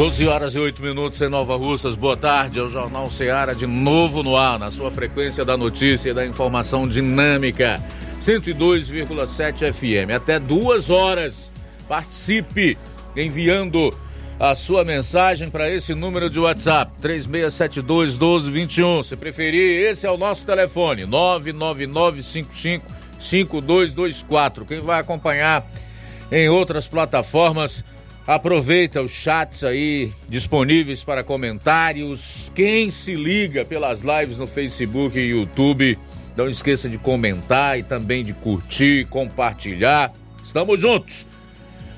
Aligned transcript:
12 0.00 0.26
horas 0.28 0.54
e 0.54 0.58
8 0.58 0.80
minutos 0.80 1.20
em 1.20 1.28
Nova 1.28 1.54
Russas. 1.56 1.94
Boa 1.94 2.16
tarde. 2.16 2.58
É 2.58 2.62
o 2.62 2.70
Jornal 2.70 3.10
Seara 3.10 3.54
de 3.54 3.66
novo 3.66 4.22
no 4.22 4.34
ar, 4.34 4.58
na 4.58 4.70
sua 4.70 4.90
frequência 4.90 5.44
da 5.44 5.58
notícia 5.58 6.08
e 6.08 6.14
da 6.14 6.24
informação 6.24 6.88
dinâmica. 6.88 7.78
102,7 8.18 9.70
FM. 9.70 10.10
Até 10.16 10.38
duas 10.38 10.88
horas. 10.88 11.52
Participe 11.86 12.78
enviando 13.14 13.94
a 14.38 14.54
sua 14.54 14.86
mensagem 14.86 15.50
para 15.50 15.68
esse 15.68 15.94
número 15.94 16.30
de 16.30 16.40
WhatsApp: 16.40 16.90
3672 17.02 18.16
1221. 18.16 19.02
Se 19.02 19.16
preferir, 19.16 19.82
esse 19.82 20.06
é 20.06 20.10
o 20.10 20.16
nosso 20.16 20.46
telefone: 20.46 21.04
99955 21.04 22.86
5224. 23.18 24.64
Quem 24.64 24.80
vai 24.80 24.98
acompanhar 24.98 25.70
em 26.32 26.48
outras 26.48 26.88
plataformas 26.88 27.84
Aproveita 28.26 29.02
os 29.02 29.10
chats 29.10 29.64
aí 29.64 30.12
disponíveis 30.28 31.02
para 31.02 31.24
comentários. 31.24 32.52
Quem 32.54 32.90
se 32.90 33.14
liga 33.14 33.64
pelas 33.64 34.02
lives 34.02 34.36
no 34.36 34.46
Facebook 34.46 35.18
e 35.18 35.30
YouTube, 35.30 35.98
não 36.36 36.48
esqueça 36.48 36.88
de 36.88 36.98
comentar 36.98 37.78
e 37.78 37.82
também 37.82 38.22
de 38.22 38.32
curtir, 38.32 39.06
compartilhar. 39.06 40.12
Estamos 40.44 40.80
juntos 40.80 41.26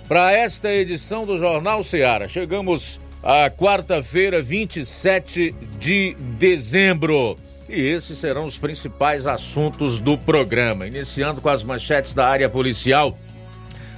para 0.09 0.33
esta 0.33 0.73
edição 0.73 1.27
do 1.27 1.37
Jornal 1.37 1.83
Ceará. 1.83 2.29
Chegamos 2.29 3.01
à 3.23 3.51
quarta-feira, 3.51 4.43
27 4.43 5.55
de 5.79 6.15
dezembro. 6.39 7.37
E 7.69 7.81
esses 7.81 8.19
serão 8.19 8.45
os 8.45 8.59
principais 8.59 9.27
assuntos 9.27 9.99
do 9.99 10.19
programa. 10.19 10.87
Iniciando 10.87 11.41
com 11.41 11.49
as 11.49 11.65
manchetes 11.65 12.15
da 12.15 12.27
área 12.27 12.49
policial 12.49 13.19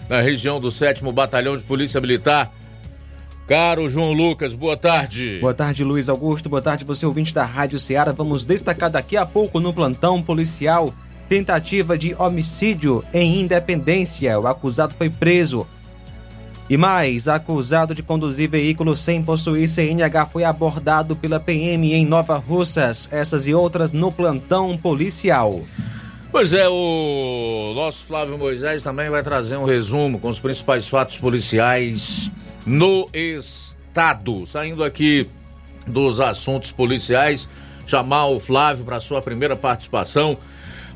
na 0.09 0.21
região 0.21 0.61
do 0.61 0.71
7 0.71 1.03
Batalhão 1.13 1.57
de 1.57 1.63
Polícia 1.63 2.01
Militar. 2.01 2.53
Caro 3.47 3.89
João 3.91 4.13
Lucas, 4.13 4.55
boa 4.55 4.77
tarde. 4.77 5.39
Boa 5.41 5.53
tarde, 5.53 5.85
Luiz 5.85 6.09
Augusto. 6.09 6.49
Boa 6.49 6.63
tarde, 6.63 6.85
você 6.85 7.05
ouvinte 7.05 7.35
da 7.35 7.45
Rádio 7.45 7.79
Ceará. 7.79 8.11
Vamos 8.13 8.43
destacar 8.45 8.91
daqui 8.91 9.17
a 9.17 9.27
pouco 9.27 9.61
no 9.61 9.73
plantão 9.73 10.23
policial 10.23 10.95
tentativa 11.29 11.97
de 11.97 12.15
homicídio 12.19 13.05
em 13.13 13.41
Independência. 13.41 14.39
O 14.39 14.47
acusado 14.47 14.95
foi 14.95 15.11
preso. 15.11 15.67
E 16.69 16.79
mais, 16.79 17.29
acusado 17.29 17.95
de 17.95 18.03
conduzir 18.03 18.49
veículo 18.49 18.97
sem 18.97 19.23
possuir 19.23 19.69
CNH 19.69 20.27
foi 20.27 20.45
abordado 20.45 21.15
pela 21.15 21.39
PM 21.39 21.93
em 21.93 22.07
Nova 22.07 22.39
Russas. 22.39 23.09
Essas 23.13 23.47
e 23.47 23.53
outras 23.53 23.93
no 23.93 24.11
plantão 24.11 24.77
policial. 24.79 25.61
Pois 26.35 26.53
é, 26.53 26.69
o 26.69 27.73
nosso 27.77 28.07
Flávio 28.07 28.37
Moisés 28.37 28.83
também 28.83 29.09
vai 29.09 29.23
trazer 29.23 29.57
um 29.57 29.63
resumo 29.63 30.19
com 30.19 30.29
os 30.29 30.41
principais 30.41 30.89
fatos 30.89 31.17
policiais 31.17 32.29
no 32.67 33.09
estado. 33.15 34.45
Saindo 34.45 34.83
aqui 34.83 35.31
dos 35.87 36.19
assuntos 36.19 36.73
policiais, 36.73 37.49
chamar 37.87 38.27
o 38.27 38.41
Flávio 38.41 38.85
para 38.85 38.99
sua 38.99 39.23
primeira 39.23 39.55
participação. 39.55 40.37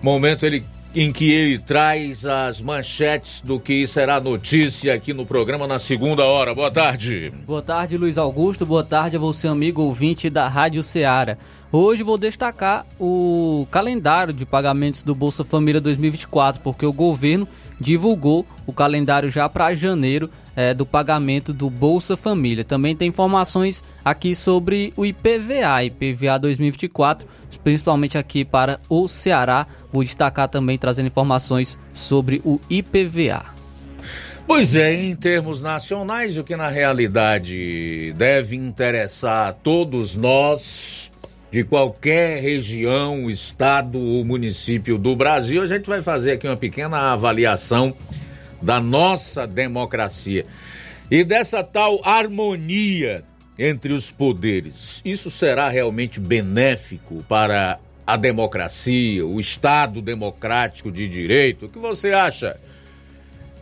Momento 0.03 0.45
ele 0.45 0.67
em 0.95 1.13
que 1.13 1.31
ele 1.31 1.59
traz 1.59 2.25
as 2.25 2.61
manchetes 2.61 3.41
do 3.43 3.61
que 3.61 3.87
será 3.87 4.21
notícia 4.21 4.95
aqui 4.95 5.13
no 5.13 5.27
programa 5.27 5.67
na 5.67 5.79
segunda 5.79 6.25
hora. 6.25 6.55
Boa 6.55 6.71
tarde. 6.71 7.33
Boa 7.47 7.63
tarde, 7.63 7.97
Luiz 7.97 8.17
Augusto. 8.17 8.65
Boa 8.65 8.85
tarde 8.85 9.17
a 9.17 9.21
você, 9.21 9.49
amigo 9.49 9.83
ouvinte 9.83 10.31
da 10.31 10.49
Rádio 10.49 10.83
Ceará. 10.83 11.37
Hoje 11.71 12.03
vou 12.03 12.17
destacar 12.17 12.87
o 12.99 13.67
calendário 13.71 14.33
de 14.33 14.47
pagamentos 14.47 15.03
do 15.03 15.15
Bolsa 15.15 15.45
Família 15.45 15.81
2024, 15.81 16.63
porque 16.63 16.87
o 16.87 16.93
governo 16.93 17.47
divulgou 17.79 18.47
o 18.67 18.73
calendário 18.73 19.31
já 19.31 19.49
para 19.49 19.75
janeiro 19.75 20.31
é, 20.59 20.75
do 20.75 20.85
pagamento 20.85 21.53
do 21.53 21.71
Bolsa 21.71 22.17
Família. 22.17 22.65
Também 22.65 22.97
tem 22.97 23.11
informações 23.11 23.85
aqui 24.05 24.35
sobre 24.35 24.93
o 24.97 25.07
IPVA, 25.07 25.85
IPVA 25.85 26.37
2024, 26.37 27.29
principalmente 27.63 28.19
aqui 28.19 28.45
para 28.45 28.81
o 28.89 29.07
Ceará. 29.07 29.69
Vou 29.93 30.03
destacar 30.03 30.49
também 30.49 30.77
trazendo 30.77 31.07
informações 31.07 31.79
sobre 31.93 32.43
o 32.45 32.61
IPVA. 32.69 33.45
Pois 34.49 34.75
é, 34.75 34.93
em 34.93 35.15
termos 35.15 35.63
nacionais, 35.63 36.37
o 36.37 36.43
que 36.43 36.57
na 36.57 36.69
realidade 36.69 38.13
deve 38.17 38.57
interessar 38.57 39.51
a 39.51 39.53
todos 39.53 40.17
nós 40.17 41.13
de 41.53 41.63
qualquer 41.63 42.43
região, 42.43 43.31
estado 43.31 44.01
ou 44.01 44.25
município 44.25 44.99
do 44.99 45.15
Brasil, 45.15 45.63
a 45.63 45.69
gente 45.69 45.87
vai 45.87 46.03
fazer 46.03 46.33
aqui 46.33 46.49
uma 46.49 46.57
pequena 46.57 47.13
avaliação 47.13 47.95
da 48.61 48.81
nossa 48.81 49.47
democracia 49.47 50.47
e 51.11 51.25
dessa 51.25 51.63
tal 51.63 52.01
harmonia 52.05 53.25
entre 53.59 53.93
os 53.93 54.11
poderes. 54.11 55.01
Isso 55.05 55.31
será 55.31 55.69
realmente 55.69 56.21
benéfico 56.21 57.25
para 57.29 57.79
a 58.07 58.17
democracia, 58.17 59.27
o 59.27 59.39
Estado 59.39 60.01
democrático 60.01 60.91
de 60.91 61.09
direito? 61.09 61.67
O 61.67 61.69
que 61.69 61.79
você 61.79 62.13
acha? 62.13 62.59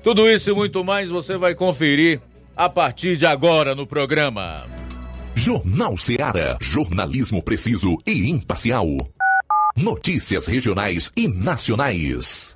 Tudo 0.03 0.31
isso 0.31 0.51
e 0.51 0.55
muito 0.55 0.85
mais 0.85 1.11
você 1.11 1.37
vai 1.37 1.55
conferir 1.55 2.21
a 2.57 2.69
partir 2.69 3.17
de 3.17 3.27
agora 3.27 3.75
no 3.75 3.87
programa. 3.87 4.65
Jornal 5.35 5.97
Seara. 5.99 6.57
Jornalismo 6.61 7.43
preciso 7.43 7.99
e 8.07 8.31
imparcial. 8.31 8.87
Notícias 9.77 10.47
regionais 10.47 11.13
e 11.17 11.29
nacionais. 11.29 12.56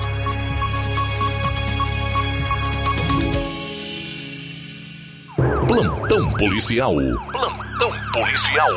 Plantão 5.71 6.29
policial. 6.33 6.95
Plantão 7.31 7.91
policial. 8.11 8.69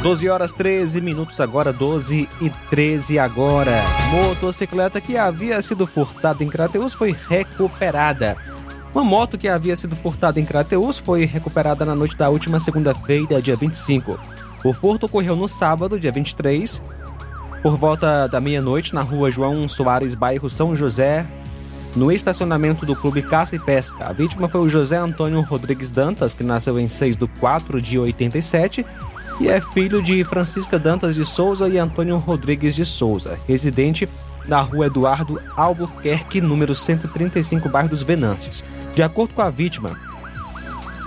Doze 0.00 0.28
horas 0.28 0.52
13 0.52 1.00
minutos 1.00 1.40
agora, 1.40 1.72
12 1.72 2.28
e 2.40 2.50
13 2.70 3.18
agora. 3.18 3.82
Motocicleta 4.12 5.00
que 5.00 5.16
havia 5.16 5.60
sido 5.60 5.88
furtada 5.88 6.44
em 6.44 6.48
Crateus 6.48 6.94
foi 6.94 7.16
recuperada. 7.28 8.36
Uma 8.94 9.02
moto 9.02 9.36
que 9.36 9.48
havia 9.48 9.74
sido 9.74 9.96
furtada 9.96 10.38
em 10.38 10.44
Crateus 10.44 10.98
foi 10.98 11.24
recuperada 11.24 11.84
na 11.84 11.96
noite 11.96 12.16
da 12.16 12.28
última 12.28 12.60
segunda-feira, 12.60 13.42
dia 13.42 13.56
25. 13.56 14.43
O 14.64 14.72
furto 14.72 15.04
ocorreu 15.04 15.36
no 15.36 15.46
sábado, 15.46 16.00
dia 16.00 16.10
23, 16.10 16.82
por 17.62 17.76
volta 17.76 18.26
da 18.26 18.40
meia-noite, 18.40 18.94
na 18.94 19.02
rua 19.02 19.30
João 19.30 19.68
Soares, 19.68 20.14
bairro 20.14 20.48
São 20.48 20.74
José, 20.74 21.26
no 21.94 22.10
estacionamento 22.10 22.86
do 22.86 22.96
Clube 22.96 23.20
Caça 23.20 23.54
e 23.54 23.58
Pesca. 23.58 24.06
A 24.06 24.12
vítima 24.14 24.48
foi 24.48 24.62
o 24.62 24.68
José 24.68 24.96
Antônio 24.96 25.42
Rodrigues 25.42 25.90
Dantas, 25.90 26.34
que 26.34 26.42
nasceu 26.42 26.78
em 26.78 26.88
6 26.88 27.14
de 27.14 27.26
4 27.26 27.78
de 27.78 27.98
87 27.98 28.86
e 29.38 29.48
é 29.48 29.60
filho 29.60 30.02
de 30.02 30.24
Francisca 30.24 30.78
Dantas 30.78 31.14
de 31.14 31.26
Souza 31.26 31.68
e 31.68 31.76
Antônio 31.76 32.16
Rodrigues 32.16 32.74
de 32.74 32.86
Souza, 32.86 33.38
residente 33.46 34.08
na 34.48 34.62
rua 34.62 34.86
Eduardo 34.86 35.42
Albuquerque, 35.58 36.40
número 36.40 36.74
135, 36.74 37.68
bairro 37.68 37.90
dos 37.90 38.02
Venâncios. 38.02 38.64
De 38.94 39.02
acordo 39.02 39.34
com 39.34 39.42
a 39.42 39.50
vítima, 39.50 39.90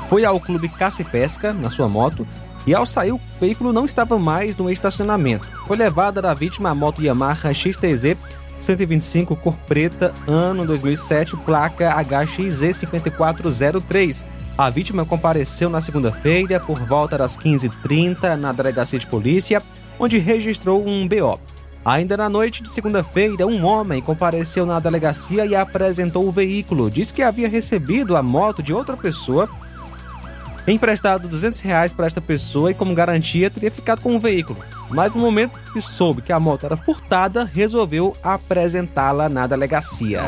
foi 0.07 0.25
ao 0.25 0.39
clube 0.39 0.69
Caça 0.69 1.01
e 1.01 1.05
Pesca 1.05 1.53
na 1.53 1.71
sua 1.71 1.87
moto 1.87 2.25
e 2.67 2.75
ao 2.75 2.85
sair 2.85 3.13
o 3.13 3.21
veículo 3.39 3.73
não 3.73 3.85
estava 3.85 4.19
mais 4.19 4.57
no 4.57 4.69
estacionamento. 4.69 5.47
Foi 5.65 5.77
levada 5.77 6.21
da 6.21 6.33
vítima 6.33 6.69
a 6.69 6.75
moto 6.75 7.01
Yamaha 7.01 7.53
XTZ 7.53 8.17
125 8.59 9.35
cor 9.35 9.55
preta, 9.67 10.11
ano 10.27 10.65
2007, 10.65 11.37
placa 11.37 11.95
HXZ5403. 12.03 14.25
A 14.57 14.69
vítima 14.69 15.05
compareceu 15.05 15.69
na 15.69 15.79
segunda-feira 15.79 16.59
por 16.59 16.83
volta 16.85 17.17
das 17.17 17.37
15h30 17.37 18.35
na 18.35 18.51
delegacia 18.51 18.97
de 18.97 19.05
polícia, 19.05 19.61
onde 19.99 20.17
registrou 20.17 20.83
um 20.85 21.07
BO. 21.07 21.39
Ainda 21.85 22.17
na 22.17 22.27
noite 22.27 22.63
de 22.63 22.69
segunda-feira, 22.69 23.47
um 23.47 23.63
homem 23.63 24.01
compareceu 24.01 24.65
na 24.65 24.79
delegacia 24.79 25.45
e 25.45 25.55
apresentou 25.55 26.27
o 26.27 26.31
veículo. 26.31 26.89
Diz 26.89 27.11
que 27.11 27.23
havia 27.23 27.47
recebido 27.47 28.17
a 28.17 28.23
moto 28.23 28.63
de 28.63 28.73
outra 28.73 28.97
pessoa, 28.97 29.47
emprestado 30.73 31.27
200 31.27 31.61
reais 31.61 31.93
para 31.93 32.07
esta 32.07 32.21
pessoa 32.21 32.71
e, 32.71 32.73
como 32.73 32.93
garantia, 32.93 33.49
teria 33.49 33.71
ficado 33.71 34.01
com 34.01 34.15
o 34.15 34.19
veículo. 34.19 34.59
Mas 34.89 35.13
no 35.13 35.21
momento 35.21 35.59
que 35.71 35.81
soube 35.81 36.21
que 36.21 36.33
a 36.33 36.39
moto 36.39 36.65
era 36.65 36.77
furtada, 36.77 37.49
resolveu 37.53 38.15
apresentá-la 38.21 39.29
na 39.29 39.47
delegacia. 39.47 40.21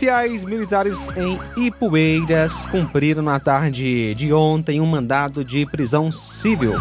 Policiais 0.00 0.44
militares 0.44 1.10
em 1.14 1.38
Ipueiras 1.66 2.64
cumpriram 2.64 3.22
na 3.22 3.38
tarde 3.38 4.14
de 4.14 4.32
ontem 4.32 4.80
um 4.80 4.86
mandado 4.86 5.44
de 5.44 5.66
prisão 5.66 6.10
civil. 6.10 6.72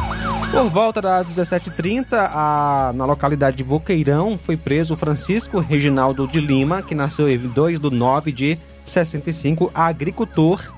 Por 0.49 0.69
volta 0.69 1.01
das 1.01 1.27
17h30, 1.27 2.93
na 2.93 3.05
localidade 3.05 3.57
de 3.57 3.63
Boqueirão, 3.65 4.39
foi 4.41 4.55
preso 4.55 4.95
Francisco 4.95 5.59
Reginaldo 5.59 6.25
de 6.29 6.39
Lima, 6.39 6.81
que 6.81 6.95
nasceu 6.95 7.27
em 7.29 7.37
2 7.37 7.81
de 7.81 7.89
9 7.89 8.31
de 8.31 8.57
65, 8.85 9.69
agricultor 9.75 10.73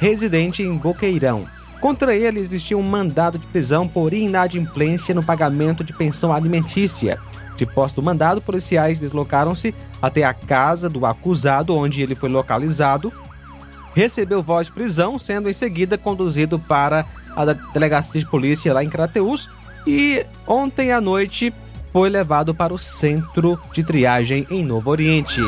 residente 0.00 0.62
em 0.62 0.74
Boqueirão. 0.74 1.44
Contra 1.78 2.14
ele 2.14 2.40
existia 2.40 2.78
um 2.78 2.82
mandado 2.82 3.38
de 3.38 3.46
prisão 3.48 3.86
por 3.86 4.14
inadimplência 4.14 5.14
no 5.14 5.22
pagamento 5.22 5.84
de 5.84 5.92
pensão 5.92 6.32
alimentícia. 6.32 7.18
De 7.56 7.66
posto 7.66 8.00
do 8.00 8.04
mandado, 8.04 8.40
policiais 8.40 8.98
deslocaram-se 8.98 9.74
até 10.00 10.24
a 10.24 10.32
casa 10.32 10.88
do 10.88 11.04
acusado, 11.04 11.76
onde 11.76 12.02
ele 12.02 12.14
foi 12.14 12.28
localizado, 12.28 13.12
recebeu 13.94 14.42
voz 14.42 14.66
de 14.66 14.72
prisão, 14.72 15.18
sendo 15.18 15.48
em 15.48 15.52
seguida 15.52 15.98
conduzido 15.98 16.58
para 16.58 17.04
a 17.36 17.44
delegacia 17.72 18.20
de 18.20 18.26
polícia 18.26 18.72
lá 18.72 18.82
em 18.82 18.88
Crateus 18.88 19.48
e 19.86 20.24
ontem 20.46 20.92
à 20.92 21.00
noite 21.00 21.52
foi 21.92 22.08
levado 22.08 22.54
para 22.54 22.72
o 22.72 22.78
centro 22.78 23.58
de 23.72 23.82
triagem 23.82 24.46
em 24.50 24.64
Novo 24.64 24.90
Oriente. 24.90 25.40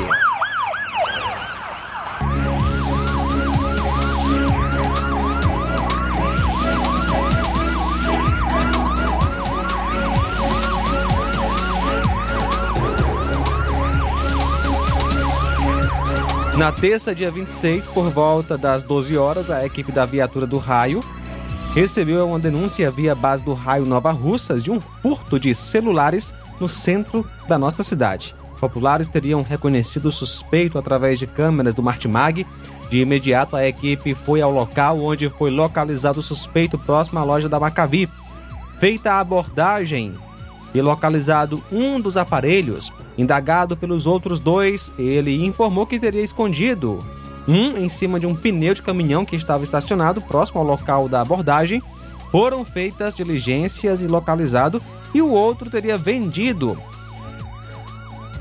Na 16.57 16.71
terça, 16.71 17.13
dia 17.13 17.33
26, 17.33 17.89
por 17.89 18.11
volta 18.11 18.57
das 18.57 18.85
12 18.85 19.19
horas, 19.19 19.51
a 19.51 19.67
equipe 19.67 19.91
da 19.91 20.07
viatura 20.07 20.47
do 20.47 20.57
Raio 20.57 21.01
recebeu 21.75 22.29
uma 22.29 22.39
denúncia 22.39 22.89
via 22.93 23.13
base 23.13 23.45
do 23.45 23.53
Raio 23.55 23.85
Nova 23.85 24.13
Russas 24.13 24.63
de 24.63 24.71
um 24.71 24.81
furto 24.81 25.41
de 25.41 25.53
celulares 25.53 26.33
no 26.61 26.69
centro 26.69 27.29
da 27.49 27.59
nossa 27.59 27.83
cidade. 27.83 28.37
Populares 28.61 29.09
teriam 29.09 29.43
reconhecido 29.43 30.07
o 30.07 30.13
suspeito 30.13 30.79
através 30.79 31.19
de 31.19 31.27
câmeras 31.27 31.75
do 31.75 31.83
Martimag. 31.83 32.47
De 32.89 32.99
imediato, 32.99 33.57
a 33.57 33.67
equipe 33.67 34.15
foi 34.15 34.41
ao 34.41 34.53
local 34.53 35.01
onde 35.01 35.29
foi 35.29 35.51
localizado 35.51 36.21
o 36.21 36.23
suspeito 36.23 36.79
próximo 36.79 37.19
à 37.19 37.25
loja 37.25 37.49
da 37.49 37.59
Macavi. 37.59 38.09
Feita 38.79 39.15
a 39.15 39.19
abordagem, 39.19 40.15
e 40.75 40.83
localizado 40.83 41.63
um 41.71 42.01
dos 42.01 42.17
aparelhos, 42.17 42.93
indagado 43.17 43.77
pelos 43.77 44.07
outros 44.07 44.41
dois, 44.41 44.93
ele 44.99 45.45
informou 45.45 45.87
que 45.87 45.99
teria 45.99 46.23
escondido 46.23 47.05
um 47.47 47.77
em 47.77 47.89
cima 47.89 48.19
de 48.19 48.27
um 48.27 48.35
pneu 48.35 48.75
de 48.75 48.83
caminhão 48.83 49.25
que 49.25 49.37
estava 49.37 49.63
estacionado 49.63 50.21
próximo 50.21 50.61
ao 50.61 50.67
local 50.67 51.09
da 51.09 51.21
abordagem. 51.21 51.83
Foram 52.31 52.65
feitas 52.65 53.15
diligências 53.15 54.01
e 54.01 54.07
localizado, 54.07 54.83
e 55.13 55.23
o 55.23 55.31
outro 55.31 55.71
teria 55.71 55.97
vendido 55.97 56.77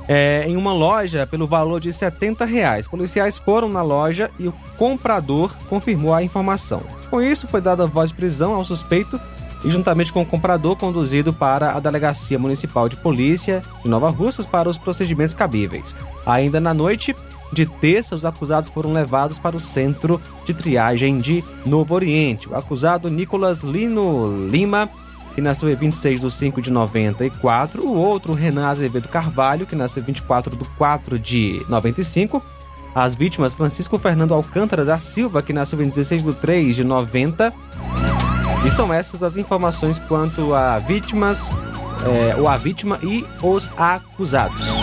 é, 0.07 0.45
em 0.47 0.57
uma 0.57 0.73
loja 0.73 1.27
pelo 1.27 1.47
valor 1.47 1.79
de 1.79 1.93
70 1.93 2.45
reais. 2.45 2.87
Policiais 2.87 3.37
foram 3.37 3.69
na 3.69 3.81
loja 3.81 4.29
e 4.39 4.47
o 4.47 4.53
comprador 4.77 5.53
confirmou 5.69 6.13
a 6.13 6.23
informação. 6.23 6.81
Com 7.09 7.21
isso, 7.21 7.47
foi 7.47 7.61
dada 7.61 7.85
voz 7.85 8.09
de 8.09 8.15
prisão 8.15 8.53
ao 8.53 8.63
suspeito 8.63 9.19
e 9.63 9.69
juntamente 9.69 10.11
com 10.11 10.21
o 10.21 10.25
comprador 10.25 10.75
conduzido 10.75 11.33
para 11.33 11.71
a 11.71 11.79
Delegacia 11.79 12.37
Municipal 12.37 12.89
de 12.89 12.95
Polícia 12.95 13.61
de 13.83 13.89
Nova 13.89 14.09
Russas 14.09 14.45
para 14.45 14.69
os 14.69 14.77
procedimentos 14.77 15.33
cabíveis. 15.33 15.95
Ainda 16.25 16.59
na 16.59 16.73
noite 16.73 17.15
de 17.51 17.65
terça, 17.65 18.15
os 18.15 18.25
acusados 18.25 18.69
foram 18.69 18.91
levados 18.91 19.37
para 19.37 19.55
o 19.55 19.59
centro 19.59 20.19
de 20.43 20.53
triagem 20.53 21.19
de 21.19 21.43
Novo 21.65 21.93
Oriente. 21.93 22.49
O 22.49 22.55
acusado 22.55 23.09
Nicolas 23.09 23.63
Lino 23.63 24.47
Lima 24.47 24.89
que 25.33 25.41
nasceu 25.41 25.69
em 25.69 25.75
26 25.75 26.21
de 26.21 26.31
5 26.31 26.61
de 26.61 26.71
94. 26.71 27.83
O 27.83 27.95
outro, 27.97 28.33
Renan 28.33 28.67
Azevedo 28.67 29.07
Carvalho, 29.07 29.65
que 29.65 29.75
nasceu 29.75 30.01
em 30.01 30.05
24 30.05 30.55
de 30.55 30.63
4 30.77 31.19
de 31.19 31.65
95. 31.67 32.41
As 32.93 33.15
vítimas, 33.15 33.53
Francisco 33.53 33.97
Fernando 33.97 34.33
Alcântara 34.33 34.85
da 34.85 34.99
Silva, 34.99 35.41
que 35.41 35.51
nasceu 35.51 35.81
em 35.81 35.87
16 35.87 36.23
de 36.23 36.33
3 36.33 36.75
de 36.75 36.83
90. 36.83 37.51
E 38.65 38.71
são 38.71 38.93
essas 38.93 39.23
as 39.23 39.37
informações 39.37 39.99
quanto 39.99 40.53
a 40.53 40.79
vítimas, 40.79 41.49
é, 42.05 42.35
ou 42.39 42.47
a 42.47 42.57
vítima 42.57 42.97
e 43.03 43.25
os 43.41 43.69
acusados. 43.77 44.82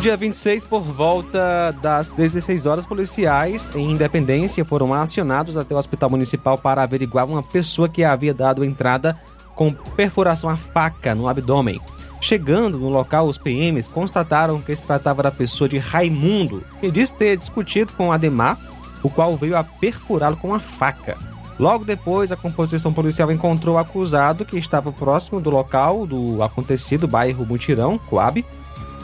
26, 0.00 0.64
por 0.64 0.80
volta 0.80 1.72
das 1.82 2.08
16 2.08 2.64
horas, 2.64 2.86
policiais 2.86 3.70
em 3.74 3.90
Independência 3.90 4.64
foram 4.64 4.94
acionados 4.94 5.58
até 5.58 5.74
o 5.74 5.78
Hospital 5.78 6.08
Municipal 6.08 6.56
para 6.56 6.82
averiguar 6.82 7.26
uma 7.26 7.42
pessoa 7.42 7.86
que 7.86 8.02
havia 8.02 8.32
dado 8.32 8.64
entrada 8.64 9.14
com 9.54 9.72
perfuração 9.72 10.48
a 10.48 10.56
faca 10.56 11.14
no 11.14 11.28
abdômen. 11.28 11.78
Chegando 12.18 12.78
no 12.78 12.88
local, 12.88 13.28
os 13.28 13.36
PMs 13.36 13.88
constataram 13.88 14.60
que 14.62 14.74
se 14.74 14.82
tratava 14.82 15.22
da 15.22 15.30
pessoa 15.30 15.68
de 15.68 15.76
Raimundo, 15.76 16.64
que 16.80 16.90
diz 16.90 17.10
ter 17.10 17.36
discutido 17.36 17.92
com 17.92 18.10
Ademar, 18.10 18.58
o 19.02 19.10
qual 19.10 19.36
veio 19.36 19.56
a 19.56 19.62
perfurá-lo 19.62 20.36
com 20.36 20.54
a 20.54 20.60
faca. 20.60 21.18
Logo 21.58 21.84
depois, 21.84 22.32
a 22.32 22.36
composição 22.36 22.90
policial 22.90 23.30
encontrou 23.30 23.74
o 23.74 23.78
acusado 23.78 24.46
que 24.46 24.56
estava 24.56 24.90
próximo 24.90 25.42
do 25.42 25.50
local 25.50 26.06
do 26.06 26.42
acontecido, 26.42 27.06
bairro 27.06 27.44
Mutirão, 27.44 27.98
Coab. 27.98 28.42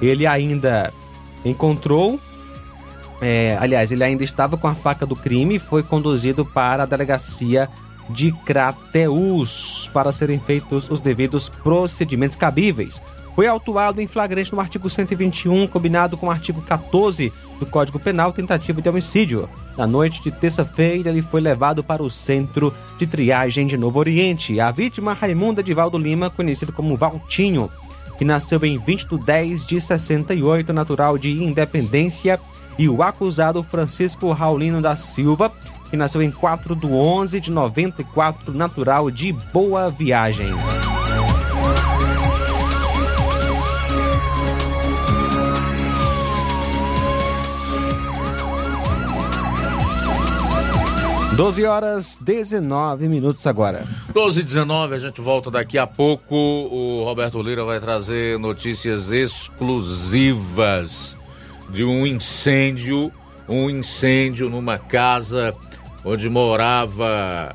Ele 0.00 0.26
ainda 0.26 0.92
encontrou. 1.44 2.20
É, 3.20 3.56
aliás, 3.60 3.90
ele 3.90 4.04
ainda 4.04 4.22
estava 4.22 4.56
com 4.56 4.66
a 4.66 4.74
faca 4.74 5.06
do 5.06 5.16
crime 5.16 5.56
e 5.56 5.58
foi 5.58 5.82
conduzido 5.82 6.44
para 6.44 6.82
a 6.82 6.86
delegacia 6.86 7.68
de 8.10 8.30
Crateus 8.44 9.90
para 9.92 10.12
serem 10.12 10.38
feitos 10.38 10.90
os 10.90 11.00
devidos 11.00 11.48
procedimentos 11.48 12.36
cabíveis. 12.36 13.02
Foi 13.34 13.46
autuado 13.46 14.00
em 14.00 14.06
flagrante 14.06 14.52
no 14.54 14.60
artigo 14.60 14.88
121, 14.88 15.66
combinado 15.66 16.16
com 16.16 16.28
o 16.28 16.30
artigo 16.30 16.62
14 16.62 17.30
do 17.60 17.66
Código 17.66 17.98
Penal, 17.98 18.32
tentativa 18.32 18.80
de 18.80 18.88
homicídio. 18.88 19.46
Na 19.76 19.86
noite 19.86 20.22
de 20.22 20.30
terça-feira, 20.30 21.10
ele 21.10 21.20
foi 21.20 21.42
levado 21.42 21.84
para 21.84 22.02
o 22.02 22.08
centro 22.08 22.72
de 22.96 23.06
triagem 23.06 23.66
de 23.66 23.76
Novo 23.76 23.98
Oriente. 23.98 24.58
A 24.58 24.70
vítima, 24.70 25.12
Raimunda 25.12 25.62
Divaldo 25.62 25.98
Lima, 25.98 26.30
conhecido 26.30 26.72
como 26.72 26.96
Valtinho, 26.96 27.70
que 28.18 28.24
nasceu 28.24 28.64
em 28.64 28.78
20 28.78 29.08
de 29.08 29.18
10 29.18 29.66
de 29.66 29.80
68, 29.80 30.72
natural 30.72 31.18
de 31.18 31.30
Independência, 31.30 32.40
e 32.78 32.88
o 32.88 33.02
acusado 33.02 33.62
Francisco 33.62 34.32
Raulino 34.32 34.82
da 34.82 34.96
Silva, 34.96 35.52
que 35.90 35.96
nasceu 35.96 36.22
em 36.22 36.30
4 36.30 36.76
de 36.76 36.86
11 36.86 37.40
de 37.40 37.50
94, 37.50 38.52
natural 38.52 39.10
de 39.10 39.32
Boa 39.32 39.90
Viagem. 39.90 40.48
12 51.36 51.64
horas 51.66 52.18
19 52.18 53.08
minutos 53.08 53.46
agora. 53.46 53.86
12 54.14 54.40
e 54.40 54.42
19, 54.42 54.94
a 54.94 54.98
gente 54.98 55.20
volta 55.20 55.50
daqui 55.50 55.76
a 55.76 55.86
pouco. 55.86 56.34
O 56.34 57.04
Roberto 57.04 57.42
Lira 57.42 57.62
vai 57.62 57.78
trazer 57.78 58.38
notícias 58.38 59.12
exclusivas 59.12 60.38
de 61.68 61.84
um 61.84 62.06
incêndio, 62.06 63.12
um 63.46 63.68
incêndio 63.68 64.48
numa 64.48 64.78
casa 64.78 65.54
onde 66.02 66.26
morava 66.30 67.54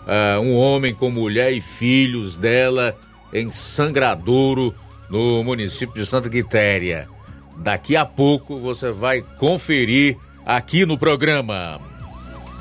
uh, 0.00 0.38
um 0.42 0.54
homem 0.54 0.92
com 0.92 1.10
mulher 1.10 1.54
e 1.54 1.62
filhos 1.62 2.36
dela 2.36 2.94
em 3.32 3.50
Sangradouro, 3.50 4.74
no 5.08 5.42
município 5.42 5.94
de 5.94 6.04
Santa 6.04 6.28
Quitéria. 6.28 7.08
Daqui 7.56 7.96
a 7.96 8.04
pouco 8.04 8.58
você 8.58 8.90
vai 8.90 9.22
conferir 9.22 10.18
aqui 10.44 10.84
no 10.84 10.98
programa. 10.98 11.91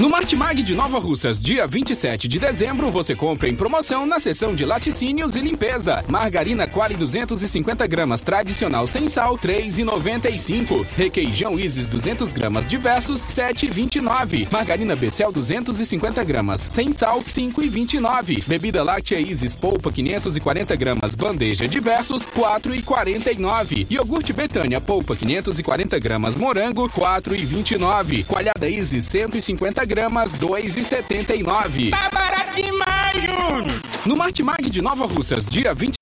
No 0.00 0.08
Martimag 0.08 0.62
de 0.62 0.74
Nova 0.74 0.98
Russas, 0.98 1.38
dia 1.38 1.66
27 1.66 2.26
de 2.26 2.38
dezembro, 2.38 2.90
você 2.90 3.14
compra 3.14 3.50
em 3.50 3.54
promoção 3.54 4.06
na 4.06 4.18
seção 4.18 4.54
de 4.54 4.64
laticínios 4.64 5.36
e 5.36 5.40
limpeza. 5.40 6.02
Margarina 6.08 6.66
Quali 6.66 6.94
250 6.94 7.86
gramas 7.86 8.22
tradicional 8.22 8.86
sem 8.86 9.10
sal, 9.10 9.36
3,95. 9.36 10.86
Requeijão 10.96 11.60
Isis 11.60 11.86
200 11.86 12.32
gramas 12.32 12.64
diversos, 12.64 13.26
7,29. 13.26 14.50
Margarina 14.50 14.96
Becel 14.96 15.30
250 15.30 16.24
gramas 16.24 16.62
sem 16.62 16.94
sal, 16.94 17.20
5,29. 17.20 18.48
Bebida 18.48 18.82
láctea 18.82 19.20
Isis 19.20 19.54
polpa 19.54 19.92
540 19.92 20.76
gramas 20.76 21.14
bandeja 21.14 21.68
diversos, 21.68 22.22
4,49. 22.22 23.86
Iogurte 23.90 24.32
Betânia 24.32 24.80
polpa 24.80 25.14
540 25.14 25.98
gramas 25.98 26.36
morango, 26.38 26.88
4,29. 26.88 28.24
Coalhada 28.24 28.66
Isis 28.66 29.04
150 29.04 29.84
gramas, 29.84 29.89
2,79. 30.34 31.90
Tá 31.90 32.10
barato 32.10 32.54
demais, 32.54 33.22
Júnior! 33.22 33.64
No 34.06 34.16
Martimag 34.16 34.70
de 34.70 34.80
Nova 34.80 35.06
Russas, 35.06 35.44
dia 35.46 35.74
20 35.74 35.99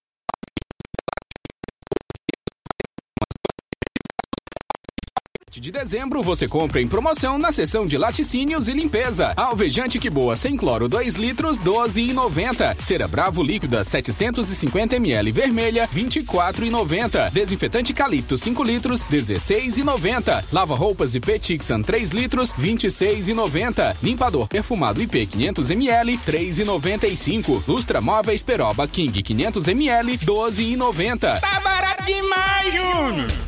de 5.61 5.71
dezembro 5.71 6.23
você 6.23 6.47
compra 6.47 6.81
em 6.81 6.88
promoção 6.88 7.38
na 7.38 7.50
seção 7.50 7.87
de 7.87 7.97
laticínios 7.97 8.69
e 8.69 8.73
limpeza. 8.73 9.33
Alvejante 9.37 9.99
que 9.99 10.11
boa 10.11 10.37
sem 10.37 10.57
cloro 10.57 10.88
2 10.88 11.15
litros 11.15 11.59
12,90. 11.59 12.81
Cera 12.81 13.09
Bravo 13.09 13.43
líquida 13.43 13.83
750 13.83 14.97
ml 14.97 15.33
vermelha 15.33 15.88
24,90. 15.88 17.31
Desinfetante 17.31 17.93
Calipto 17.93 18.37
5 18.37 18.62
litros 18.62 19.03
16,90. 19.05 20.45
Lava 20.53 20.75
roupas 20.75 21.15
IP 21.15 21.38
Tixan 21.38 21.83
3 21.83 22.11
litros 22.11 22.53
26,90. 22.53 23.97
Limpador 24.03 24.49
perfumado 24.49 25.03
IP 25.03 25.27
500 25.27 25.71
ml 25.71 26.19
3,95. 26.19 27.62
Lustra 27.67 28.00
móveis 28.00 28.43
Peroba 28.43 28.87
King 28.87 29.23
500 29.23 29.69
ml 29.69 30.19
12,90. 30.19 31.41
Tá 31.41 31.61
barato 31.61 32.05
demais, 32.05 32.73
Júnior! 32.73 33.48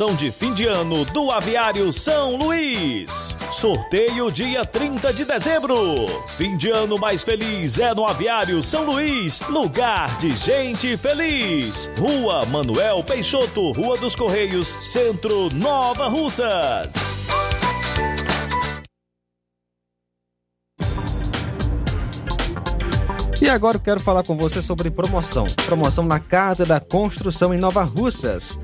promoção 0.00 0.14
de 0.14 0.32
fim 0.32 0.54
de 0.54 0.64
ano 0.64 1.04
do 1.04 1.30
Aviário 1.30 1.92
São 1.92 2.36
Luís. 2.36 3.36
Sorteio 3.52 4.32
dia 4.32 4.64
30 4.64 5.12
de 5.12 5.26
dezembro. 5.26 6.06
Fim 6.38 6.56
de 6.56 6.70
ano 6.70 6.96
mais 6.96 7.22
feliz 7.22 7.78
é 7.78 7.94
no 7.94 8.06
Aviário 8.06 8.62
São 8.62 8.84
Luís, 8.84 9.40
lugar 9.50 10.16
de 10.16 10.30
gente 10.30 10.96
feliz. 10.96 11.90
Rua 11.98 12.46
Manuel 12.46 13.04
Peixoto, 13.04 13.72
Rua 13.72 13.98
dos 13.98 14.16
Correios, 14.16 14.74
Centro 14.80 15.54
Nova 15.54 16.08
Russas. 16.08 16.94
E 23.42 23.48
agora 23.48 23.76
eu 23.76 23.80
quero 23.80 24.00
falar 24.00 24.22
com 24.22 24.36
você 24.36 24.62
sobre 24.62 24.90
promoção. 24.90 25.46
Promoção 25.66 26.04
na 26.04 26.20
Casa 26.20 26.64
da 26.64 26.80
Construção 26.80 27.52
em 27.52 27.58
Nova 27.58 27.82
Russas. 27.82 28.58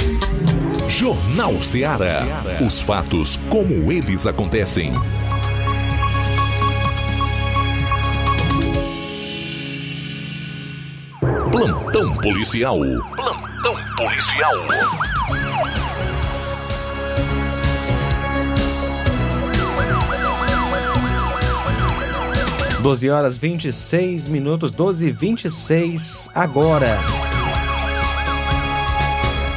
Jornal 0.89 1.61
Ceará. 1.63 2.25
Os 2.65 2.81
fatos 2.81 3.37
como 3.49 3.93
eles 3.93 4.27
acontecem. 4.27 4.93
Plantão 11.61 12.15
policial. 12.15 12.79
Plantão 13.15 13.77
policial. 13.95 14.55
12 22.81 23.11
horas 23.11 23.37
26 23.37 24.27
minutos, 24.29 24.71
12 24.71 25.09
e 25.09 25.13
26 25.13 26.31
agora. 26.35 26.97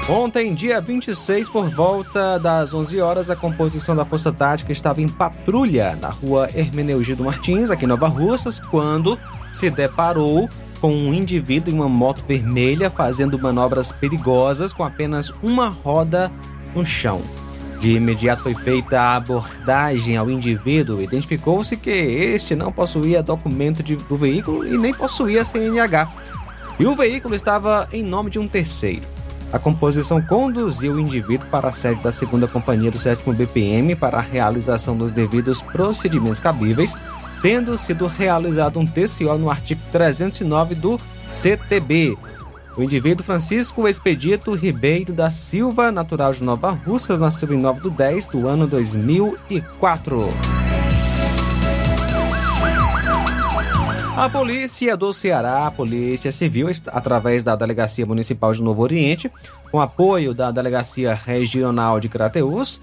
Ontem, 0.10 0.54
dia 0.54 0.82
26, 0.82 1.48
por 1.48 1.70
volta 1.70 2.38
das 2.38 2.74
11 2.74 3.00
horas, 3.00 3.30
a 3.30 3.36
composição 3.38 3.96
da 3.96 4.04
Força 4.04 4.30
Tática 4.30 4.74
estava 4.74 5.02
em 5.02 5.08
patrulha 5.08 5.96
na 5.96 6.10
rua 6.10 6.50
Hermeneugido 6.54 7.24
Martins, 7.24 7.72
aqui 7.72 7.86
em 7.86 7.88
Nova 7.88 8.10
Russas, 8.10 8.60
quando 8.60 9.18
se 9.54 9.70
deparou 9.70 10.50
com 10.84 10.94
um 10.94 11.14
indivíduo 11.14 11.74
em 11.74 11.78
uma 11.78 11.88
moto 11.88 12.26
vermelha 12.28 12.92
fazendo 12.92 13.40
manobras 13.40 13.90
perigosas 13.90 14.74
com 14.74 14.84
apenas 14.84 15.34
uma 15.42 15.70
roda 15.70 16.30
no 16.76 16.86
chão. 16.86 17.22
De 17.80 17.94
imediato 17.94 18.44
foi 18.44 18.54
feita 18.54 19.00
a 19.00 19.16
abordagem 19.16 20.18
ao 20.18 20.30
indivíduo. 20.30 21.02
Identificou-se 21.02 21.78
que 21.78 21.90
este 21.90 22.54
não 22.54 22.70
possuía 22.70 23.24
documento 23.24 23.82
de, 23.82 23.96
do 23.96 24.18
veículo 24.18 24.68
e 24.68 24.78
nem 24.78 24.94
possuía 24.94 25.46
CNH. 25.46 26.10
E 26.78 26.86
o 26.86 26.98
veículo 26.98 27.34
estava 27.34 27.88
em 27.94 28.04
nome 28.04 28.30
de 28.30 28.38
um 28.38 28.46
terceiro. 28.46 29.04
A 29.54 29.60
composição 29.60 30.22
conduziu 30.22 30.96
o 30.96 31.00
indivíduo 31.00 31.48
para 31.48 31.70
a 31.70 31.72
sede 31.72 32.02
da 32.02 32.12
segunda 32.12 32.46
companhia 32.46 32.92
do 32.92 32.98
7 32.98 33.24
BPM 33.32 33.96
para 33.96 34.18
a 34.18 34.22
realização 34.22 34.98
dos 34.98 35.14
devidos 35.14 35.62
procedimentos 35.62 36.42
cabíveis, 36.42 36.94
tendo 37.44 37.78
sido 37.78 38.08
realizado 38.08 38.80
um 38.80 38.86
TCO 38.86 39.38
no 39.38 39.52
artigo 39.52 39.82
309 39.92 40.76
do 40.76 40.98
CTB, 41.30 42.18
o 42.78 42.82
indivíduo 42.82 43.26
Francisco 43.26 43.86
Expedito 43.86 44.54
Ribeiro 44.54 45.12
da 45.12 45.30
Silva, 45.30 45.92
natural 45.92 46.32
de 46.32 46.42
Nova 46.42 46.72
Russas, 46.72 47.20
nasceu 47.20 47.54
em 47.54 47.58
9 47.58 47.82
de 47.82 47.90
10 47.90 48.28
do 48.28 48.48
ano 48.48 48.66
2004. 48.66 50.30
A 54.16 54.30
polícia 54.30 54.96
do 54.96 55.12
Ceará, 55.12 55.68
a 55.68 55.72
Polícia 55.72 56.32
Civil, 56.32 56.70
através 56.88 57.44
da 57.44 57.58
Delegacia 57.58 58.06
Municipal 58.06 58.54
de 58.54 58.62
Novo 58.62 58.82
Oriente, 58.82 59.30
com 59.70 59.82
apoio 59.82 60.34
da 60.34 60.50
Delegacia 60.50 61.14
Regional 61.14 62.00
de 62.00 62.08
Crateús, 62.08 62.82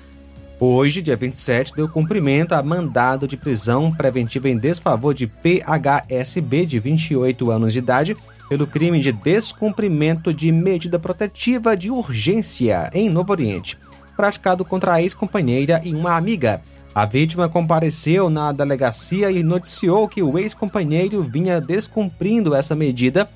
Hoje, 0.62 1.01
dia 1.01 1.16
27, 1.16 1.75
deu 1.75 1.88
cumprimento 1.88 2.53
a 2.53 2.62
mandado 2.62 3.27
de 3.27 3.35
prisão 3.35 3.90
preventiva 3.90 4.46
em 4.46 4.59
desfavor 4.59 5.14
de 5.14 5.27
PHSB, 5.27 6.66
de 6.66 6.79
28 6.79 7.51
anos 7.51 7.73
de 7.73 7.79
idade, 7.79 8.14
pelo 8.46 8.66
crime 8.66 9.01
de 9.01 9.11
descumprimento 9.11 10.35
de 10.35 10.53
medida 10.53 10.99
protetiva 10.99 11.75
de 11.75 11.90
urgência 11.90 12.90
em 12.92 13.09
Novo 13.09 13.33
Oriente, 13.33 13.79
praticado 14.14 14.62
contra 14.62 14.92
a 14.92 15.03
ex-companheira 15.03 15.81
e 15.83 15.94
uma 15.94 16.14
amiga. 16.14 16.61
A 16.94 17.07
vítima 17.07 17.49
compareceu 17.49 18.29
na 18.29 18.53
delegacia 18.53 19.31
e 19.31 19.42
noticiou 19.42 20.07
que 20.09 20.23
o 20.23 20.38
ex-companheiro 20.38 21.23
vinha 21.23 21.59
descumprindo 21.59 22.55
essa 22.55 22.77
medida 22.77 23.31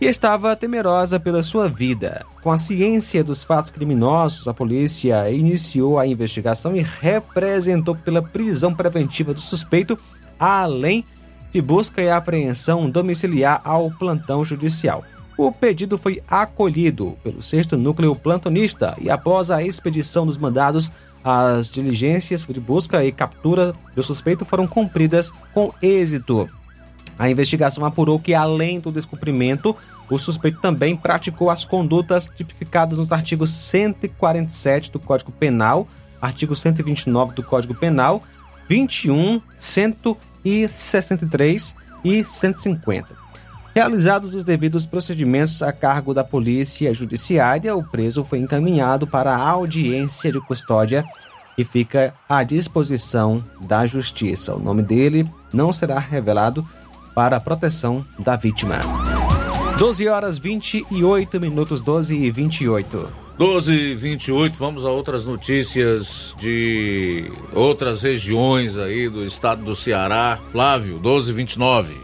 e 0.00 0.06
estava 0.06 0.54
temerosa 0.54 1.18
pela 1.18 1.42
sua 1.42 1.68
vida. 1.68 2.24
Com 2.42 2.52
a 2.52 2.58
ciência 2.58 3.24
dos 3.24 3.42
fatos 3.42 3.70
criminosos, 3.70 4.46
a 4.46 4.54
polícia 4.54 5.30
iniciou 5.30 5.98
a 5.98 6.06
investigação 6.06 6.76
e 6.76 6.82
representou 6.82 7.94
pela 7.96 8.22
prisão 8.22 8.72
preventiva 8.72 9.34
do 9.34 9.40
suspeito, 9.40 9.98
além 10.38 11.04
de 11.50 11.60
busca 11.60 12.00
e 12.00 12.10
apreensão 12.10 12.88
domiciliar 12.88 13.60
ao 13.64 13.90
plantão 13.90 14.44
judicial. 14.44 15.04
O 15.36 15.52
pedido 15.52 15.96
foi 15.96 16.22
acolhido 16.28 17.16
pelo 17.22 17.40
sexto 17.42 17.76
núcleo 17.76 18.14
plantonista 18.14 18.96
e 19.00 19.08
após 19.08 19.50
a 19.50 19.62
expedição 19.62 20.26
dos 20.26 20.36
mandados, 20.36 20.90
as 21.22 21.68
diligências 21.70 22.44
de 22.44 22.60
busca 22.60 23.04
e 23.04 23.12
captura 23.12 23.74
do 23.94 24.02
suspeito 24.02 24.44
foram 24.44 24.66
cumpridas 24.66 25.32
com 25.52 25.72
êxito. 25.80 26.48
A 27.18 27.28
investigação 27.28 27.84
apurou 27.84 28.20
que, 28.20 28.32
além 28.32 28.78
do 28.78 28.92
descumprimento, 28.92 29.74
o 30.08 30.16
suspeito 30.18 30.60
também 30.60 30.96
praticou 30.96 31.50
as 31.50 31.64
condutas 31.64 32.30
tipificadas 32.34 32.98
nos 32.98 33.10
artigos 33.10 33.50
147 33.50 34.92
do 34.92 35.00
Código 35.00 35.32
Penal, 35.32 35.88
artigo 36.20 36.54
129 36.54 37.34
do 37.34 37.42
Código 37.42 37.74
Penal, 37.74 38.22
21, 38.68 39.42
163 39.58 41.74
e 42.04 42.22
150. 42.24 43.08
Realizados 43.74 44.34
os 44.34 44.44
devidos 44.44 44.86
procedimentos 44.86 45.60
a 45.62 45.72
cargo 45.72 46.14
da 46.14 46.24
Polícia 46.24 46.94
Judiciária, 46.94 47.76
o 47.76 47.82
preso 47.82 48.24
foi 48.24 48.38
encaminhado 48.38 49.06
para 49.06 49.34
a 49.34 49.48
audiência 49.48 50.32
de 50.32 50.40
custódia 50.40 51.04
e 51.56 51.64
fica 51.64 52.14
à 52.28 52.42
disposição 52.42 53.42
da 53.60 53.86
Justiça. 53.86 54.54
O 54.54 54.60
nome 54.60 54.82
dele 54.82 55.30
não 55.52 55.72
será 55.72 55.98
revelado 55.98 56.66
para 57.18 57.38
a 57.38 57.40
proteção 57.40 58.06
da 58.16 58.36
vítima. 58.36 58.78
12 59.76 60.06
horas 60.06 60.38
28 60.38 61.40
minutos, 61.40 61.80
12 61.80 62.14
e 62.14 62.30
28. 62.30 63.08
12 63.36 63.74
e 63.74 63.94
28, 63.96 64.56
vamos 64.56 64.84
a 64.84 64.90
outras 64.90 65.24
notícias 65.24 66.36
de 66.38 67.28
outras 67.52 68.02
regiões 68.02 68.78
aí 68.78 69.08
do 69.08 69.26
estado 69.26 69.64
do 69.64 69.74
Ceará. 69.74 70.38
Flávio, 70.52 71.00
12 71.00 71.32
e 71.32 71.34
29. 71.34 72.00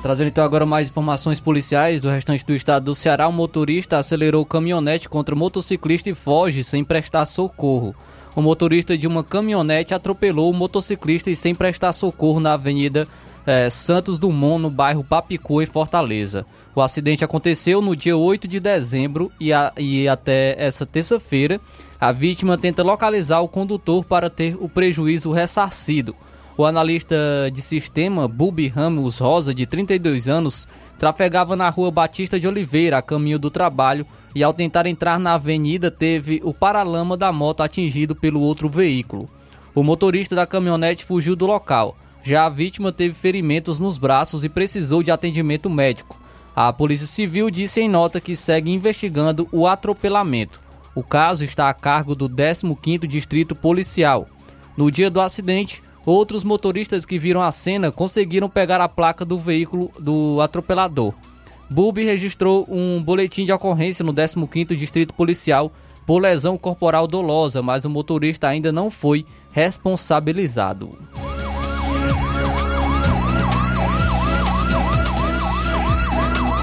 Trazendo 0.00 0.28
então 0.28 0.44
agora 0.44 0.64
mais 0.64 0.88
informações 0.88 1.38
policiais 1.38 2.00
do 2.00 2.08
restante 2.08 2.42
do 2.46 2.54
estado 2.54 2.84
do 2.84 2.94
Ceará, 2.94 3.28
um 3.28 3.32
motorista 3.32 3.98
acelerou 3.98 4.40
o 4.40 4.46
caminhonete 4.46 5.10
contra 5.10 5.34
o 5.34 5.38
motociclista 5.38 6.08
e 6.08 6.14
foge 6.14 6.64
sem 6.64 6.82
prestar 6.82 7.26
socorro. 7.26 7.94
O 8.34 8.40
motorista 8.40 8.96
de 8.96 9.06
uma 9.06 9.22
caminhonete 9.22 9.92
atropelou 9.92 10.50
o 10.50 10.56
motociclista 10.56 11.30
e 11.30 11.36
sem 11.36 11.54
prestar 11.54 11.92
socorro 11.92 12.40
na 12.40 12.54
Avenida 12.54 13.06
é, 13.50 13.68
Santos 13.68 14.16
Dumont, 14.16 14.62
no 14.62 14.70
bairro 14.70 15.02
Papicu, 15.02 15.60
em 15.60 15.66
Fortaleza. 15.66 16.46
O 16.72 16.80
acidente 16.80 17.24
aconteceu 17.24 17.82
no 17.82 17.96
dia 17.96 18.16
8 18.16 18.46
de 18.46 18.60
dezembro 18.60 19.32
e, 19.40 19.52
a, 19.52 19.72
e 19.76 20.08
até 20.08 20.54
essa 20.56 20.86
terça-feira, 20.86 21.60
a 22.00 22.12
vítima 22.12 22.56
tenta 22.56 22.84
localizar 22.84 23.40
o 23.40 23.48
condutor 23.48 24.04
para 24.04 24.30
ter 24.30 24.56
o 24.60 24.68
prejuízo 24.68 25.32
ressarcido. 25.32 26.14
O 26.56 26.64
analista 26.64 27.16
de 27.52 27.60
sistema 27.60 28.28
Bubi 28.28 28.68
Ramos 28.68 29.18
Rosa, 29.18 29.52
de 29.52 29.66
32 29.66 30.28
anos, 30.28 30.68
trafegava 30.96 31.56
na 31.56 31.68
rua 31.70 31.90
Batista 31.90 32.38
de 32.38 32.46
Oliveira, 32.46 32.98
a 32.98 33.02
caminho 33.02 33.38
do 33.38 33.50
trabalho, 33.50 34.06
e 34.32 34.44
ao 34.44 34.54
tentar 34.54 34.86
entrar 34.86 35.18
na 35.18 35.34
avenida 35.34 35.90
teve 35.90 36.40
o 36.44 36.54
paralama 36.54 37.16
da 37.16 37.32
moto 37.32 37.64
atingido 37.64 38.14
pelo 38.14 38.40
outro 38.40 38.68
veículo. 38.68 39.28
O 39.74 39.82
motorista 39.82 40.36
da 40.36 40.46
caminhonete 40.46 41.04
fugiu 41.04 41.34
do 41.34 41.46
local. 41.46 41.96
Já 42.22 42.46
a 42.46 42.48
vítima 42.48 42.92
teve 42.92 43.14
ferimentos 43.14 43.80
nos 43.80 43.98
braços 43.98 44.44
e 44.44 44.48
precisou 44.48 45.02
de 45.02 45.10
atendimento 45.10 45.70
médico. 45.70 46.20
A 46.54 46.72
Polícia 46.72 47.06
Civil 47.06 47.50
disse 47.50 47.80
em 47.80 47.88
nota 47.88 48.20
que 48.20 48.36
segue 48.36 48.70
investigando 48.70 49.48
o 49.50 49.66
atropelamento. 49.66 50.60
O 50.94 51.02
caso 51.02 51.44
está 51.44 51.68
a 51.68 51.74
cargo 51.74 52.14
do 52.14 52.28
15º 52.28 53.06
Distrito 53.06 53.54
Policial. 53.54 54.26
No 54.76 54.90
dia 54.90 55.08
do 55.10 55.20
acidente, 55.20 55.82
outros 56.04 56.44
motoristas 56.44 57.06
que 57.06 57.18
viram 57.18 57.42
a 57.42 57.52
cena 57.52 57.92
conseguiram 57.92 58.48
pegar 58.48 58.80
a 58.80 58.88
placa 58.88 59.24
do 59.24 59.38
veículo 59.38 59.90
do 59.98 60.40
atropelador. 60.40 61.14
Bubi 61.70 62.04
registrou 62.04 62.66
um 62.68 63.00
boletim 63.00 63.44
de 63.44 63.52
ocorrência 63.52 64.04
no 64.04 64.12
15º 64.12 64.74
Distrito 64.74 65.14
Policial 65.14 65.72
por 66.04 66.20
lesão 66.20 66.58
corporal 66.58 67.06
dolosa, 67.06 67.62
mas 67.62 67.84
o 67.84 67.90
motorista 67.90 68.48
ainda 68.48 68.72
não 68.72 68.90
foi 68.90 69.24
responsabilizado. 69.52 70.98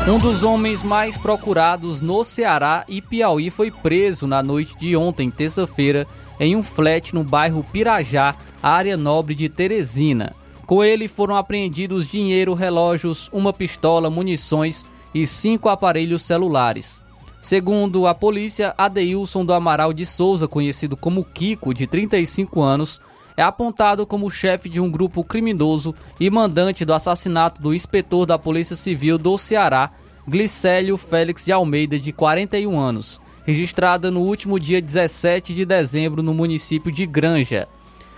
Um 0.07 0.17
dos 0.17 0.41
homens 0.41 0.83
mais 0.83 1.17
procurados 1.17 1.99
no 1.99 2.23
Ceará 2.23 2.85
e 2.87 3.01
Piauí 3.01 3.49
foi 3.49 3.69
preso 3.69 4.25
na 4.25 4.41
noite 4.41 4.77
de 4.77 4.95
ontem, 4.95 5.29
terça-feira, 5.29 6.07
em 6.39 6.55
um 6.55 6.63
flat 6.63 7.13
no 7.13 7.25
bairro 7.25 7.61
Pirajá, 7.61 8.33
área 8.63 8.95
nobre 8.95 9.35
de 9.35 9.49
Teresina. 9.49 10.33
Com 10.65 10.81
ele 10.81 11.09
foram 11.09 11.35
apreendidos 11.35 12.07
dinheiro, 12.07 12.53
relógios, 12.53 13.29
uma 13.33 13.51
pistola, 13.51 14.09
munições 14.09 14.85
e 15.13 15.27
cinco 15.27 15.67
aparelhos 15.67 16.21
celulares. 16.21 17.01
Segundo 17.41 18.07
a 18.07 18.15
polícia, 18.15 18.73
Adeilson 18.77 19.43
do 19.43 19.51
Amaral 19.51 19.91
de 19.91 20.05
Souza, 20.05 20.47
conhecido 20.47 20.95
como 20.95 21.25
Kiko, 21.25 21.73
de 21.73 21.85
35 21.85 22.61
anos, 22.61 23.01
é 23.37 23.43
apontado 23.43 24.07
como 24.07 24.31
chefe 24.31 24.67
de 24.67 24.81
um 24.81 24.89
grupo 24.89 25.23
criminoso 25.23 25.93
e 26.19 26.27
mandante 26.27 26.83
do 26.83 26.91
assassinato 26.91 27.61
do 27.61 27.71
inspetor 27.71 28.25
da 28.25 28.39
Polícia 28.39 28.75
Civil 28.75 29.19
do 29.19 29.37
Ceará, 29.37 29.91
Glicélio 30.27 30.97
Félix 30.97 31.45
de 31.45 31.51
Almeida, 31.51 31.99
de 31.99 32.11
41 32.11 32.77
anos, 32.79 33.21
registrada 33.45 34.09
no 34.09 34.21
último 34.21 34.59
dia 34.59 34.81
17 34.81 35.53
de 35.53 35.65
dezembro 35.65 36.23
no 36.23 36.33
município 36.33 36.91
de 36.91 37.05
Granja. 37.05 37.67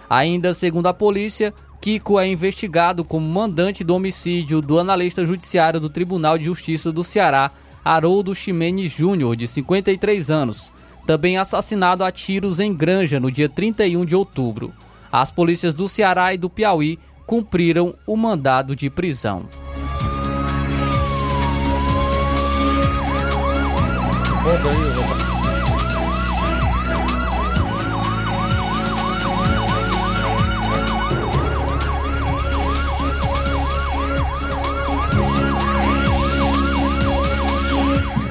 Ainda 0.09 0.53
segundo 0.53 0.87
a 0.87 0.93
polícia, 0.93 1.53
Kiko 1.81 2.17
é 2.17 2.25
investigado 2.25 3.03
como 3.03 3.27
mandante 3.27 3.83
do 3.83 3.93
homicídio 3.93 4.61
do 4.61 4.79
analista 4.79 5.25
judiciário 5.25 5.81
do 5.81 5.89
Tribunal 5.89 6.37
de 6.37 6.45
Justiça 6.45 6.93
do 6.93 7.03
Ceará, 7.03 7.51
Haroldo 7.83 8.33
Ximenes 8.33 8.93
Júnior, 8.93 9.35
de 9.35 9.47
53 9.47 10.31
anos, 10.31 10.71
também 11.05 11.37
assassinado 11.37 12.05
a 12.05 12.11
tiros 12.11 12.59
em 12.59 12.73
Granja 12.73 13.19
no 13.19 13.29
dia 13.29 13.49
31 13.49 14.05
de 14.05 14.15
outubro. 14.15 14.73
As 15.11 15.31
polícias 15.31 15.73
do 15.73 15.89
Ceará 15.89 16.33
e 16.33 16.37
do 16.37 16.49
Piauí 16.49 16.99
cumpriram 17.25 17.95
o 18.05 18.15
mandado 18.15 18.75
de 18.75 18.89
prisão. 18.89 19.47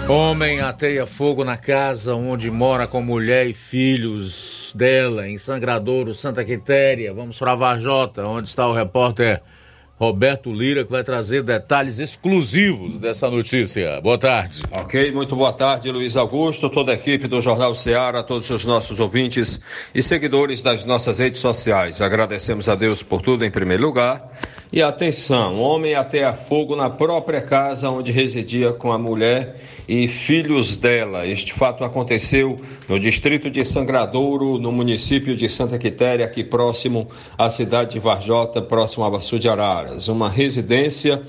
Homem 0.08 0.60
ateia 0.60 1.06
fogo 1.06 1.44
na 1.44 1.56
casa 1.56 2.14
onde 2.14 2.50
mora 2.50 2.86
com 2.86 3.02
mulher 3.02 3.46
e 3.46 3.52
filhos 3.52 4.58
dela, 4.72 5.28
em 5.28 5.38
Sangradouro, 5.38 6.14
Santa 6.14 6.44
Quitéria. 6.44 7.12
Vamos 7.12 7.38
para 7.38 7.54
Varjota, 7.54 8.26
onde 8.26 8.48
está 8.48 8.66
o 8.66 8.72
repórter 8.72 9.42
Roberto 9.98 10.52
Lira, 10.52 10.84
que 10.84 10.92
vai 10.92 11.02
trazer 11.02 11.42
detalhes 11.42 11.98
exclusivos 11.98 12.98
dessa 12.98 13.28
notícia. 13.28 14.00
Boa 14.00 14.16
tarde. 14.16 14.62
Ok, 14.70 15.11
muito 15.11 15.34
boa 15.34 15.52
tarde, 15.52 15.90
Luiz 15.90 16.16
Augusto, 16.16 16.70
toda 16.70 16.92
a 16.92 16.94
equipe 16.94 17.26
do 17.26 17.40
Jornal 17.40 17.74
Ceará, 17.74 18.22
todos 18.22 18.48
os 18.48 18.64
nossos 18.64 19.00
ouvintes 19.00 19.61
e 19.92 20.00
seguidores 20.00 20.62
das 20.62 20.84
nossas 20.84 21.18
redes 21.18 21.40
sociais. 21.40 22.00
Agradecemos 22.00 22.68
a 22.68 22.76
Deus 22.76 23.02
por 23.02 23.22
tudo 23.22 23.44
em 23.44 23.50
primeiro 23.50 23.82
lugar. 23.82 24.30
E 24.70 24.82
atenção, 24.82 25.58
homem 25.61 25.94
até 25.94 26.24
a 26.24 26.34
fogo 26.34 26.76
na 26.76 26.90
própria 26.90 27.40
casa 27.40 27.88
onde 27.88 28.12
residia 28.12 28.70
com 28.70 28.92
a 28.92 28.98
mulher 28.98 29.56
e 29.88 30.06
filhos 30.06 30.76
dela. 30.76 31.26
Este 31.26 31.54
fato 31.54 31.82
aconteceu 31.82 32.61
no 32.87 33.00
distrito 33.00 33.50
de 33.50 33.64
Sangradouro, 33.64 34.58
no 34.58 34.70
município 34.70 35.34
de 35.34 35.48
Santa 35.48 35.78
Quitéria, 35.78 36.26
aqui 36.26 36.44
próximo 36.44 37.08
à 37.38 37.48
cidade 37.48 37.92
de 37.92 37.98
Varjota, 37.98 38.61
próximo 38.61 39.04
a 39.04 39.11
Baçu 39.11 39.38
de 39.38 39.48
Uma 40.09 40.29
residência 40.29 41.22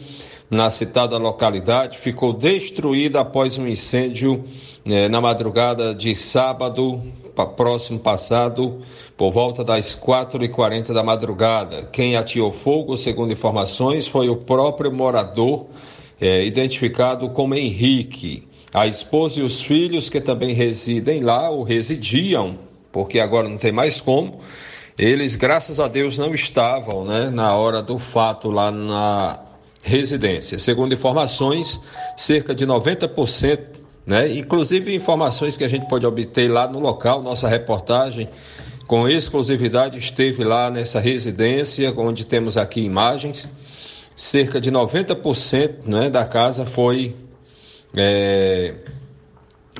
na 0.49 0.69
citada 0.69 1.17
localidade 1.17 1.97
ficou 1.97 2.33
destruída 2.33 3.21
após 3.21 3.57
um 3.57 3.67
incêndio 3.67 4.43
eh, 4.85 5.07
na 5.07 5.21
madrugada 5.21 5.93
de 5.93 6.15
sábado 6.15 7.01
próximo 7.45 7.99
passado, 7.99 8.81
por 9.15 9.31
volta 9.31 9.63
das 9.63 9.95
4h40 9.95 10.93
da 10.93 11.03
madrugada. 11.03 11.87
Quem 11.91 12.15
ateou 12.15 12.51
fogo, 12.51 12.97
segundo 12.97 13.31
informações, 13.31 14.07
foi 14.07 14.29
o 14.29 14.35
próprio 14.35 14.91
morador, 14.91 15.67
eh, 16.19 16.45
identificado 16.45 17.29
como 17.29 17.55
Henrique. 17.55 18.47
A 18.73 18.87
esposa 18.87 19.39
e 19.39 19.43
os 19.43 19.61
filhos, 19.61 20.09
que 20.09 20.21
também 20.21 20.53
residem 20.53 21.21
lá 21.21 21.49
ou 21.49 21.63
residiam, 21.63 22.57
porque 22.91 23.19
agora 23.19 23.47
não 23.47 23.57
tem 23.57 23.71
mais 23.71 23.99
como, 23.99 24.39
eles, 24.99 25.37
graças 25.37 25.79
a 25.79 25.87
Deus, 25.87 26.17
não 26.17 26.33
estavam 26.33 27.05
né, 27.05 27.29
na 27.29 27.55
hora 27.55 27.81
do 27.81 27.97
fato 27.97 28.51
lá 28.51 28.69
na 28.69 29.39
residência. 29.81 30.59
Segundo 30.59 30.93
informações, 30.93 31.79
cerca 32.17 32.53
de 32.53 32.67
90%, 32.67 33.59
né, 34.05 34.29
inclusive 34.37 34.93
informações 34.93 35.55
que 35.55 35.63
a 35.63 35.69
gente 35.69 35.87
pode 35.87 36.05
obter 36.05 36.51
lá 36.51 36.67
no 36.67 36.79
local, 36.79 37.21
nossa 37.21 37.47
reportagem 37.47 38.27
com 38.87 39.07
exclusividade 39.07 39.97
esteve 39.97 40.43
lá 40.43 40.69
nessa 40.69 40.99
residência, 40.99 41.93
onde 41.95 42.25
temos 42.25 42.57
aqui 42.57 42.81
imagens. 42.81 43.49
Cerca 44.17 44.59
de 44.59 44.69
90% 44.69 45.85
né, 45.85 46.09
da 46.09 46.25
casa 46.25 46.65
foi 46.65 47.15
é, 47.95 48.73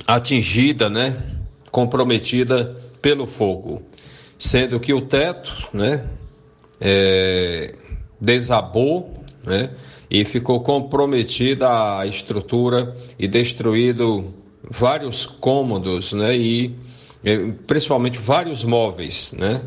atingida, 0.06 0.88
né, 0.88 1.14
comprometida 1.70 2.74
pelo 3.02 3.26
fogo, 3.26 3.82
sendo 4.40 4.80
que 4.80 4.94
o 4.94 5.02
teto, 5.02 5.68
né, 5.70 6.06
é, 6.80 7.74
desabou, 8.18 9.22
né, 9.44 9.70
e 10.10 10.24
ficou 10.24 10.60
comprometida 10.60 11.98
a 11.98 12.06
estrutura 12.06 12.96
e 13.18 13.28
destruído 13.28 14.34
vários 14.68 15.26
cômodos, 15.26 16.14
né, 16.14 16.34
e 16.34 16.74
principalmente 17.66 18.18
vários 18.18 18.64
móveis, 18.64 19.34
né? 19.36 19.60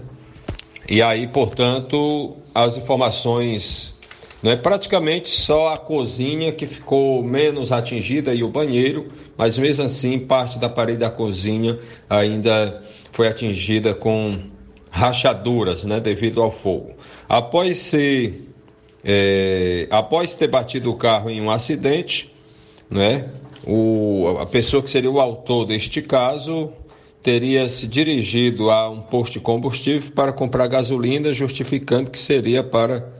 E 0.89 1.03
aí, 1.03 1.27
portanto, 1.27 2.35
as 2.53 2.75
informações, 2.75 3.95
não 4.41 4.49
é 4.51 4.55
praticamente 4.55 5.29
só 5.29 5.71
a 5.71 5.77
cozinha 5.77 6.51
que 6.51 6.65
ficou 6.65 7.23
menos 7.23 7.71
atingida 7.71 8.33
e 8.33 8.43
o 8.43 8.49
banheiro, 8.49 9.11
mas 9.37 9.55
mesmo 9.57 9.85
assim 9.85 10.17
parte 10.17 10.57
da 10.57 10.67
parede 10.67 10.99
da 10.99 11.11
cozinha 11.11 11.77
ainda 12.09 12.83
foi 13.11 13.27
atingida 13.27 13.93
com 13.93 14.51
rachaduras, 14.93 15.83
né, 15.83 15.99
devido 15.99 16.39
ao 16.39 16.51
fogo. 16.51 16.91
Após 17.27 17.79
ser 17.79 18.47
é, 19.03 19.87
após 19.89 20.35
ter 20.35 20.47
batido 20.47 20.91
o 20.91 20.95
carro 20.95 21.31
em 21.31 21.41
um 21.41 21.49
acidente, 21.49 22.31
né, 22.87 23.27
o, 23.65 24.37
a 24.39 24.45
pessoa 24.45 24.83
que 24.83 24.89
seria 24.89 25.09
o 25.09 25.19
autor 25.19 25.65
deste 25.65 25.99
caso 25.99 26.71
teria 27.23 27.67
se 27.67 27.87
dirigido 27.87 28.69
a 28.69 28.87
um 28.87 29.01
posto 29.01 29.33
de 29.33 29.39
combustível 29.39 30.11
para 30.11 30.31
comprar 30.31 30.67
gasolina, 30.67 31.33
justificando 31.33 32.11
que 32.11 32.19
seria 32.19 32.63
para 32.63 33.11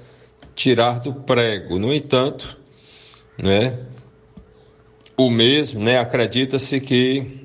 tirar 0.53 0.99
do 0.99 1.11
prego. 1.11 1.79
No 1.79 1.91
entanto, 1.91 2.55
né, 3.35 3.79
o 5.17 5.31
mesmo, 5.31 5.83
né, 5.83 5.97
acredita-se 5.97 6.79
que 6.79 7.42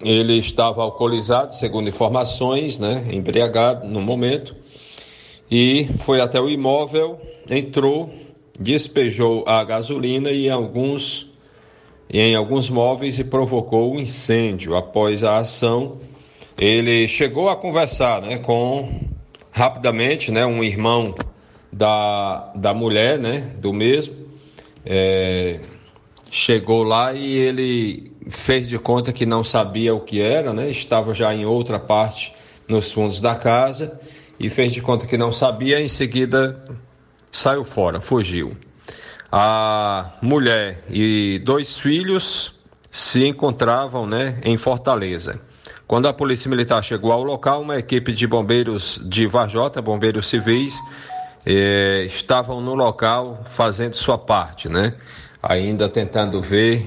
ele 0.00 0.38
estava 0.38 0.82
alcoolizado, 0.82 1.54
segundo 1.54 1.88
informações, 1.88 2.78
né, 2.78 3.04
embriagado 3.10 3.86
no 3.86 4.00
momento, 4.00 4.54
e 5.50 5.88
foi 5.98 6.20
até 6.20 6.40
o 6.40 6.48
imóvel, 6.48 7.20
entrou, 7.48 8.10
despejou 8.58 9.44
a 9.46 9.64
gasolina 9.64 10.30
e 10.30 10.48
alguns 10.48 11.26
em 12.10 12.34
alguns 12.34 12.70
móveis 12.70 13.18
e 13.18 13.24
provocou 13.24 13.94
um 13.94 14.00
incêndio. 14.00 14.74
Após 14.74 15.22
a 15.22 15.36
ação, 15.36 15.98
ele 16.56 17.06
chegou 17.06 17.50
a 17.50 17.56
conversar, 17.56 18.22
né, 18.22 18.38
com 18.38 19.00
rapidamente, 19.50 20.30
né, 20.30 20.46
um 20.46 20.64
irmão 20.64 21.14
da, 21.72 22.50
da 22.54 22.72
mulher, 22.72 23.18
né, 23.18 23.52
do 23.58 23.72
mesmo, 23.72 24.14
é, 24.86 25.60
chegou 26.30 26.82
lá 26.82 27.12
e 27.12 27.36
ele 27.36 28.07
fez 28.28 28.68
de 28.68 28.78
conta 28.78 29.12
que 29.12 29.24
não 29.24 29.42
sabia 29.42 29.94
o 29.94 30.00
que 30.00 30.20
era, 30.20 30.52
né, 30.52 30.70
estava 30.70 31.14
já 31.14 31.34
em 31.34 31.44
outra 31.44 31.78
parte 31.78 32.32
nos 32.68 32.92
fundos 32.92 33.20
da 33.20 33.34
casa 33.34 34.00
e 34.38 34.48
fez 34.50 34.72
de 34.72 34.80
conta 34.80 35.06
que 35.06 35.16
não 35.16 35.32
sabia, 35.32 35.80
em 35.80 35.88
seguida 35.88 36.64
saiu 37.32 37.64
fora, 37.64 38.00
fugiu. 38.00 38.56
A 39.30 40.12
mulher 40.22 40.84
e 40.90 41.40
dois 41.44 41.78
filhos 41.78 42.54
se 42.90 43.26
encontravam 43.26 44.06
né, 44.06 44.40
em 44.42 44.56
Fortaleza. 44.56 45.40
Quando 45.86 46.06
a 46.06 46.12
Polícia 46.12 46.50
Militar 46.50 46.82
chegou 46.82 47.12
ao 47.12 47.22
local, 47.22 47.62
uma 47.62 47.78
equipe 47.78 48.12
de 48.12 48.26
bombeiros 48.26 49.00
de 49.04 49.26
Varjota, 49.26 49.80
bombeiros 49.80 50.28
civis, 50.28 50.78
eh, 51.46 52.04
estavam 52.06 52.60
no 52.60 52.74
local 52.74 53.42
fazendo 53.46 53.94
sua 53.94 54.18
parte, 54.18 54.68
né? 54.68 54.94
Ainda 55.42 55.88
tentando 55.88 56.42
ver 56.42 56.86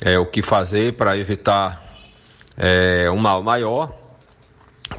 eh, 0.00 0.18
o 0.18 0.26
que 0.26 0.42
fazer 0.42 0.94
para 0.94 1.16
evitar 1.16 2.00
eh, 2.56 3.08
um 3.10 3.16
mal 3.16 3.42
maior. 3.42 3.94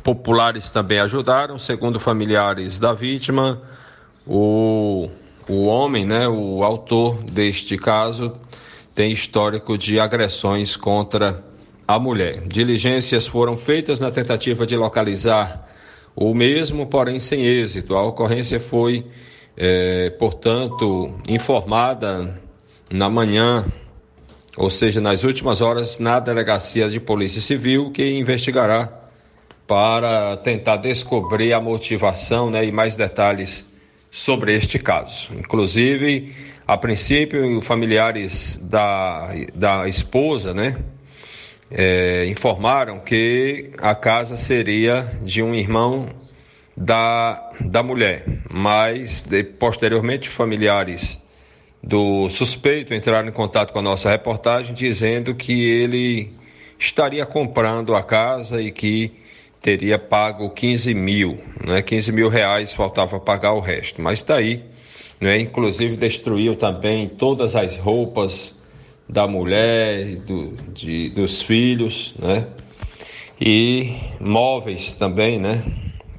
Populares 0.03 0.69
também 0.69 0.99
ajudaram, 0.99 1.57
segundo 1.57 1.99
familiares 1.99 2.77
da 2.79 2.93
vítima, 2.93 3.61
o, 4.25 5.09
o 5.47 5.65
homem, 5.65 6.05
né, 6.05 6.27
o 6.27 6.63
autor 6.63 7.23
deste 7.23 7.77
caso, 7.77 8.35
tem 8.93 9.11
histórico 9.11 9.77
de 9.77 9.99
agressões 9.99 10.75
contra 10.75 11.43
a 11.87 11.97
mulher. 11.97 12.41
Diligências 12.47 13.27
foram 13.27 13.55
feitas 13.55 13.99
na 13.99 14.11
tentativa 14.11 14.65
de 14.65 14.75
localizar 14.75 15.67
o 16.15 16.33
mesmo, 16.33 16.87
porém 16.87 17.19
sem 17.19 17.45
êxito. 17.45 17.95
A 17.95 18.03
ocorrência 18.03 18.59
foi, 18.59 19.05
é, 19.55 20.09
portanto, 20.09 21.13
informada 21.29 22.41
na 22.91 23.09
manhã, 23.09 23.65
ou 24.57 24.71
seja, 24.71 24.99
nas 24.99 25.23
últimas 25.23 25.61
horas, 25.61 25.99
na 25.99 26.19
Delegacia 26.19 26.89
de 26.89 26.99
Polícia 26.99 27.41
Civil, 27.41 27.91
que 27.91 28.03
investigará 28.17 28.89
para 29.67 30.35
tentar 30.37 30.77
descobrir 30.77 31.53
a 31.53 31.61
motivação 31.61 32.49
né, 32.49 32.65
e 32.65 32.71
mais 32.71 32.95
detalhes 32.95 33.69
sobre 34.09 34.55
este 34.55 34.79
caso. 34.79 35.31
Inclusive, 35.37 36.33
a 36.65 36.75
princípio, 36.75 37.61
familiares 37.61 38.57
da, 38.63 39.29
da 39.53 39.87
esposa, 39.87 40.55
né, 40.55 40.75
é, 41.69 42.25
informaram 42.25 42.99
que 42.99 43.69
a 43.77 43.93
casa 43.93 44.37
seria 44.37 45.19
de 45.21 45.43
um 45.43 45.53
irmão 45.53 46.09
da, 46.75 47.51
da 47.59 47.83
mulher, 47.83 48.25
mas 48.49 49.21
de, 49.21 49.43
posteriormente 49.43 50.27
familiares 50.27 51.21
do 51.81 52.29
suspeito 52.29 52.93
entraram 52.93 53.29
em 53.29 53.31
contato 53.31 53.71
com 53.71 53.79
a 53.79 53.81
nossa 53.81 54.09
reportagem 54.09 54.73
dizendo 54.73 55.35
que 55.35 55.69
ele 55.69 56.33
estaria 56.79 57.25
comprando 57.25 57.95
a 57.95 58.03
casa 58.03 58.61
e 58.61 58.71
que 58.71 59.11
teria 59.61 59.97
pago 59.97 60.49
15 60.49 60.93
mil, 60.93 61.39
né? 61.65 61.81
15 61.81 62.11
mil 62.11 62.29
reais 62.29 62.73
faltava 62.73 63.19
pagar 63.19 63.53
o 63.53 63.59
resto, 63.59 64.01
mas 64.01 64.19
está 64.19 64.35
aí, 64.35 64.63
né? 65.19 65.39
Inclusive 65.39 65.97
destruiu 65.97 66.55
também 66.55 67.07
todas 67.07 67.55
as 67.55 67.77
roupas 67.77 68.55
da 69.09 69.27
mulher, 69.27 70.17
do, 70.17 70.51
de, 70.73 71.09
dos 71.09 71.41
filhos, 71.41 72.13
né? 72.19 72.47
E 73.39 73.95
móveis 74.19 74.93
também, 74.93 75.39
né? 75.39 75.63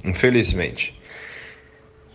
Infelizmente. 0.03 0.98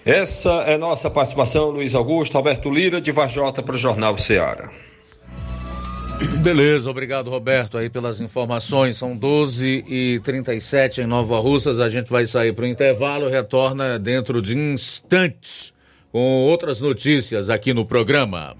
Essa 0.04 0.64
é 0.66 0.76
nossa 0.76 1.08
participação, 1.08 1.70
Luiz 1.70 1.94
Augusto, 1.94 2.36
Alberto 2.36 2.68
Lira, 2.68 3.00
de 3.00 3.10
Vajota 3.10 3.62
para 3.62 3.74
o 3.74 3.78
Jornal 3.78 4.18
Ceará. 4.18 4.70
Beleza, 6.42 6.90
obrigado 6.90 7.30
Roberto 7.30 7.78
aí 7.78 7.88
pelas 7.88 8.20
informações. 8.20 8.98
São 8.98 9.16
12 9.16 9.84
e 9.88 10.20
37 10.20 11.00
em 11.00 11.06
Nova 11.06 11.38
Russas. 11.38 11.80
A 11.80 11.88
gente 11.88 12.10
vai 12.10 12.26
sair 12.26 12.52
para 12.52 12.64
o 12.64 12.68
intervalo, 12.68 13.28
retorna 13.28 13.98
dentro 13.98 14.42
de 14.42 14.56
instantes 14.56 15.72
com 16.12 16.42
outras 16.42 16.80
notícias 16.80 17.48
aqui 17.48 17.72
no 17.72 17.84
programa. 17.84 18.54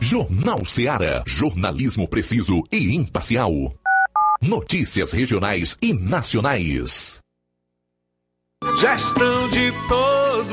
Jornal 0.00 0.64
Ceará, 0.64 1.22
jornalismo 1.26 2.08
preciso 2.08 2.62
e 2.72 2.94
imparcial. 2.94 3.74
Notícias 4.40 5.12
regionais 5.12 5.76
e 5.82 5.92
nacionais. 5.92 7.18
Gestão 8.78 9.48
de 9.50 9.72
todos 9.88 10.09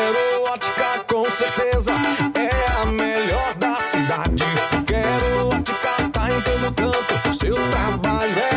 Quero 0.00 0.44
Ótica 0.44 1.04
com 1.06 1.30
certeza 1.30 1.92
é 2.34 2.82
a 2.82 2.86
melhor 2.86 3.52
da 3.56 3.76
cidade. 3.82 4.44
Quero 4.86 5.48
Ótica 5.48 6.08
tá 6.10 6.30
em 6.30 6.40
todo 6.40 6.74
canto, 6.74 7.34
seu 7.38 7.54
trabalho 7.70 8.38
é 8.38 8.49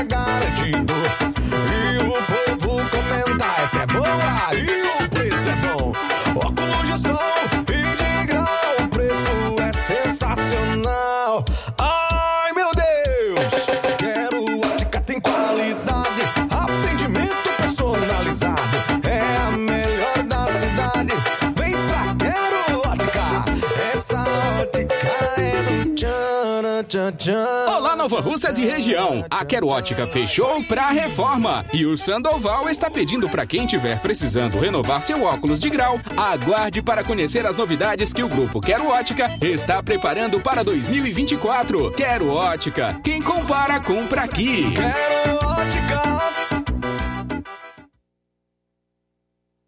Olá, 27.67 27.95
Nova 27.95 28.21
Russas 28.21 28.57
e 28.57 28.65
região. 28.65 29.25
A 29.29 29.43
Quero 29.43 29.67
Ótica 29.67 30.07
fechou 30.07 30.63
pra 30.63 30.89
reforma. 30.89 31.65
E 31.73 31.85
o 31.85 31.97
Sandoval 31.97 32.69
está 32.69 32.89
pedindo 32.89 33.29
para 33.29 33.45
quem 33.45 33.65
tiver 33.65 33.99
precisando 33.99 34.59
renovar 34.59 35.01
seu 35.01 35.23
óculos 35.23 35.59
de 35.59 35.69
grau, 35.69 35.99
aguarde 36.15 36.81
para 36.81 37.03
conhecer 37.03 37.45
as 37.45 37.55
novidades 37.55 38.13
que 38.13 38.23
o 38.23 38.29
grupo 38.29 38.61
Quero 38.61 38.87
Ótica 38.87 39.37
está 39.41 39.81
preparando 39.81 40.39
para 40.39 40.63
2024. 40.63 41.91
Quero 41.91 42.29
Ótica. 42.29 42.99
Quem 43.03 43.21
compara, 43.21 43.81
compra 43.81 44.23
aqui. 44.23 44.71
Quero 44.71 45.35
Ótica. 45.45 46.13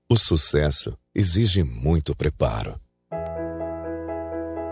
O 0.09 0.15
sucesso 0.17 0.97
exige 1.13 1.63
muito 1.63 2.15
preparo. 2.15 2.79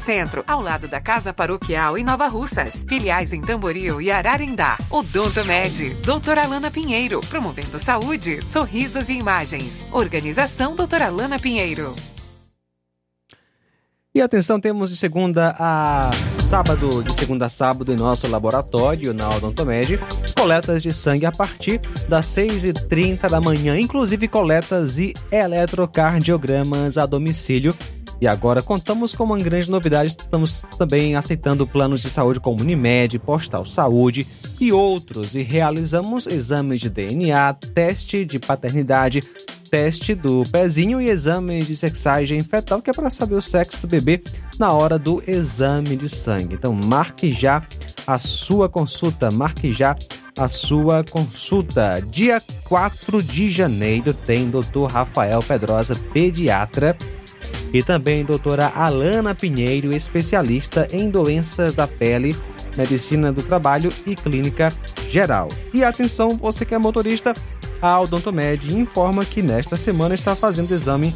Centro, 0.00 0.42
ao 0.46 0.60
lado 0.60 0.88
da 0.88 1.00
Casa 1.00 1.32
Paroquial 1.32 1.96
em 1.96 2.02
Nova 2.02 2.26
Russas. 2.26 2.84
Filiais 2.88 3.32
em 3.32 3.40
Tamboril 3.40 4.00
e 4.00 4.10
Ararendá. 4.10 4.78
Odonto 4.90 5.44
Med, 5.44 5.94
doutora 6.02 6.42
Alana 6.42 6.70
Pinheiro, 6.70 7.20
promovendo 7.28 7.78
saúde, 7.78 8.42
sorrisos 8.42 9.08
e 9.08 9.14
imagens. 9.14 9.86
Organização 9.92 10.74
doutora 10.74 11.06
Alana 11.06 11.38
Pinheiro. 11.38 11.94
E 14.12 14.20
atenção, 14.20 14.58
temos 14.58 14.90
de 14.90 14.96
segunda 14.96 15.54
a 15.56 16.10
sábado, 16.12 17.00
de 17.00 17.14
segunda 17.14 17.46
a 17.46 17.48
sábado 17.48 17.92
em 17.92 17.96
nosso 17.96 18.26
laboratório 18.26 19.14
na 19.14 19.28
Odontomed, 19.28 20.00
coletas 20.36 20.82
de 20.82 20.92
sangue 20.92 21.26
a 21.26 21.30
partir 21.30 21.80
das 22.08 22.26
6h30 22.26 23.28
da 23.30 23.40
manhã, 23.40 23.78
inclusive 23.78 24.26
coletas 24.26 24.98
e 24.98 25.14
eletrocardiogramas 25.30 26.98
a 26.98 27.06
domicílio. 27.06 27.72
E 28.20 28.26
agora 28.26 28.62
contamos 28.62 29.14
com 29.14 29.24
uma 29.24 29.38
grande 29.38 29.70
novidade, 29.70 30.10
estamos 30.10 30.62
também 30.76 31.16
aceitando 31.16 31.66
planos 31.66 32.02
de 32.02 32.10
saúde 32.10 32.38
como 32.38 32.60
Unimed, 32.60 33.18
Postal 33.18 33.64
Saúde 33.64 34.26
e 34.60 34.70
outros. 34.72 35.34
E 35.34 35.42
realizamos 35.42 36.26
exames 36.26 36.80
de 36.80 36.90
DNA, 36.90 37.54
teste 37.74 38.26
de 38.26 38.38
paternidade, 38.38 39.22
teste 39.70 40.14
do 40.14 40.42
pezinho 40.52 41.00
e 41.00 41.08
exames 41.08 41.66
de 41.66 41.76
sexagem 41.76 42.42
fetal, 42.42 42.82
que 42.82 42.90
é 42.90 42.92
para 42.92 43.08
saber 43.08 43.36
o 43.36 43.42
sexo 43.42 43.80
do 43.80 43.86
bebê 43.86 44.22
na 44.58 44.72
hora 44.72 44.98
do 44.98 45.22
exame 45.26 45.96
de 45.96 46.08
sangue. 46.08 46.56
Então 46.56 46.74
marque 46.74 47.32
já 47.32 47.62
a 48.06 48.18
sua 48.18 48.68
consulta, 48.68 49.30
marque 49.30 49.72
já 49.72 49.96
a 50.36 50.48
sua 50.48 51.04
consulta. 51.04 52.02
Dia 52.10 52.42
4 52.64 53.22
de 53.22 53.48
janeiro 53.48 54.12
tem 54.12 54.50
Dr. 54.50 54.86
Rafael 54.90 55.42
Pedrosa, 55.42 55.94
pediatra, 56.12 56.96
e 57.72 57.82
também 57.82 58.24
doutora 58.24 58.72
Alana 58.74 59.34
Pinheiro, 59.34 59.94
especialista 59.94 60.88
em 60.92 61.10
doenças 61.10 61.74
da 61.74 61.86
pele, 61.86 62.36
medicina 62.76 63.32
do 63.32 63.42
trabalho 63.42 63.92
e 64.06 64.14
clínica 64.14 64.72
geral. 65.08 65.48
E 65.72 65.84
atenção, 65.84 66.36
você 66.36 66.64
que 66.64 66.74
é 66.74 66.78
motorista, 66.78 67.34
a 67.80 67.98
Odontomed 68.00 68.76
informa 68.76 69.24
que 69.24 69.42
nesta 69.42 69.76
semana 69.76 70.14
está 70.14 70.36
fazendo 70.36 70.72
exame 70.72 71.14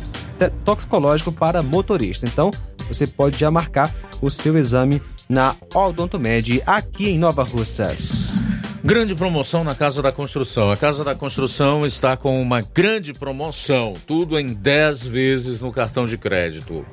toxicológico 0.64 1.30
para 1.30 1.62
motorista. 1.62 2.26
Então, 2.26 2.50
você 2.88 3.06
pode 3.06 3.38
já 3.38 3.50
marcar 3.50 3.94
o 4.20 4.30
seu 4.30 4.58
exame 4.58 5.00
na 5.28 5.54
Odontomed 5.74 6.62
aqui 6.66 7.08
em 7.08 7.18
Nova 7.18 7.42
Russas. 7.42 8.40
Grande 8.84 9.14
promoção 9.14 9.64
na 9.64 9.74
Casa 9.74 10.02
da 10.02 10.12
Construção. 10.12 10.70
A 10.70 10.76
Casa 10.76 11.02
da 11.02 11.14
Construção 11.14 11.86
está 11.86 12.18
com 12.18 12.40
uma 12.40 12.60
grande 12.60 13.14
promoção, 13.14 13.94
tudo 14.06 14.38
em 14.38 14.48
10 14.48 15.06
vezes 15.06 15.62
no 15.62 15.72
cartão 15.72 16.04
de 16.04 16.18
crédito. 16.18 16.84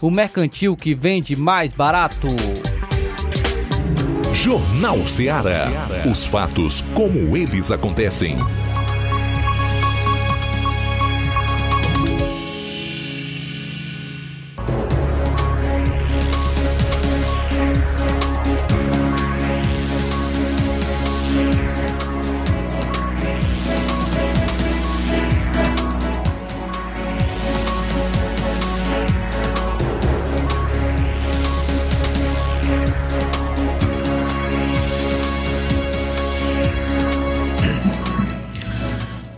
o 0.00 0.10
mercantil 0.10 0.76
que 0.76 0.94
vende 0.94 1.34
mais 1.34 1.72
barato. 1.72 2.28
Jornal 4.32 5.06
Ceará. 5.06 5.88
Os 6.10 6.24
fatos 6.24 6.82
como 6.94 7.36
eles 7.36 7.70
acontecem. 7.72 8.36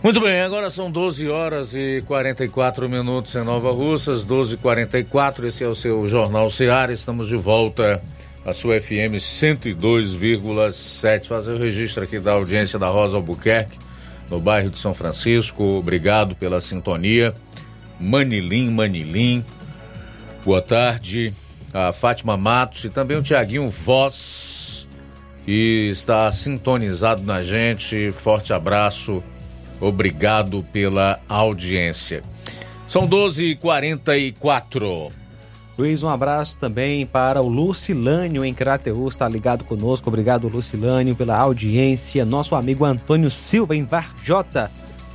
Muito 0.03 0.19
bem, 0.19 0.41
agora 0.41 0.71
são 0.71 0.89
12 0.89 1.29
horas 1.29 1.75
e 1.75 2.03
44 2.07 2.89
minutos 2.89 3.35
em 3.35 3.43
Nova 3.43 3.71
Russas, 3.71 4.25
12 4.25 4.55
e 4.55 4.57
44 4.57 5.47
esse 5.47 5.63
é 5.63 5.67
o 5.67 5.75
seu 5.75 6.07
Jornal 6.07 6.49
Seara, 6.49 6.91
estamos 6.91 7.27
de 7.27 7.35
volta 7.35 8.01
à 8.43 8.51
sua 8.51 8.81
FM 8.81 9.19
102,7. 9.19 11.27
Fazer 11.27 11.51
o 11.51 11.59
registro 11.59 12.03
aqui 12.03 12.19
da 12.19 12.31
audiência 12.31 12.79
da 12.79 12.89
Rosa 12.89 13.17
Albuquerque, 13.17 13.77
no 14.27 14.39
bairro 14.39 14.71
de 14.71 14.79
São 14.79 14.91
Francisco, 14.91 15.63
obrigado 15.63 16.35
pela 16.35 16.59
sintonia. 16.59 17.35
Manilim, 17.99 18.71
Manilim, 18.71 19.45
boa 20.43 20.63
tarde. 20.63 21.31
A 21.71 21.93
Fátima 21.93 22.35
Matos 22.35 22.85
e 22.85 22.89
também 22.89 23.17
o 23.17 23.21
Tiaguinho 23.21 23.69
Voz, 23.69 24.87
que 25.45 25.89
está 25.91 26.31
sintonizado 26.31 27.21
na 27.21 27.43
gente. 27.43 28.11
Forte 28.11 28.51
abraço 28.51 29.23
Obrigado 29.81 30.63
pela 30.71 31.19
audiência. 31.27 32.21
São 32.87 33.05
12h44. 33.07 35.11
Luiz, 35.77 36.03
um 36.03 36.09
abraço 36.09 36.57
também 36.59 37.05
para 37.05 37.41
o 37.41 37.47
Lucilânio 37.47 38.43
em 38.45 38.53
Crateus, 38.53 39.15
está 39.15 39.27
ligado 39.27 39.63
conosco. 39.63 40.09
Obrigado, 40.09 40.47
Lucilânio, 40.47 41.15
pela 41.15 41.35
audiência. 41.37 42.23
Nosso 42.23 42.53
amigo 42.53 42.85
Antônio 42.85 43.31
Silva 43.31 43.75
em 43.75 43.83
Varjota. 43.83 44.69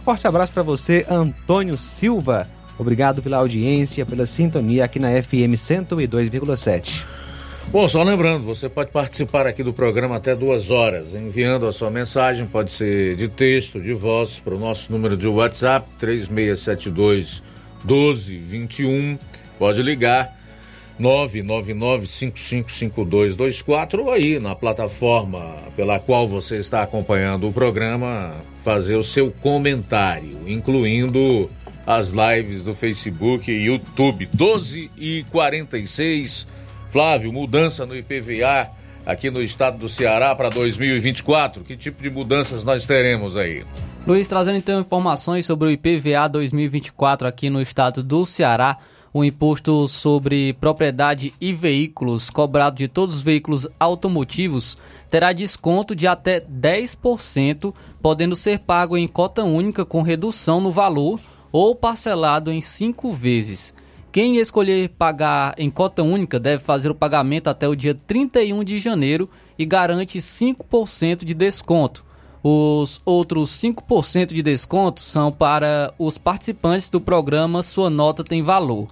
Forte 0.05 0.27
abraço 0.27 0.53
para 0.53 0.65
você, 0.65 1.07
Antônio 1.09 1.77
Silva. 1.77 2.49
Obrigado 2.79 3.23
pela 3.23 3.37
audiência, 3.37 4.05
pela 4.05 4.27
sintonia 4.27 4.85
aqui 4.85 4.99
na 4.99 5.11
FM 5.23 5.55
102,7. 5.55 7.16
Bom, 7.73 7.89
só 7.89 8.03
lembrando, 8.05 8.45
você 8.45 8.69
pode 8.69 8.91
participar 8.91 9.47
aqui 9.47 9.63
do 9.63 9.73
programa 9.73 10.17
até 10.17 10.37
duas 10.37 10.71
horas, 10.71 11.15
enviando 11.15 11.67
a 11.67 11.73
sua 11.73 11.91
mensagem, 11.91 12.47
pode 12.47 12.73
ser 12.73 13.17
de 13.17 13.27
texto, 13.27 13.81
de 13.81 13.93
voz, 13.93 14.39
para 14.39 14.55
o 14.55 14.59
nosso 14.59 14.93
número 14.93 15.17
de 15.17 15.27
WhatsApp, 15.27 15.85
3672 15.99 17.43
1221. 17.85 19.19
Pode 19.59 19.83
ligar 19.83 20.37
999-555224 21.01 23.99
ou 23.99 24.13
aí 24.13 24.39
na 24.39 24.55
plataforma 24.55 25.57
pela 25.75 25.99
qual 25.99 26.25
você 26.27 26.59
está 26.59 26.83
acompanhando 26.83 27.49
o 27.49 27.53
programa, 27.53 28.37
fazer 28.65 28.97
o 28.97 29.05
seu 29.05 29.33
comentário, 29.43 30.39
incluindo 30.47 31.51
as 31.85 32.13
lives 32.13 32.63
do 32.63 32.73
Facebook 32.75 33.51
e 33.51 33.67
YouTube. 33.67 34.29
12 34.33 34.89
e 34.97 35.27
46 35.31 36.55
Flávio, 36.97 37.31
mudança 37.31 37.85
no 37.85 37.95
IPVA 37.95 38.71
aqui 39.05 39.31
no 39.31 39.43
estado 39.43 39.77
do 39.77 39.87
Ceará 39.87 40.35
para 40.35 40.49
2024. 40.49 41.63
Que 41.63 41.77
tipo 41.77 42.03
de 42.03 42.09
mudanças 42.09 42.65
nós 42.65 42.87
teremos 42.87 43.37
aí? 43.37 43.67
Luiz, 44.07 44.27
trazendo 44.27 44.57
então 44.57 44.81
informações 44.81 45.45
sobre 45.45 45.69
o 45.69 45.71
IPVA 45.71 46.27
2024 46.27 47.29
aqui 47.29 47.51
no 47.51 47.61
estado 47.61 48.03
do 48.03 48.25
Ceará. 48.25 48.79
O 49.13 49.23
imposto 49.23 49.87
sobre 49.89 50.55
propriedade 50.55 51.35
e 51.39 51.53
veículos 51.53 52.31
cobrado 52.31 52.77
de 52.77 52.89
todos 52.89 53.17
os 53.17 53.23
veículos 53.23 53.69
automotivos 53.79 54.79
terá 55.11 55.35
desconto 55.35 55.95
de 55.95 56.07
até 56.07 56.41
10%, 56.41 57.75
podendo 58.01 58.35
ser 58.35 58.61
pago 58.61 58.97
em 58.97 59.07
cota 59.07 59.45
única 59.45 59.85
com 59.85 60.01
redução 60.01 60.63
no 60.63 60.73
valor 60.73 61.21
ou 61.53 61.75
parcelado 61.75 62.51
em 62.51 62.63
cinco 62.63 63.13
vezes. 63.13 63.75
Quem 64.17 64.39
escolher 64.39 64.89
pagar 64.89 65.55
em 65.59 65.69
cota 65.69 66.03
única 66.03 66.41
deve 66.41 66.63
fazer 66.63 66.91
o 66.91 66.95
pagamento 66.95 67.49
até 67.49 67.69
o 67.69 67.77
dia 67.77 67.95
31 67.95 68.65
de 68.65 68.81
janeiro 68.81 69.29
e 69.59 69.67
garante 69.67 70.19
5% 70.21 71.23
de 71.23 71.35
desconto. 71.35 72.03
Os 72.43 73.03
outros 73.05 73.51
5% 73.51 74.33
de 74.33 74.43
desconto 74.43 75.03
são 75.03 75.31
para 75.31 75.93
os 75.99 76.17
participantes 76.17 76.89
do 76.89 76.99
programa 76.99 77.63
Sua 77.63 77.91
Nota 77.91 78.25
Tem 78.25 78.43
Valor. 78.43 78.89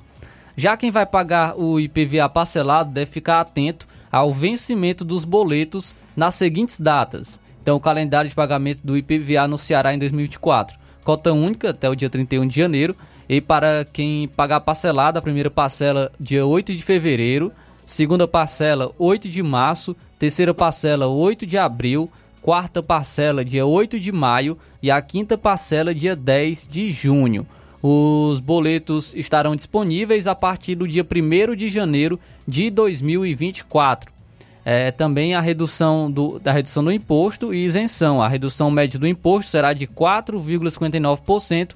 Já 0.59 0.77
quem 0.77 0.91
vai 0.91 1.07
pagar 1.07 1.59
o 1.59 1.81
IPVA 1.81 2.29
parcelado 2.29 2.93
deve 2.93 3.11
ficar 3.11 3.41
atento 3.41 3.89
ao 4.13 4.31
vencimento 4.31 5.07
dos 5.07 5.25
boletos 5.25 5.97
nas 6.15 6.35
seguintes 6.35 6.79
datas. 6.79 7.41
Então, 7.63 7.79
o 7.79 7.81
calendário 7.81 8.29
de 8.29 8.37
pagamento 8.37 8.83
do 8.85 8.95
IPVA 8.95 9.49
no 9.49 9.57
Ceará 9.57 9.95
em 9.95 9.99
2024. 9.99 10.79
Cota 11.03 11.33
única 11.33 11.71
até 11.71 11.89
o 11.89 11.95
dia 11.95 12.11
31 12.11 12.47
de 12.47 12.57
janeiro. 12.57 12.95
E 13.29 13.41
para 13.41 13.85
quem 13.85 14.29
pagar 14.29 14.61
parcelada, 14.61 15.19
a 15.19 15.23
primeira 15.23 15.51
parcela 15.51 16.13
dia 16.21 16.45
8 16.45 16.75
de 16.75 16.83
fevereiro, 16.83 17.53
segunda 17.87 18.29
parcela 18.29 18.93
8 18.99 19.29
de 19.29 19.43
março, 19.43 19.97
terceira 20.19 20.53
parcela 20.53 21.07
8 21.07 21.47
de 21.47 21.57
abril, 21.57 22.11
quarta 22.43 22.83
parcela 22.83 23.45
dia 23.45 23.65
8 23.65 23.99
de 23.99 24.13
maio 24.13 24.59
e 24.83 24.91
a 24.91 25.01
quinta 25.01 25.39
parcela 25.39 25.95
dia 25.95 26.15
10 26.15 26.69
de 26.69 26.93
junho. 26.93 27.47
Os 27.83 28.41
boletos 28.41 29.15
estarão 29.15 29.55
disponíveis 29.55 30.27
a 30.27 30.35
partir 30.35 30.75
do 30.75 30.89
dia 30.89 31.05
1 31.05 31.55
de 31.55 31.69
janeiro 31.69 32.19
de 32.47 32.71
2024. 32.71 34.13
É, 34.65 34.91
também 34.91 35.35
a 35.35 35.41
redução 35.43 36.11
do, 36.11 36.39
da 36.39 36.51
redução 36.51 36.83
do 36.83 36.91
imposto 36.91 37.53
e 37.53 37.63
isenção. 37.65 38.23
A 38.23 38.29
redução 38.29 38.71
média 38.71 38.99
do 38.99 39.07
imposto 39.07 39.51
será 39.51 39.75
de 39.75 39.87
4,59% 39.87 41.73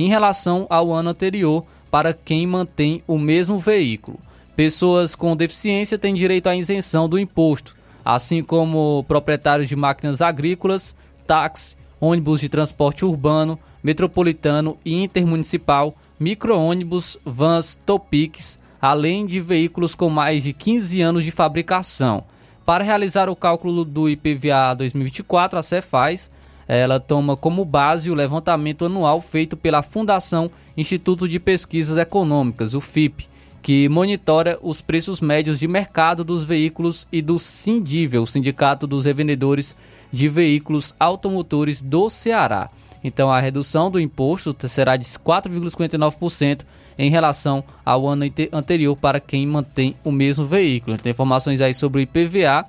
em 0.00 0.08
relação 0.08 0.66
ao 0.70 0.92
ano 0.92 1.10
anterior 1.10 1.64
para 1.90 2.14
quem 2.14 2.46
mantém 2.46 3.02
o 3.06 3.18
mesmo 3.18 3.58
veículo. 3.58 4.18
Pessoas 4.56 5.14
com 5.14 5.36
deficiência 5.36 5.98
têm 5.98 6.14
direito 6.14 6.48
à 6.48 6.56
isenção 6.56 7.08
do 7.08 7.18
imposto, 7.18 7.76
assim 8.04 8.42
como 8.42 9.04
proprietários 9.06 9.68
de 9.68 9.76
máquinas 9.76 10.22
agrícolas, 10.22 10.96
táxi, 11.26 11.76
ônibus 12.00 12.40
de 12.40 12.48
transporte 12.48 13.04
urbano, 13.04 13.58
metropolitano 13.82 14.78
e 14.84 15.02
intermunicipal, 15.02 15.94
micro-ônibus, 16.18 17.18
vans, 17.24 17.74
topics, 17.74 18.60
além 18.80 19.26
de 19.26 19.40
veículos 19.40 19.94
com 19.94 20.08
mais 20.08 20.42
de 20.42 20.52
15 20.52 21.00
anos 21.00 21.24
de 21.24 21.30
fabricação. 21.30 22.24
Para 22.64 22.84
realizar 22.84 23.28
o 23.28 23.36
cálculo 23.36 23.84
do 23.84 24.08
IPVA 24.08 24.74
2024, 24.76 25.58
a 25.58 25.62
Cefaz 25.62 26.30
ela 26.78 27.00
toma 27.00 27.36
como 27.36 27.64
base 27.64 28.10
o 28.10 28.14
levantamento 28.14 28.84
anual 28.84 29.20
feito 29.20 29.56
pela 29.56 29.82
Fundação 29.82 30.48
Instituto 30.76 31.28
de 31.28 31.40
Pesquisas 31.40 31.98
Econômicas, 31.98 32.74
o 32.74 32.80
FIP, 32.80 33.28
que 33.60 33.88
monitora 33.88 34.56
os 34.62 34.80
preços 34.80 35.20
médios 35.20 35.58
de 35.58 35.66
mercado 35.66 36.22
dos 36.22 36.44
veículos 36.44 37.08
e 37.10 37.20
do 37.20 37.40
Sindível, 37.40 38.24
Sindicato 38.24 38.86
dos 38.86 39.04
Revendedores 39.04 39.74
de 40.12 40.28
Veículos 40.28 40.94
Automotores 41.00 41.82
do 41.82 42.08
Ceará. 42.08 42.70
Então 43.02 43.32
a 43.32 43.40
redução 43.40 43.90
do 43.90 43.98
imposto 43.98 44.54
será 44.68 44.96
de 44.96 45.04
4,59% 45.04 46.60
em 46.96 47.10
relação 47.10 47.64
ao 47.84 48.06
ano 48.06 48.26
anterior 48.52 48.94
para 48.94 49.18
quem 49.18 49.44
mantém 49.44 49.96
o 50.04 50.12
mesmo 50.12 50.46
veículo. 50.46 50.96
Tem 50.98 51.10
informações 51.10 51.60
aí 51.60 51.74
sobre 51.74 52.00
o 52.00 52.02
IPVA, 52.02 52.64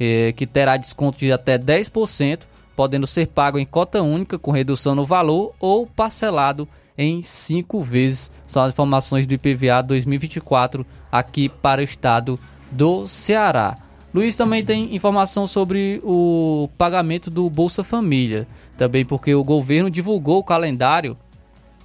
eh, 0.00 0.32
que 0.36 0.44
terá 0.44 0.76
desconto 0.76 1.18
de 1.18 1.30
até 1.30 1.56
10%, 1.56 2.48
podendo 2.76 3.06
ser 3.06 3.28
pago 3.28 3.58
em 3.58 3.64
cota 3.64 4.02
única 4.02 4.38
com 4.38 4.50
redução 4.50 4.94
no 4.94 5.04
valor 5.04 5.52
ou 5.60 5.86
parcelado 5.86 6.68
em 6.96 7.22
cinco 7.22 7.80
vezes. 7.80 8.30
São 8.46 8.62
as 8.62 8.72
informações 8.72 9.26
do 9.26 9.34
IPVA 9.34 9.82
2024 9.82 10.86
aqui 11.10 11.48
para 11.48 11.80
o 11.80 11.84
estado 11.84 12.38
do 12.70 13.06
Ceará. 13.08 13.76
Luiz 14.14 14.36
também 14.36 14.64
tem 14.64 14.94
informação 14.94 15.46
sobre 15.46 16.00
o 16.04 16.68
pagamento 16.78 17.30
do 17.30 17.50
Bolsa 17.50 17.82
Família, 17.82 18.46
também 18.76 19.04
porque 19.04 19.34
o 19.34 19.42
governo 19.42 19.90
divulgou 19.90 20.38
o 20.38 20.44
calendário 20.44 21.16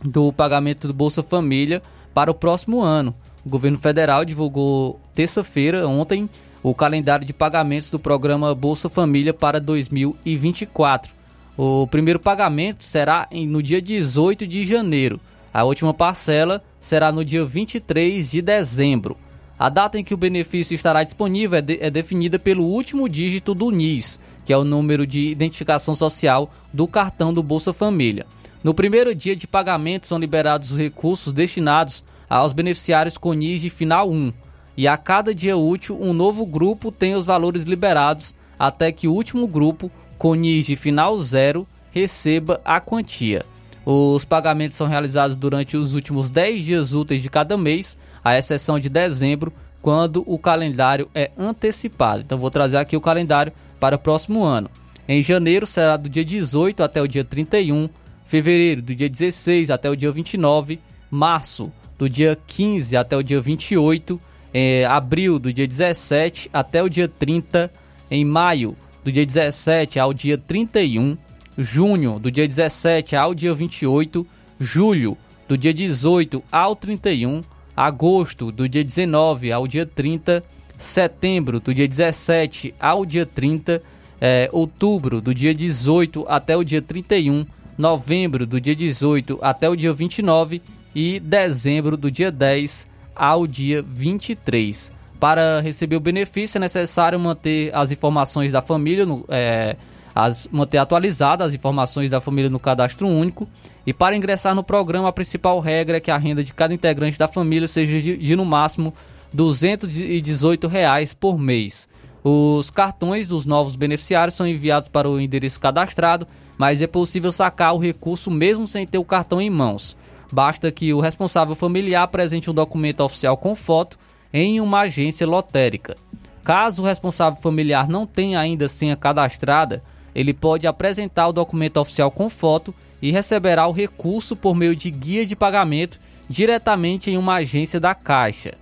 do 0.04 0.32
pagamento 0.32 0.88
do 0.88 0.94
Bolsa 0.94 1.24
Família 1.24 1.82
para 2.14 2.30
o 2.30 2.36
próximo 2.36 2.82
ano. 2.82 3.16
O 3.44 3.50
governo 3.50 3.78
federal 3.78 4.24
divulgou 4.24 5.00
terça-feira, 5.16 5.88
ontem, 5.88 6.30
o 6.62 6.76
calendário 6.76 7.26
de 7.26 7.34
pagamentos 7.34 7.90
do 7.92 8.00
programa 8.00 8.54
Bolsa 8.54 8.90
Família 8.90 9.34
para 9.34 9.60
2024. 9.60 11.14
O 11.58 11.88
primeiro 11.88 12.20
pagamento 12.20 12.84
será 12.84 13.28
no 13.32 13.62
dia 13.62 13.82
18 13.82 14.48
de 14.48 14.66
janeiro. 14.66 15.20
A 15.54 15.64
última 15.64 15.94
parcela 15.94 16.64
será 16.80 17.12
no 17.12 17.26
dia 17.26 17.44
23 17.44 18.30
de 18.30 18.42
dezembro. 18.42 19.18
A 19.58 19.68
data 19.68 20.00
em 20.00 20.04
que 20.04 20.14
o 20.14 20.18
benefício 20.18 20.74
estará 20.74 21.04
disponível 21.04 21.60
é, 21.60 21.62
de, 21.62 21.78
é, 21.82 21.90
definida 21.90 22.40
pelo 22.40 22.64
último 22.64 23.10
dígito 23.10 23.54
do 23.54 23.72
NIS, 23.72 24.18
que 24.46 24.54
é 24.54 24.58
o 24.58 24.64
número 24.64 25.06
de 25.06 25.28
identificação 25.28 25.94
social 25.94 26.50
do 26.72 26.88
cartão 26.88 27.34
do 27.34 27.44
Bolsa 27.44 27.74
Família. 27.74 28.26
No 28.64 28.74
primeiro 28.74 29.14
dia 29.14 29.36
de 29.36 29.46
pagamento 29.46 30.08
são 30.08 30.18
liberados 30.18 30.72
os 30.72 30.78
recursos 30.78 31.34
destinados 31.34 32.06
aos 32.30 32.54
beneficiários 32.54 33.18
com 33.18 33.34
NIS 33.34 33.62
de 33.62 33.70
final 33.70 34.10
1, 34.10 34.32
e 34.80 34.88
a 34.88 34.96
cada 34.96 35.36
dia 35.36 35.58
útil 35.58 36.02
um 36.02 36.14
novo 36.14 36.46
grupo 36.46 36.90
tem 36.90 37.14
os 37.14 37.26
valores 37.26 37.64
liberados 37.64 38.34
até 38.58 38.94
que 38.94 39.10
o 39.10 39.14
último 39.14 39.46
grupo 39.46 39.92
com 40.18 40.34
NIS 40.34 40.68
de 40.68 40.78
final 40.78 41.18
0 41.18 41.68
receba 41.92 42.62
a 42.64 42.80
quantia. 42.80 43.46
Os 43.86 44.24
pagamentos 44.24 44.78
são 44.78 44.88
realizados 44.88 45.36
durante 45.36 45.76
os 45.76 45.94
últimos 45.94 46.30
10 46.30 46.64
dias 46.64 46.94
úteis 46.94 47.22
de 47.22 47.30
cada 47.30 47.58
mês, 47.58 48.00
à 48.24 48.38
exceção 48.38 48.80
de 48.80 48.88
dezembro, 48.88 49.52
quando 49.82 50.24
o 50.26 50.40
calendário 50.40 51.10
é 51.14 51.30
antecipado. 51.38 52.22
Então 52.22 52.38
vou 52.38 52.50
trazer 52.50 52.78
aqui 52.78 52.96
o 52.96 53.02
calendário 53.02 53.52
para 53.82 53.98
o 53.98 54.00
próximo 54.00 54.46
ano. 54.46 54.70
Em 55.10 55.22
janeiro 55.22 55.66
será 55.66 55.98
do 55.98 56.08
dia 56.08 56.24
18 56.24 56.82
até 56.84 57.02
o 57.02 57.08
dia 57.08 57.26
31, 57.26 57.90
fevereiro 58.26 58.82
do 58.82 58.96
dia 58.96 59.10
16 59.10 59.72
até 59.72 59.90
o 59.90 59.96
dia 59.98 60.10
29, 60.10 60.80
março 61.12 61.70
do 61.98 62.10
dia 62.10 62.40
15 62.48 62.96
até 62.96 63.18
o 63.18 63.22
dia 63.22 63.42
28, 63.42 64.22
em 64.54 64.84
abril 64.86 65.38
do 65.38 65.54
dia 65.54 65.68
17 65.68 66.50
até 66.52 66.82
o 66.82 66.90
dia 66.90 67.08
30, 67.08 67.72
em 68.10 68.26
maio 68.26 68.76
do 69.04 69.12
dia 69.12 69.26
17 69.26 70.00
ao 70.00 70.14
dia 70.14 70.38
31, 70.38 71.18
junho 71.58 72.20
do 72.20 72.32
dia 72.32 72.48
17 72.48 73.16
ao 73.16 73.34
dia 73.34 73.54
28, 73.54 74.26
julho 74.60 75.18
do 75.48 75.58
dia 75.58 75.74
18 75.74 76.44
ao 76.52 76.76
31, 76.76 77.42
agosto 77.76 78.52
do 78.52 78.68
dia 78.68 78.84
19 78.84 79.52
ao 79.52 79.68
dia 79.68 79.86
30, 79.86 80.44
setembro 80.78 81.60
do 81.60 81.74
dia 81.74 81.88
17 81.88 82.74
ao 82.80 83.06
dia 83.06 83.26
30, 83.26 83.82
é, 84.22 84.50
outubro 84.52 85.22
do 85.22 85.34
dia 85.34 85.54
18 85.54 86.26
até 86.28 86.58
o 86.58 86.64
dia 86.64 86.82
31, 86.82 87.46
novembro 87.78 88.46
do 88.46 88.60
dia 88.60 88.76
18 88.76 89.40
até 89.42 89.70
o 89.70 89.76
dia 89.76 89.94
29 89.94 90.62
e 90.94 91.20
dezembro 91.20 91.96
do 91.96 92.12
dia 92.12 92.32
10 92.32 92.90
ao 93.20 93.46
dia 93.46 93.84
23. 93.86 94.94
Para 95.20 95.60
receber 95.60 95.98
o 95.98 96.00
benefício 96.00 96.58
é 96.58 96.62
necessário 96.62 97.20
manter 97.20 97.76
as 97.76 97.92
informações 97.92 98.54
da 98.54 98.62
família, 98.62 99.06
no, 99.06 99.26
é, 99.28 99.76
as, 100.16 100.48
manter 100.50 100.78
atualizadas 100.78 101.48
as 101.48 101.54
informações 101.54 102.10
da 102.10 102.22
família 102.22 102.50
no 102.50 102.60
cadastro 102.60 103.06
único. 103.06 103.48
E 103.86 103.92
para 103.92 104.16
ingressar 104.16 104.56
no 104.56 104.64
programa, 104.64 105.10
a 105.10 105.12
principal 105.12 105.60
regra 105.60 105.98
é 105.98 106.00
que 106.00 106.10
a 106.10 106.18
renda 106.18 106.42
de 106.42 106.54
cada 106.54 106.74
integrante 106.74 107.20
da 107.20 107.28
família 107.28 107.68
seja 107.68 108.00
de, 108.00 108.16
de 108.16 108.36
no 108.38 108.46
máximo 108.46 108.94
218 109.34 110.68
reais 110.68 111.14
por 111.14 111.38
mês. 111.38 111.90
Os 112.24 112.70
cartões 112.70 113.28
dos 113.28 113.46
novos 113.46 113.76
beneficiários 113.76 114.36
são 114.36 114.48
enviados 114.48 114.88
para 114.88 115.10
o 115.10 115.20
endereço 115.20 115.60
cadastrado, 115.60 116.26
mas 116.58 116.82
é 116.82 116.88
possível 116.88 117.32
sacar 117.32 117.74
o 117.74 117.80
recurso 117.80 118.32
mesmo 118.32 118.66
sem 118.68 118.88
ter 118.88 118.98
o 118.98 119.06
cartão 119.06 119.42
em 119.42 119.50
mãos. 119.50 119.98
Basta 120.32 120.72
que 120.72 120.94
o 120.94 121.00
responsável 121.00 121.56
familiar 121.56 122.04
apresente 122.04 122.50
um 122.50 122.54
documento 122.54 123.02
oficial 123.02 123.36
com 123.36 123.56
foto 123.56 123.98
em 124.32 124.62
uma 124.62 124.82
agência 124.82 125.26
lotérica. 125.26 125.98
Caso 126.44 126.84
o 126.84 126.86
responsável 126.86 127.42
familiar 127.42 127.88
não 127.88 128.06
tenha 128.06 128.40
ainda 128.40 128.68
senha 128.68 128.96
cadastrada, 128.96 129.84
ele 130.14 130.34
pode 130.34 130.68
apresentar 130.68 131.28
o 131.28 131.34
documento 131.34 131.78
oficial 131.78 132.12
com 132.12 132.30
foto 132.30 132.74
e 133.02 133.12
receberá 133.12 133.68
o 133.68 133.72
recurso 133.72 134.36
por 134.36 134.56
meio 134.56 134.76
de 134.76 134.90
guia 134.92 135.26
de 135.26 135.36
pagamento 135.36 136.00
diretamente 136.28 137.10
em 137.10 137.18
uma 137.18 137.36
agência 137.36 137.80
da 137.80 137.96
Caixa. 137.96 138.54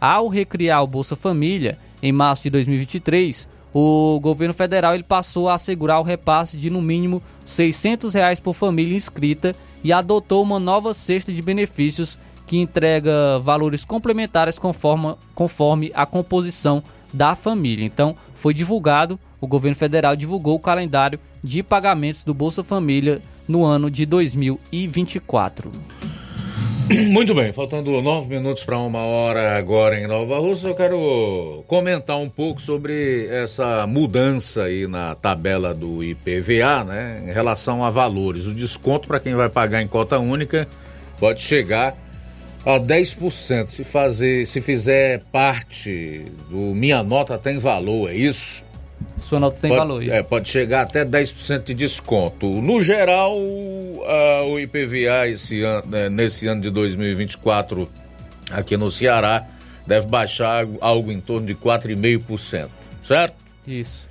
Ao 0.00 0.28
recriar 0.28 0.82
o 0.82 0.86
Bolsa 0.86 1.16
Família, 1.16 1.78
em 2.02 2.12
março 2.12 2.44
de 2.44 2.50
2023, 2.50 3.48
o 3.72 4.18
governo 4.20 4.54
federal 4.54 4.94
ele 4.94 5.02
passou 5.02 5.48
a 5.48 5.54
assegurar 5.54 6.00
o 6.00 6.04
repasse 6.04 6.56
de 6.56 6.70
no 6.70 6.80
mínimo 6.80 7.22
600 7.44 8.14
reais 8.14 8.40
por 8.40 8.54
família 8.54 8.96
inscrita 8.96 9.54
e 9.84 9.92
adotou 9.92 10.42
uma 10.42 10.58
nova 10.58 10.94
cesta 10.94 11.32
de 11.32 11.42
benefícios 11.42 12.18
que 12.46 12.56
entrega 12.56 13.38
valores 13.40 13.84
complementares 13.84 14.58
conforme, 14.58 15.14
conforme 15.34 15.92
a 15.94 16.06
composição 16.06 16.82
da 17.12 17.34
família. 17.34 17.84
Então, 17.84 18.16
foi 18.34 18.54
divulgado, 18.54 19.18
o 19.40 19.46
governo 19.46 19.76
federal 19.76 20.16
divulgou 20.16 20.56
o 20.56 20.60
calendário 20.60 21.20
de 21.44 21.62
pagamentos 21.62 22.24
do 22.24 22.34
Bolsa 22.34 22.64
Família 22.64 23.22
no 23.46 23.64
ano 23.64 23.90
de 23.90 24.04
2024. 24.06 25.70
Muito 27.10 27.34
bem, 27.34 27.52
faltando 27.52 28.00
nove 28.00 28.34
minutos 28.34 28.64
para 28.64 28.78
uma 28.78 29.00
hora 29.00 29.58
agora 29.58 30.00
em 30.00 30.06
Nova 30.06 30.38
Rússia, 30.38 30.68
eu 30.68 30.74
quero 30.74 31.62
comentar 31.66 32.16
um 32.16 32.30
pouco 32.30 32.62
sobre 32.62 33.26
essa 33.26 33.86
mudança 33.86 34.62
aí 34.64 34.86
na 34.86 35.14
tabela 35.14 35.74
do 35.74 36.02
IPVA, 36.02 36.84
né, 36.84 37.24
em 37.26 37.32
relação 37.32 37.84
a 37.84 37.90
valores. 37.90 38.46
O 38.46 38.54
desconto 38.54 39.06
para 39.06 39.20
quem 39.20 39.34
vai 39.34 39.50
pagar 39.50 39.82
em 39.82 39.86
cota 39.86 40.18
única 40.18 40.66
pode 41.18 41.42
chegar 41.42 41.94
a 42.64 42.80
10%. 42.80 43.66
Se 43.68 43.84
fazer, 43.84 44.46
se 44.46 44.60
fizer 44.62 45.20
parte 45.30 46.24
do 46.48 46.74
minha 46.74 47.02
nota 47.02 47.36
tem 47.36 47.58
valor, 47.58 48.10
é 48.10 48.14
isso? 48.14 48.64
Sua 49.16 49.40
nota 49.40 49.58
tem 49.60 49.70
pode, 49.70 49.80
valor. 49.80 50.08
É, 50.08 50.22
pode 50.22 50.48
chegar 50.48 50.82
até 50.82 51.04
10% 51.04 51.64
de 51.64 51.74
desconto. 51.74 52.46
No 52.46 52.80
geral, 52.80 53.36
o 53.36 54.58
IPVA 54.58 55.28
esse 55.28 55.62
ano, 55.62 55.82
né, 55.86 56.08
nesse 56.08 56.46
ano 56.46 56.60
de 56.60 56.70
2024 56.70 57.88
aqui 58.50 58.76
no 58.76 58.90
Ceará 58.90 59.46
deve 59.86 60.06
baixar 60.06 60.66
algo 60.80 61.10
em 61.10 61.20
torno 61.20 61.46
de 61.46 61.54
4,5%, 61.54 62.68
certo? 63.02 63.34
Isso. 63.66 64.08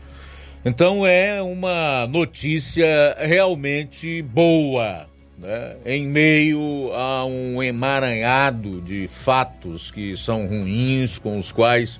Então 0.65 1.05
é 1.05 1.41
uma 1.41 2.07
notícia 2.07 3.15
realmente 3.19 4.21
boa, 4.21 5.07
né? 5.37 5.75
em 5.85 6.05
meio 6.05 6.91
a 6.93 7.25
um 7.25 7.61
emaranhado 7.61 8.81
de 8.81 9.07
fatos 9.07 9.91
que 9.91 10.17
são 10.17 10.47
ruins, 10.47 11.17
com 11.17 11.37
os 11.37 11.51
quais 11.51 11.99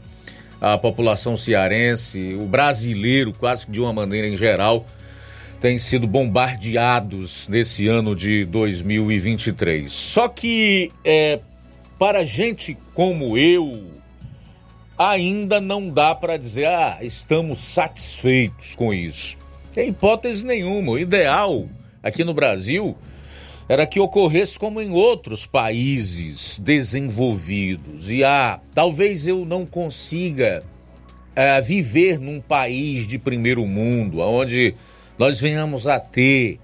a 0.59 0.77
população 0.77 1.37
cearense, 1.37 2.35
o 2.35 2.45
brasileiro, 2.45 3.33
quase 3.33 3.65
de 3.69 3.79
uma 3.79 3.93
maneira 3.93 4.27
em 4.27 4.35
geral, 4.35 4.85
têm 5.59 5.79
sido 5.79 6.07
bombardeados 6.07 7.47
nesse 7.47 7.87
ano 7.87 8.15
de 8.15 8.45
2023. 8.45 9.91
Só 9.91 10.27
que 10.27 10.91
é, 11.03 11.39
para 11.97 12.25
gente 12.25 12.77
como 12.93 13.37
eu, 13.37 13.85
ainda 14.97 15.61
não 15.61 15.89
dá 15.89 16.15
para 16.15 16.37
dizer, 16.37 16.67
ah, 16.67 16.97
estamos 17.01 17.59
satisfeitos 17.59 18.75
com 18.75 18.93
isso. 18.93 19.37
Em 19.75 19.89
hipótese 19.89 20.43
nenhuma. 20.43 20.93
O 20.93 20.99
ideal 20.99 21.67
aqui 22.01 22.23
no 22.23 22.33
Brasil 22.33 22.97
era 23.69 23.85
que 23.85 23.99
ocorresse 23.99 24.57
como 24.57 24.81
em 24.81 24.91
outros 24.91 25.45
países 25.45 26.57
desenvolvidos. 26.57 28.09
E 28.09 28.23
ah, 28.23 28.59
talvez 28.73 29.27
eu 29.27 29.45
não 29.45 29.65
consiga 29.65 30.63
é, 31.35 31.59
viver 31.61 32.19
num 32.19 32.39
país 32.39 33.05
de 33.07 33.19
primeiro 33.19 33.65
mundo, 33.65 34.19
onde 34.19 34.73
nós 35.17 35.39
venhamos 35.39 35.85
a 35.85 35.99
ter 35.99 36.59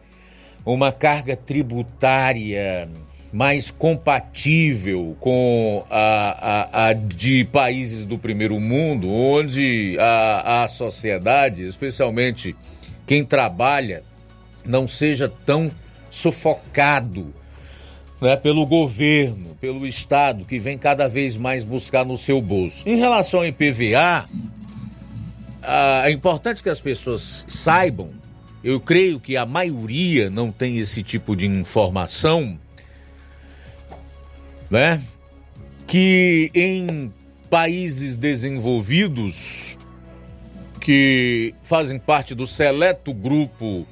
uma 0.66 0.92
carga 0.92 1.36
tributária 1.36 2.88
mais 3.34 3.70
compatível 3.70 5.18
com 5.20 5.84
a, 5.90 6.70
a, 6.80 6.88
a, 6.88 6.94
de 6.94 7.44
países 7.46 8.06
do 8.06 8.18
primeiro 8.18 8.60
mundo, 8.60 9.12
onde 9.12 9.98
a, 10.00 10.64
a 10.64 10.68
sociedade, 10.68 11.66
especialmente 11.66 12.56
quem 13.08 13.26
trabalha, 13.26 14.04
não 14.64 14.88
seja 14.88 15.28
tão 15.46 15.72
sufocado 16.14 17.34
né, 18.22 18.38
pelo 18.38 18.68
governo, 18.68 19.56
pelo 19.60 19.86
Estado, 19.88 20.46
que 20.46 20.60
vem 20.60 20.78
cada 20.78 21.10
vez 21.10 21.36
mais 21.36 21.66
buscar 21.66 22.06
no 22.06 22.20
seu 22.20 22.40
bolso. 22.40 22.88
Em 22.88 22.98
relação 22.98 23.40
ao 23.40 23.48
IPVA, 23.48 24.30
é 26.06 26.12
importante 26.12 26.62
que 26.62 26.70
as 26.70 26.80
pessoas 26.80 27.46
saibam, 27.48 28.12
eu 28.64 28.80
creio 28.80 29.20
que 29.20 29.36
a 29.36 29.46
maioria 29.46 30.30
não 30.30 30.52
tem 30.52 30.78
esse 30.78 31.02
tipo 31.02 31.36
de 31.36 31.48
informação, 31.48 32.60
né? 34.70 35.02
Que 35.88 36.52
em 36.54 37.12
países 37.50 38.16
desenvolvidos 38.16 39.78
que 40.80 41.56
fazem 41.64 41.98
parte 41.98 42.36
do 42.36 42.46
seleto 42.46 43.14
grupo 43.14 43.88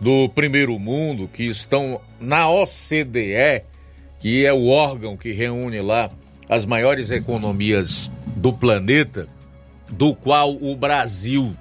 do 0.00 0.28
primeiro 0.28 0.78
mundo, 0.78 1.28
que 1.28 1.44
estão 1.44 2.00
na 2.20 2.48
OCDE, 2.50 3.62
que 4.18 4.44
é 4.44 4.52
o 4.52 4.68
órgão 4.68 5.16
que 5.16 5.32
reúne 5.32 5.80
lá 5.80 6.10
as 6.48 6.64
maiores 6.64 7.10
economias 7.10 8.10
do 8.36 8.52
planeta, 8.52 9.28
do 9.88 10.14
qual 10.14 10.52
o 10.54 10.76
Brasil 10.76 11.56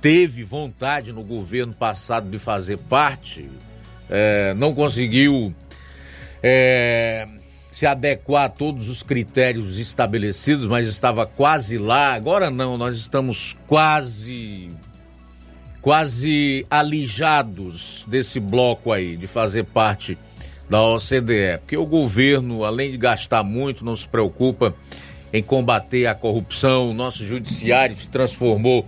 teve 0.00 0.44
vontade 0.44 1.12
no 1.12 1.22
governo 1.22 1.72
passado 1.72 2.30
de 2.30 2.38
fazer 2.38 2.78
parte, 2.78 3.48
é, 4.08 4.54
não 4.54 4.74
conseguiu 4.74 5.54
é, 6.42 7.28
se 7.70 7.86
adequar 7.86 8.44
a 8.44 8.48
todos 8.48 8.88
os 8.88 9.02
critérios 9.02 9.78
estabelecidos, 9.78 10.66
mas 10.66 10.86
estava 10.86 11.26
quase 11.26 11.78
lá. 11.78 12.14
Agora 12.14 12.50
não, 12.50 12.78
nós 12.78 12.96
estamos 12.96 13.56
quase 13.66 14.70
quase 15.80 16.66
alijados 16.70 18.04
desse 18.06 18.40
bloco 18.40 18.92
aí 18.92 19.16
de 19.16 19.26
fazer 19.26 19.64
parte 19.64 20.18
da 20.68 20.82
OCDE, 20.82 21.58
porque 21.60 21.76
o 21.76 21.86
governo, 21.86 22.64
além 22.64 22.90
de 22.90 22.98
gastar 22.98 23.42
muito, 23.42 23.84
não 23.84 23.96
se 23.96 24.06
preocupa 24.06 24.74
em 25.32 25.42
combater 25.42 26.06
a 26.06 26.14
corrupção, 26.14 26.90
o 26.90 26.94
nosso 26.94 27.24
judiciário 27.24 27.96
se 27.96 28.08
transformou 28.08 28.86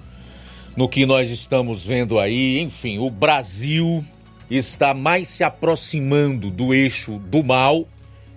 no 0.76 0.88
que 0.88 1.06
nós 1.06 1.30
estamos 1.30 1.84
vendo 1.84 2.18
aí. 2.18 2.60
Enfim, 2.60 2.98
o 2.98 3.10
Brasil 3.10 4.04
está 4.50 4.92
mais 4.92 5.28
se 5.28 5.44
aproximando 5.44 6.50
do 6.50 6.74
eixo 6.74 7.18
do 7.18 7.42
mal, 7.42 7.86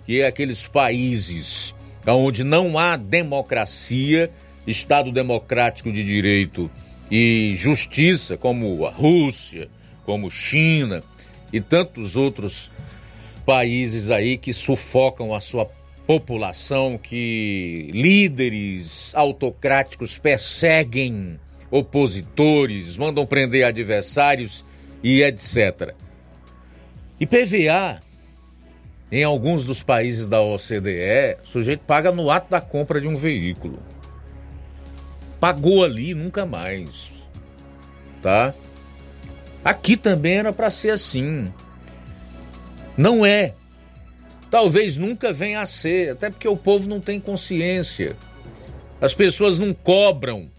que 0.06 0.20
é 0.20 0.26
aqueles 0.26 0.66
países 0.66 1.74
onde 2.06 2.44
não 2.44 2.78
há 2.78 2.96
democracia, 2.96 4.30
Estado 4.66 5.12
democrático 5.12 5.92
de 5.92 6.02
direito 6.02 6.70
e 7.10 7.54
justiça, 7.56 8.36
como 8.36 8.86
a 8.86 8.90
Rússia, 8.90 9.68
como 10.04 10.30
China 10.30 11.02
e 11.52 11.60
tantos 11.60 12.16
outros 12.16 12.70
países 13.44 14.10
aí 14.10 14.36
que 14.36 14.52
sufocam 14.52 15.34
a 15.34 15.40
sua 15.40 15.70
população, 16.06 16.98
que 16.98 17.90
líderes 17.92 19.14
autocráticos 19.14 20.18
perseguem 20.18 21.38
opositores, 21.70 22.96
mandam 22.96 23.26
prender 23.26 23.64
adversários 23.64 24.64
e 25.02 25.22
etc. 25.22 25.94
E 27.18 27.26
PVA, 27.26 28.02
em 29.10 29.24
alguns 29.24 29.64
dos 29.64 29.82
países 29.82 30.28
da 30.28 30.40
OCDE, 30.40 31.38
o 31.44 31.48
sujeito 31.48 31.80
paga 31.80 32.10
no 32.10 32.30
ato 32.30 32.50
da 32.50 32.60
compra 32.60 33.00
de 33.00 33.08
um 33.08 33.14
veículo. 33.14 33.78
Pagou 35.44 35.84
ali, 35.84 36.14
nunca 36.14 36.46
mais. 36.46 37.10
Tá? 38.22 38.54
Aqui 39.62 39.94
também 39.94 40.38
era 40.38 40.54
para 40.54 40.70
ser 40.70 40.88
assim. 40.88 41.52
Não 42.96 43.26
é. 43.26 43.54
Talvez 44.50 44.96
nunca 44.96 45.34
venha 45.34 45.60
a 45.60 45.66
ser, 45.66 46.12
até 46.12 46.30
porque 46.30 46.48
o 46.48 46.56
povo 46.56 46.88
não 46.88 46.98
tem 46.98 47.20
consciência. 47.20 48.16
As 49.02 49.12
pessoas 49.12 49.58
não 49.58 49.74
cobram 49.74 50.50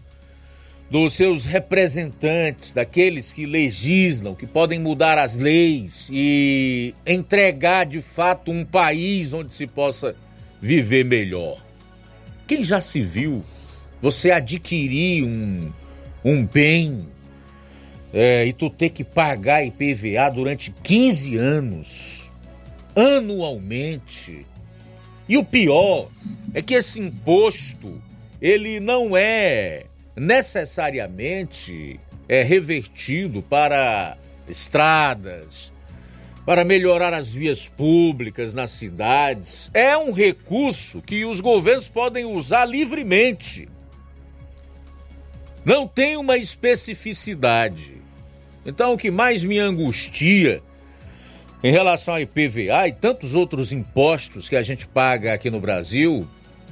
dos 0.88 1.14
seus 1.14 1.44
representantes, 1.44 2.70
daqueles 2.70 3.32
que 3.32 3.44
legislam, 3.44 4.36
que 4.36 4.46
podem 4.46 4.78
mudar 4.78 5.18
as 5.18 5.36
leis 5.36 6.06
e 6.12 6.94
entregar 7.04 7.86
de 7.86 8.00
fato 8.00 8.52
um 8.52 8.64
país 8.64 9.32
onde 9.32 9.52
se 9.52 9.66
possa 9.66 10.14
viver 10.62 11.04
melhor. 11.04 11.60
Quem 12.46 12.62
já 12.62 12.80
se 12.80 13.02
viu 13.02 13.42
você 14.00 14.30
adquirir 14.30 15.24
um, 15.24 15.70
um 16.24 16.44
bem 16.44 17.06
é, 18.12 18.44
e 18.46 18.52
tu 18.52 18.70
ter 18.70 18.90
que 18.90 19.04
pagar 19.04 19.64
IPVA 19.64 20.30
durante 20.32 20.70
15 20.70 21.36
anos, 21.36 22.32
anualmente. 22.94 24.46
E 25.28 25.36
o 25.36 25.44
pior 25.44 26.08
é 26.54 26.62
que 26.62 26.74
esse 26.74 27.00
imposto, 27.00 28.00
ele 28.40 28.80
não 28.80 29.16
é 29.16 29.84
necessariamente 30.16 32.00
é 32.28 32.42
revertido 32.42 33.42
para 33.42 34.16
estradas, 34.48 35.72
para 36.44 36.64
melhorar 36.64 37.12
as 37.12 37.32
vias 37.32 37.68
públicas 37.68 38.54
nas 38.54 38.70
cidades. 38.70 39.70
É 39.74 39.96
um 39.96 40.12
recurso 40.12 41.02
que 41.02 41.24
os 41.24 41.40
governos 41.40 41.88
podem 41.88 42.24
usar 42.24 42.64
livremente. 42.64 43.68
Não 45.66 45.88
tem 45.88 46.16
uma 46.16 46.38
especificidade. 46.38 47.94
Então, 48.64 48.92
o 48.92 48.96
que 48.96 49.10
mais 49.10 49.42
me 49.42 49.58
angustia 49.58 50.62
em 51.60 51.72
relação 51.72 52.14
ao 52.14 52.20
IPVA 52.20 52.86
e 52.86 52.92
tantos 52.92 53.34
outros 53.34 53.72
impostos 53.72 54.48
que 54.48 54.54
a 54.54 54.62
gente 54.62 54.86
paga 54.86 55.34
aqui 55.34 55.50
no 55.50 55.60
Brasil 55.60 56.24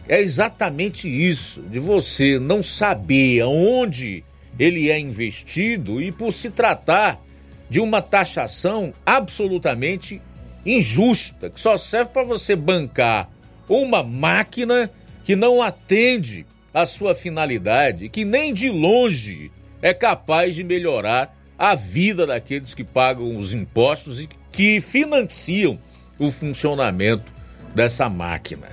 é 0.08 0.20
exatamente 0.20 1.08
isso, 1.08 1.60
de 1.62 1.80
você 1.80 2.38
não 2.38 2.62
saber 2.62 3.40
aonde 3.40 4.22
ele 4.56 4.88
é 4.88 5.00
investido 5.00 6.00
e 6.00 6.12
por 6.12 6.32
se 6.32 6.48
tratar 6.48 7.20
de 7.68 7.80
uma 7.80 8.00
taxação 8.00 8.92
absolutamente 9.04 10.22
injusta, 10.64 11.50
que 11.50 11.60
só 11.60 11.76
serve 11.76 12.12
para 12.12 12.22
você 12.22 12.54
bancar 12.54 13.28
uma 13.68 14.04
máquina 14.04 14.88
que 15.24 15.34
não 15.34 15.60
atende 15.60 16.46
à 16.74 16.84
sua 16.84 17.14
finalidade, 17.14 18.08
que 18.08 18.24
nem 18.24 18.52
de 18.52 18.68
longe 18.68 19.52
é 19.80 19.94
capaz 19.94 20.56
de 20.56 20.64
melhorar 20.64 21.38
a 21.56 21.76
vida 21.76 22.26
daqueles 22.26 22.74
que 22.74 22.82
pagam 22.82 23.38
os 23.38 23.54
impostos 23.54 24.18
e 24.20 24.28
que 24.50 24.80
financiam 24.80 25.78
o 26.18 26.32
funcionamento 26.32 27.32
dessa 27.74 28.08
máquina. 28.08 28.70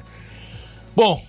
Bom, 0.95 1.23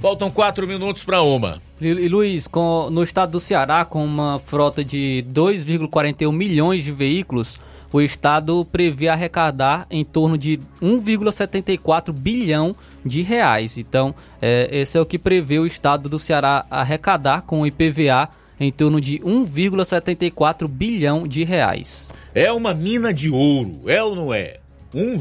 faltam 0.00 0.30
quatro 0.30 0.66
minutos 0.66 1.04
para 1.04 1.20
uma. 1.20 1.60
E, 1.80 2.08
Luiz, 2.08 2.46
com, 2.46 2.88
no 2.90 3.02
estado 3.02 3.32
do 3.32 3.40
Ceará, 3.40 3.84
com 3.84 4.04
uma 4.04 4.38
frota 4.38 4.84
de 4.84 5.24
2,41 5.30 6.32
milhões 6.32 6.82
de 6.82 6.90
veículos, 6.90 7.60
o 7.92 8.00
estado 8.00 8.64
prevê 8.70 9.08
arrecadar 9.08 9.86
em 9.90 10.04
torno 10.04 10.36
de 10.36 10.60
1,74 10.82 12.12
bilhão 12.12 12.76
de 13.04 13.22
reais. 13.22 13.78
Então, 13.78 14.14
é, 14.40 14.68
esse 14.70 14.98
é 14.98 15.00
o 15.00 15.06
que 15.06 15.18
prevê 15.18 15.58
o 15.58 15.66
estado 15.66 16.08
do 16.08 16.18
Ceará 16.18 16.66
arrecadar 16.70 17.42
com 17.42 17.62
o 17.62 17.66
IPVA 17.66 18.28
em 18.60 18.72
torno 18.72 19.00
de 19.00 19.18
1,74 19.20 20.66
bilhão 20.68 21.26
de 21.26 21.44
reais. 21.44 22.12
É 22.34 22.52
uma 22.52 22.74
mina 22.74 23.14
de 23.14 23.30
ouro, 23.30 23.82
é 23.86 24.02
ou 24.02 24.14
não 24.14 24.34
é? 24.34 24.58
1, 24.94 25.18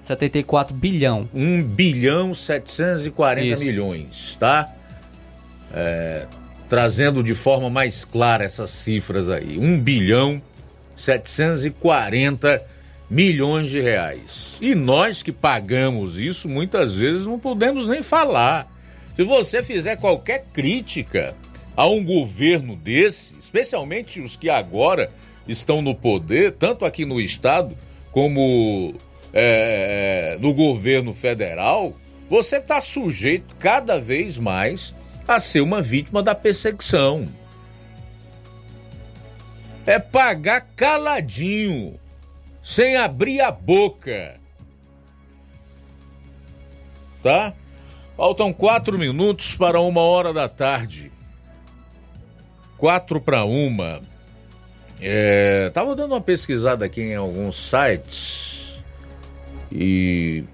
74 0.00 0.74
bilhão. 0.74 1.28
1 1.32 1.62
bilhão 1.62 2.34
740 2.34 3.46
Isso. 3.46 3.64
milhões, 3.64 4.36
tá? 4.38 4.74
É, 5.72 6.26
trazendo 6.68 7.22
de 7.22 7.34
forma 7.34 7.70
mais 7.70 8.04
clara 8.04 8.44
essas 8.44 8.70
cifras 8.70 9.28
aí. 9.28 9.58
1 9.58 9.80
bilhão 9.80 10.42
740 11.02 12.64
milhões 13.10 13.70
de 13.70 13.80
reais. 13.80 14.56
E 14.60 14.74
nós 14.74 15.22
que 15.22 15.32
pagamos 15.32 16.18
isso 16.18 16.48
muitas 16.48 16.94
vezes 16.94 17.26
não 17.26 17.38
podemos 17.38 17.86
nem 17.86 18.02
falar. 18.02 18.70
Se 19.14 19.24
você 19.24 19.62
fizer 19.62 19.96
qualquer 19.96 20.46
crítica 20.52 21.34
a 21.76 21.86
um 21.86 22.04
governo 22.04 22.76
desse, 22.76 23.34
especialmente 23.40 24.20
os 24.20 24.36
que 24.36 24.48
agora 24.48 25.10
estão 25.46 25.82
no 25.82 25.94
poder, 25.94 26.52
tanto 26.52 26.84
aqui 26.84 27.04
no 27.04 27.20
estado 27.20 27.76
como 28.10 28.94
é, 29.32 30.38
no 30.40 30.54
governo 30.54 31.12
federal, 31.12 31.96
você 32.30 32.56
está 32.56 32.80
sujeito 32.80 33.56
cada 33.56 33.98
vez 33.98 34.38
mais 34.38 34.94
a 35.26 35.40
ser 35.40 35.60
uma 35.60 35.82
vítima 35.82 36.22
da 36.22 36.34
perseguição. 36.34 37.28
É 39.84 39.98
pagar 39.98 40.68
caladinho, 40.76 41.98
sem 42.62 42.96
abrir 42.96 43.40
a 43.40 43.50
boca. 43.50 44.40
Tá? 47.22 47.52
Faltam 48.16 48.52
quatro 48.52 48.98
minutos 48.98 49.56
para 49.56 49.80
uma 49.80 50.00
hora 50.00 50.32
da 50.32 50.48
tarde. 50.48 51.10
Quatro 52.76 53.20
para 53.20 53.44
uma. 53.44 54.00
É, 55.00 55.70
tava 55.70 55.96
dando 55.96 56.12
uma 56.12 56.20
pesquisada 56.20 56.84
aqui 56.84 57.00
em 57.00 57.16
alguns 57.16 57.56
sites 57.56 58.52
e 59.72 60.44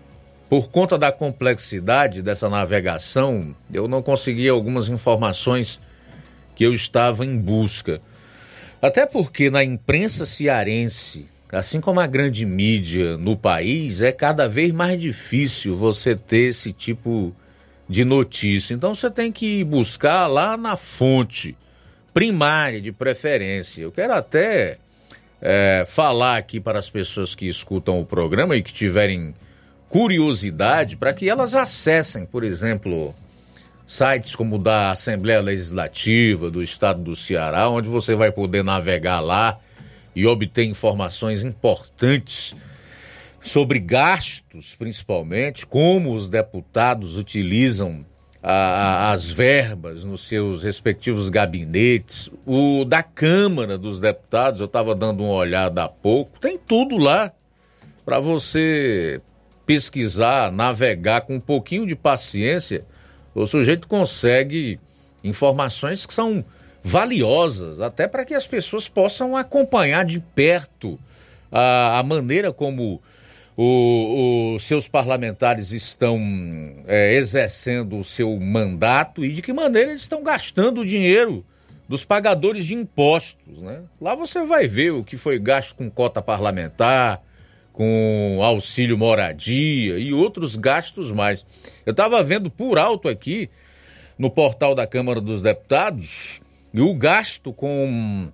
por 0.49 0.70
conta 0.70 0.97
da 0.97 1.12
complexidade 1.12 2.22
dessa 2.22 2.49
navegação, 2.49 3.55
eu 3.72 3.87
não 3.87 4.01
consegui 4.01 4.49
algumas 4.49 4.89
informações 4.89 5.81
que 6.55 6.64
eu 6.64 6.72
estava 6.72 7.24
em 7.26 7.37
busca. 7.39 8.01
Até 8.81 9.07
porque 9.07 9.51
na 9.51 9.64
imprensa 9.64 10.24
cearense, 10.24 11.26
assim 11.53 11.81
como 11.81 11.99
a 11.99 12.07
grande 12.07 12.47
mídia 12.47 13.16
no 13.16 13.37
país, 13.37 14.01
é 14.01 14.12
cada 14.12 14.49
vez 14.49 14.72
mais 14.72 15.01
difícil 15.01 15.74
você 15.74 16.14
ter 16.14 16.51
esse 16.51 16.72
tipo 16.72 17.35
de 17.89 18.05
notícia. 18.05 18.74
Então 18.74 18.95
você 18.95 19.11
tem 19.11 19.33
que 19.33 19.64
buscar 19.64 20.26
lá 20.26 20.57
na 20.57 20.76
fonte 20.76 21.57
primária 22.14 22.81
de 22.81 22.93
preferência. 22.93 23.83
Eu 23.83 23.91
quero 23.91 24.12
até 24.12 24.79
é, 25.41 25.85
falar 25.89 26.37
aqui 26.37 26.61
para 26.61 26.79
as 26.79 26.91
pessoas 26.91 27.35
que 27.35 27.47
escutam 27.47 28.01
o 28.01 28.07
programa 28.07 28.57
e 28.57 28.62
que 28.62 28.72
tiverem 28.72 29.35
curiosidade 29.89 30.97
para 30.97 31.14
que 31.14 31.29
elas 31.29 31.55
acessem, 31.55 32.26
por 32.26 32.45
exemplo, 32.45 33.14
sites 33.89 34.36
como 34.36 34.59
da 34.59 34.91
Assembleia 34.91 35.41
Legislativa 35.41 36.51
do 36.51 36.62
Estado 36.62 37.03
do 37.03 37.16
Ceará, 37.16 37.70
onde 37.70 37.89
você 37.89 38.14
vai 38.14 38.30
poder 38.30 38.62
navegar 38.62 39.20
lá 39.20 39.59
e 40.14 40.26
obter 40.26 40.64
informações 40.64 41.43
importantes 41.43 42.55
sobre 43.41 43.78
gastos, 43.78 44.74
principalmente, 44.74 45.66
como 45.66 46.14
os 46.14 46.28
deputados 46.28 47.16
utilizam 47.16 48.05
a, 48.43 49.11
as 49.11 49.30
verbas 49.30 50.05
nos 50.05 50.28
seus 50.28 50.62
respectivos 50.62 51.30
gabinetes. 51.30 52.30
O 52.45 52.84
da 52.84 53.03
Câmara 53.03 53.78
dos 53.78 53.99
Deputados, 53.99 54.61
eu 54.61 54.66
estava 54.66 54.95
dando 54.95 55.24
uma 55.24 55.34
olhada 55.34 55.84
há 55.84 55.89
pouco, 55.89 56.39
tem 56.39 56.59
tudo 56.59 56.99
lá 56.99 57.32
para 58.05 58.20
você 58.20 59.20
pesquisar, 59.64 60.53
navegar 60.53 61.22
com 61.22 61.36
um 61.36 61.41
pouquinho 61.41 61.86
de 61.86 61.97
paciência. 61.97 62.84
O 63.39 63.47
sujeito 63.47 63.86
consegue 63.86 64.80
informações 65.22 66.05
que 66.05 66.14
são 66.14 66.45
valiosas, 66.82 67.80
até 67.80 68.09
para 68.09 68.24
que 68.24 68.34
as 68.34 68.47
pessoas 68.47 68.89
possam 68.89 69.36
acompanhar 69.36 70.05
de 70.05 70.20
perto 70.20 70.99
a, 71.51 71.99
a 71.99 72.03
maneira 72.03 72.53
como 72.53 73.01
os 73.57 74.62
seus 74.62 74.86
parlamentares 74.86 75.72
estão 75.72 76.16
é, 76.86 77.14
exercendo 77.14 77.99
o 77.99 78.05
seu 78.05 78.39
mandato 78.39 79.24
e 79.24 79.32
de 79.32 79.43
que 79.43 79.53
maneira 79.53 79.91
eles 79.91 80.03
estão 80.03 80.22
gastando 80.22 80.82
o 80.82 80.86
dinheiro 80.86 81.45
dos 81.89 82.05
pagadores 82.05 82.64
de 82.64 82.74
impostos. 82.74 83.61
Né? 83.61 83.80
Lá 84.01 84.14
você 84.14 84.45
vai 84.45 84.68
ver 84.68 84.93
o 84.93 85.03
que 85.03 85.16
foi 85.16 85.41
gasto 85.41 85.74
com 85.74 85.91
cota 85.91 86.22
parlamentar, 86.22 87.20
com 87.79 88.41
auxílio 88.43 88.99
moradia 88.99 90.01
e 90.01 90.12
outros 90.12 90.57
gastos 90.57 91.12
mais. 91.12 91.47
Eu 91.87 91.93
estava 91.93 92.20
vendo 92.24 92.51
por 92.51 92.76
alto 92.76 93.09
aqui 93.09 93.49
no 94.18 94.29
portal 94.29 94.74
da 94.74 94.85
Câmara 94.85 95.20
dos 95.20 95.43
Deputados 95.43 96.43
e 96.74 96.81
o 96.81 96.93
gasto 96.93 97.53
com 97.53 98.33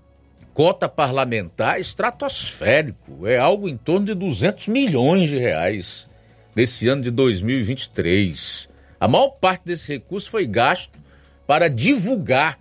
cota 0.54 0.88
parlamentar 0.88 1.78
estratosférico. 1.78 3.26
É 3.26 3.36
algo 3.36 3.68
em 3.68 3.76
torno 3.76 4.06
de 4.06 4.14
200 4.14 4.68
milhões 4.68 5.28
de 5.28 5.36
reais 5.36 6.06
nesse 6.56 6.88
ano 6.88 7.02
de 7.02 7.10
2023. 7.10 8.70
A 8.98 9.06
maior 9.06 9.32
parte 9.32 9.66
desse 9.66 9.92
recurso 9.92 10.30
foi 10.30 10.46
gasto 10.46 10.98
para 11.46 11.68
divulgar 11.68 12.58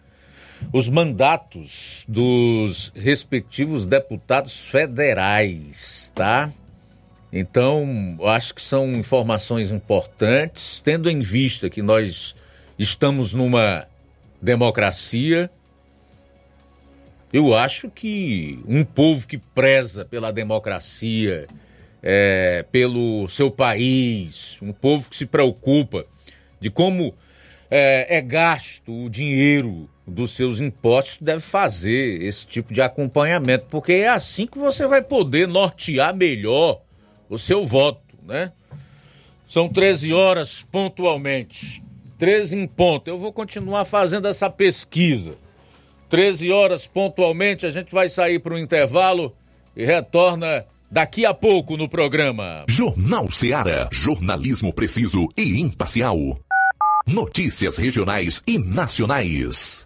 os 0.74 0.90
mandatos 0.90 2.04
dos 2.10 2.92
respectivos 2.94 3.86
deputados 3.86 4.66
federais, 4.66 6.12
tá? 6.14 6.52
Então, 7.36 8.18
acho 8.26 8.54
que 8.54 8.62
são 8.62 8.92
informações 8.92 9.72
importantes, 9.72 10.80
tendo 10.80 11.10
em 11.10 11.22
vista 11.22 11.70
que 11.70 11.82
nós 11.82 12.36
estamos 12.78 13.34
numa 13.34 13.88
democracia 14.42 15.50
eu 17.34 17.56
acho 17.56 17.90
que 17.90 18.60
um 18.68 18.86
povo 18.86 19.28
que 19.28 19.40
preza 19.40 20.06
pela 20.06 20.32
democracia, 20.32 21.48
é, 22.04 22.64
pelo 22.72 23.28
seu 23.28 23.50
país, 23.50 24.58
um 24.62 24.72
povo 24.72 25.10
que 25.10 25.18
se 25.18 25.26
preocupa 25.26 26.06
de 26.62 26.70
como 26.70 27.12
é, 27.72 28.18
é 28.18 28.22
gasto 28.22 29.06
o 29.06 29.10
dinheiro 29.10 29.90
dos 30.06 30.36
seus 30.36 30.62
impostos, 30.62 31.18
deve 31.20 31.42
fazer 31.42 32.22
esse 32.22 32.46
tipo 32.46 32.72
de 32.72 32.84
acompanhamento, 32.84 33.66
porque 33.68 33.94
é 33.94 34.10
assim 34.10 34.46
que 34.46 34.60
você 34.60 34.86
vai 34.86 35.02
poder 35.02 35.48
nortear 35.48 36.16
melhor 36.16 36.84
o 37.30 37.38
seu 37.38 37.64
voto, 37.64 38.02
né? 38.24 38.52
São 39.48 39.70
13 39.70 40.14
horas 40.14 40.66
pontualmente. 40.72 41.82
13 42.18 42.58
em 42.58 42.68
ponto. 42.68 43.08
Eu 43.08 43.18
vou 43.18 43.32
continuar 43.32 43.86
fazendo 43.86 44.28
essa 44.28 44.50
pesquisa. 44.50 45.36
13 46.10 46.52
horas 46.52 46.88
pontualmente, 46.88 47.66
a 47.66 47.72
gente 47.72 47.94
vai 47.94 48.10
sair 48.10 48.40
para 48.40 48.54
o 48.54 48.60
intervalo 48.60 49.36
e 49.76 49.86
retorna 49.86 50.66
daqui 50.90 51.26
a 51.26 51.34
pouco 51.34 51.76
no 51.76 51.90
programa. 51.90 52.66
Jornal 52.68 53.32
Seara. 53.32 53.90
Jornalismo 53.92 54.72
preciso 54.72 55.28
e 55.36 55.60
imparcial. 55.60 56.40
Notícias 57.06 57.78
regionais 57.78 58.42
e 58.48 58.58
nacionais. 58.58 59.86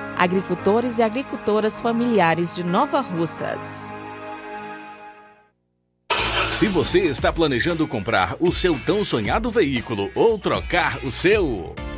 Agricultores 0.21 0.99
e 0.99 1.01
Agricultoras 1.01 1.81
Familiares 1.81 2.53
de 2.55 2.63
Nova 2.63 3.01
Russas. 3.01 3.91
Se 6.51 6.67
você 6.67 6.99
está 6.99 7.33
planejando 7.33 7.87
comprar 7.87 8.35
o 8.39 8.51
seu 8.51 8.79
tão 8.85 9.03
sonhado 9.03 9.49
veículo 9.49 10.11
ou 10.13 10.37
trocar 10.37 11.03
o 11.03 11.11
seu. 11.11 11.73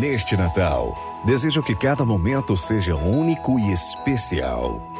Neste 0.00 0.36
Natal, 0.36 0.94
desejo 1.24 1.62
que 1.62 1.74
cada 1.74 2.04
momento 2.04 2.56
seja 2.56 2.94
único 2.94 3.58
e 3.58 3.72
especial. 3.72 4.99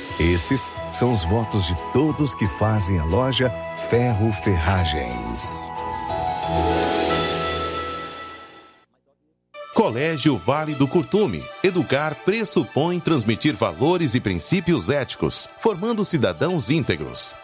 Esses 0.21 0.71
são 0.93 1.11
os 1.11 1.23
votos 1.23 1.65
de 1.65 1.75
todos 1.91 2.35
que 2.35 2.47
fazem 2.47 2.99
a 2.99 3.03
loja 3.03 3.49
Ferro 3.89 4.31
Ferragens. 4.31 5.67
Colégio 9.73 10.37
Vale 10.37 10.75
do 10.75 10.87
Curtume. 10.87 11.43
Educar 11.63 12.13
pressupõe 12.23 12.99
transmitir 12.99 13.55
valores 13.55 14.13
e 14.13 14.19
princípios 14.19 14.91
éticos, 14.91 15.49
formando 15.57 16.05
cidadãos 16.05 16.69
íntegros. 16.69 17.35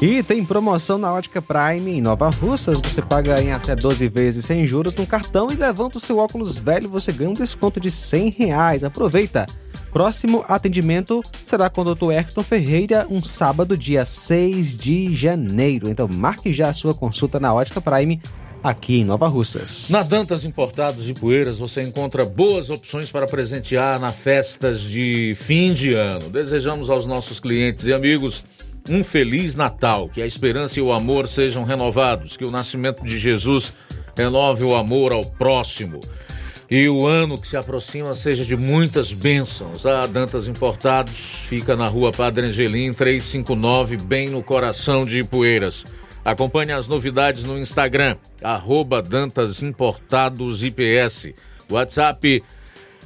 E 0.00 0.22
tem 0.22 0.44
promoção 0.44 0.98
na 0.98 1.10
Ótica 1.10 1.40
Prime 1.40 1.90
em 1.90 2.02
Nova 2.02 2.28
Russas. 2.28 2.78
Você 2.80 3.00
paga 3.00 3.40
em 3.40 3.52
até 3.52 3.74
12 3.74 4.08
vezes 4.08 4.44
sem 4.44 4.66
juros 4.66 4.94
no 4.94 5.06
cartão 5.06 5.48
e 5.50 5.54
levanta 5.54 5.96
o 5.96 6.00
seu 6.00 6.18
óculos 6.18 6.58
velho, 6.58 6.90
você 6.90 7.10
ganha 7.10 7.30
um 7.30 7.34
desconto 7.34 7.80
de 7.80 7.90
100 7.90 8.30
reais. 8.30 8.84
Aproveita! 8.84 9.46
Próximo 9.90 10.44
atendimento 10.46 11.22
será 11.42 11.70
com 11.70 11.80
o 11.80 11.94
Dr. 11.94 12.12
Erton 12.12 12.42
Ferreira, 12.42 13.06
um 13.08 13.22
sábado, 13.22 13.74
dia 13.74 14.04
6 14.04 14.76
de 14.76 15.14
janeiro. 15.14 15.88
Então 15.88 16.06
marque 16.06 16.52
já 16.52 16.68
a 16.68 16.74
sua 16.74 16.92
consulta 16.92 17.40
na 17.40 17.54
Ótica 17.54 17.80
Prime 17.80 18.20
aqui 18.62 19.00
em 19.00 19.04
Nova 19.04 19.28
Russas. 19.28 19.88
Na 19.88 20.02
Dantas 20.02 20.44
Importados 20.44 21.08
e 21.08 21.14
Poeiras 21.14 21.58
você 21.58 21.82
encontra 21.82 22.24
boas 22.24 22.68
opções 22.68 23.10
para 23.10 23.26
presentear 23.26 23.98
na 23.98 24.12
festas 24.12 24.82
de 24.82 25.34
fim 25.36 25.72
de 25.72 25.94
ano. 25.94 26.28
Desejamos 26.28 26.90
aos 26.90 27.06
nossos 27.06 27.40
clientes 27.40 27.86
e 27.86 27.94
amigos 27.94 28.44
um 28.88 29.02
feliz 29.04 29.54
Natal, 29.54 30.08
que 30.08 30.22
a 30.22 30.26
esperança 30.26 30.78
e 30.78 30.82
o 30.82 30.92
amor 30.92 31.28
sejam 31.28 31.64
renovados, 31.64 32.36
que 32.36 32.44
o 32.44 32.50
nascimento 32.50 33.04
de 33.04 33.18
Jesus 33.18 33.72
renove 34.16 34.64
o 34.64 34.74
amor 34.74 35.12
ao 35.12 35.24
próximo. 35.24 36.00
E 36.68 36.88
o 36.88 37.06
ano 37.06 37.38
que 37.38 37.46
se 37.46 37.56
aproxima 37.56 38.14
seja 38.16 38.44
de 38.44 38.56
muitas 38.56 39.12
bênçãos. 39.12 39.86
A 39.86 40.06
Dantas 40.06 40.48
Importados 40.48 41.44
fica 41.46 41.76
na 41.76 41.86
rua 41.86 42.10
Padre 42.10 42.46
Angelim 42.46 42.92
359, 42.92 43.96
bem 43.98 44.28
no 44.28 44.42
coração 44.42 45.04
de 45.04 45.20
Ipueiras. 45.20 45.86
Acompanhe 46.24 46.72
as 46.72 46.88
novidades 46.88 47.44
no 47.44 47.56
Instagram, 47.56 48.16
arroba 48.42 49.00
Dantas 49.00 49.62
Importados 49.62 50.64
IPS. 50.64 51.34
WhatsApp 51.70 52.42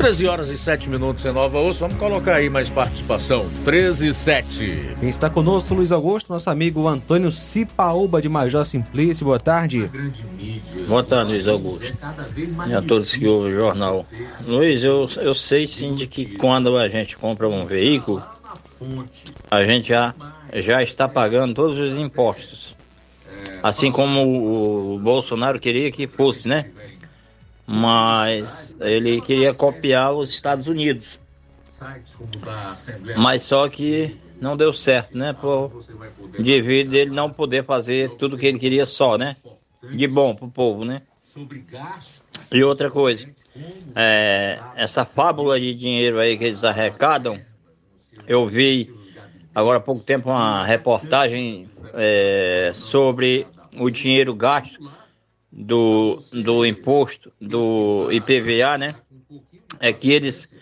13 0.00 0.26
horas 0.28 0.48
e 0.48 0.56
7 0.56 0.88
minutos 0.88 1.26
em 1.26 1.30
Nova 1.30 1.58
Osso. 1.58 1.80
Vamos 1.80 1.96
colocar 1.96 2.36
aí 2.36 2.48
mais 2.48 2.70
participação. 2.70 3.46
13 3.66 4.08
e 4.08 4.14
7. 4.14 4.94
Quem 4.98 5.10
está 5.10 5.28
conosco, 5.28 5.74
Luiz 5.74 5.92
Augusto, 5.92 6.32
nosso 6.32 6.48
amigo 6.48 6.88
Antônio 6.88 7.30
Cipaúba 7.30 8.18
de 8.18 8.26
Major 8.26 8.64
Simplício. 8.64 9.26
Boa 9.26 9.38
tarde. 9.38 9.90
Boa 10.88 11.04
tarde, 11.04 11.32
Luiz 11.32 11.46
Augusto. 11.46 11.84
E 12.66 12.72
a 12.72 12.80
todos 12.80 13.14
que 13.14 13.26
ouvem 13.26 13.52
o 13.52 13.56
jornal. 13.56 14.06
Luiz, 14.46 14.82
eu, 14.82 15.06
eu 15.18 15.34
sei 15.34 15.66
sim 15.66 15.94
de 15.94 16.06
que 16.06 16.24
quando 16.38 16.78
a 16.78 16.88
gente 16.88 17.14
compra 17.18 17.46
um 17.46 17.62
veículo, 17.62 18.22
a 19.50 19.62
gente 19.64 19.90
já, 19.90 20.14
já 20.54 20.82
está 20.82 21.06
pagando 21.06 21.54
todos 21.54 21.78
os 21.78 21.98
impostos. 21.98 22.74
Assim 23.62 23.92
como 23.92 24.24
o, 24.24 24.94
o 24.94 24.98
Bolsonaro 24.98 25.60
queria 25.60 25.92
que 25.92 26.06
fosse, 26.06 26.48
né? 26.48 26.70
Mas 27.72 28.74
ele 28.80 29.20
queria 29.20 29.54
copiar 29.54 30.12
os 30.12 30.30
Estados 30.30 30.66
Unidos. 30.66 31.20
Mas 33.16 33.44
só 33.44 33.68
que 33.68 34.18
não 34.40 34.56
deu 34.56 34.72
certo, 34.72 35.16
né? 35.16 35.32
Por, 35.32 35.70
devido 36.36 36.94
ele 36.94 37.12
não 37.12 37.30
poder 37.30 37.64
fazer 37.64 38.10
tudo 38.16 38.36
que 38.36 38.46
ele 38.46 38.58
queria 38.58 38.84
só, 38.84 39.16
né? 39.16 39.36
De 39.88 40.08
bom 40.08 40.34
pro 40.34 40.48
povo, 40.48 40.84
né? 40.84 41.02
E 42.50 42.64
outra 42.64 42.90
coisa, 42.90 43.32
é, 43.94 44.58
essa 44.74 45.04
fábula 45.04 45.60
de 45.60 45.72
dinheiro 45.72 46.18
aí 46.18 46.36
que 46.36 46.44
eles 46.44 46.64
arrecadam, 46.64 47.38
eu 48.26 48.48
vi 48.48 48.92
agora 49.54 49.78
há 49.78 49.80
pouco 49.80 50.02
tempo 50.02 50.28
uma 50.28 50.66
reportagem 50.66 51.70
é, 51.94 52.72
sobre 52.74 53.46
o 53.78 53.88
dinheiro 53.88 54.34
gasto 54.34 54.90
do, 55.52 56.16
do 56.32 56.64
imposto, 56.64 57.32
do 57.40 58.10
IPVA, 58.12 58.78
né? 58.78 58.94
É 59.78 59.92
que 59.92 60.12
eles 60.12 60.52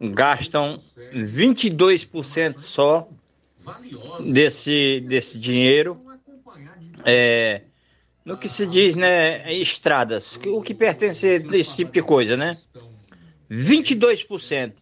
gastam 0.00 0.76
22% 1.14 2.58
só 2.58 3.08
desse, 4.20 5.00
desse 5.06 5.38
dinheiro 5.38 6.00
é, 7.04 7.62
no 8.24 8.36
que 8.36 8.48
se 8.48 8.66
diz, 8.66 8.96
né, 8.96 9.52
estradas, 9.54 10.38
o 10.46 10.62
que 10.62 10.74
pertence 10.74 11.26
a 11.26 11.56
esse 11.56 11.76
tipo 11.76 11.92
de 11.92 12.02
coisa, 12.02 12.36
né? 12.36 12.56
22%. 13.50 14.72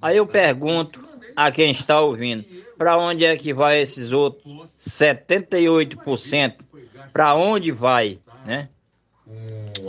Aí 0.00 0.16
eu 0.16 0.26
pergunto 0.26 1.00
a 1.34 1.50
quem 1.50 1.70
está 1.70 2.00
ouvindo, 2.00 2.44
para 2.76 2.98
onde 2.98 3.24
é 3.24 3.36
que 3.36 3.52
vai 3.52 3.80
esses 3.80 4.12
outros 4.12 4.44
78%? 4.78 6.54
Para 7.12 7.34
onde 7.34 7.70
vai, 7.70 8.18
né? 8.44 8.68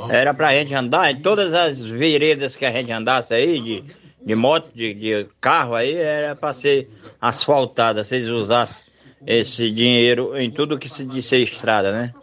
Era 0.10 0.34
pra 0.34 0.54
gente 0.54 0.74
andar 0.74 1.12
em 1.12 1.22
todas 1.22 1.54
as 1.54 1.84
veredas 1.84 2.56
que 2.56 2.66
a 2.66 2.72
gente 2.72 2.92
andasse 2.92 3.34
aí, 3.34 3.60
de, 3.62 3.84
de 4.26 4.36
moto, 4.36 4.72
de, 4.74 4.94
de 4.94 5.28
carro 5.40 5.76
aí, 5.76 5.96
era 5.96 6.36
pra 6.36 6.54
ser 6.54 6.90
asfaltada, 7.20 8.04
se 8.04 8.16
eles 8.16 8.30
usassem 8.30 8.94
esse 9.26 9.72
dinheiro 9.72 10.38
em 10.38 10.50
tudo 10.52 10.78
que 10.78 10.90
se 10.90 11.04
diz 11.04 11.26
ser 11.26 11.42
estrada, 11.42 11.92
né? 11.92 12.14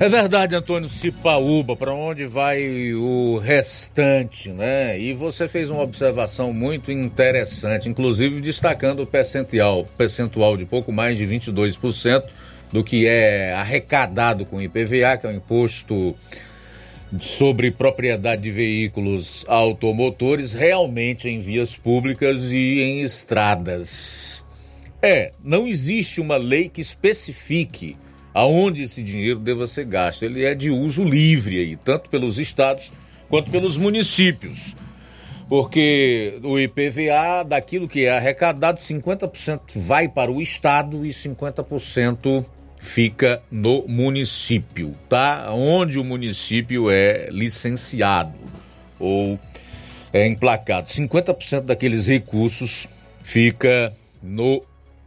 É 0.00 0.08
verdade, 0.08 0.54
Antônio 0.54 0.88
Cipaúba, 0.88 1.74
para 1.74 1.92
onde 1.92 2.24
vai 2.24 2.94
o 2.94 3.36
restante, 3.38 4.48
né? 4.50 4.98
E 4.98 5.12
você 5.12 5.48
fez 5.48 5.70
uma 5.70 5.82
observação 5.82 6.52
muito 6.52 6.92
interessante, 6.92 7.88
inclusive 7.88 8.40
destacando 8.40 9.02
o 9.02 9.06
percentual, 9.06 9.84
percentual 9.96 10.56
de 10.56 10.64
pouco 10.64 10.92
mais 10.92 11.18
de 11.18 11.26
22% 11.26 12.22
do 12.72 12.84
que 12.84 13.06
é 13.06 13.52
arrecadado 13.54 14.44
com 14.44 14.60
IPVA, 14.60 15.16
que 15.18 15.26
é 15.26 15.30
o 15.30 15.32
imposto 15.32 16.16
sobre 17.20 17.70
propriedade 17.70 18.42
de 18.42 18.50
veículos 18.50 19.44
automotores, 19.48 20.52
realmente 20.52 21.28
em 21.28 21.40
vias 21.40 21.74
públicas 21.74 22.52
e 22.52 22.80
em 22.80 23.00
estradas. 23.00 24.44
É, 25.00 25.32
não 25.42 25.66
existe 25.66 26.20
uma 26.20 26.36
lei 26.36 26.68
que 26.68 26.80
especifique 26.80 27.96
aonde 28.34 28.82
esse 28.82 29.02
dinheiro 29.02 29.38
deva 29.38 29.66
ser 29.66 29.84
gasto. 29.84 30.24
Ele 30.24 30.44
é 30.44 30.54
de 30.54 30.70
uso 30.70 31.02
livre 31.02 31.58
aí, 31.58 31.76
tanto 31.76 32.10
pelos 32.10 32.38
estados 32.38 32.90
quanto 33.28 33.50
pelos 33.50 33.76
municípios. 33.76 34.74
Porque 35.48 36.38
o 36.42 36.58
IPVA, 36.58 37.42
daquilo 37.46 37.88
que 37.88 38.04
é 38.04 38.10
arrecadado, 38.10 38.80
50% 38.80 39.60
vai 39.76 40.06
para 40.06 40.30
o 40.30 40.42
estado 40.42 41.06
e 41.06 41.08
50% 41.08 42.44
fica 42.80 43.42
no 43.50 43.86
município, 43.88 44.94
tá? 45.08 45.52
Onde 45.52 45.98
o 45.98 46.04
município 46.04 46.90
é 46.90 47.28
licenciado 47.30 48.34
ou 48.98 49.38
é 50.12 50.26
emplacado. 50.26 50.88
50% 50.88 51.62
daqueles 51.62 52.06
recursos 52.06 52.86
fica 53.22 53.92
no 54.22 54.62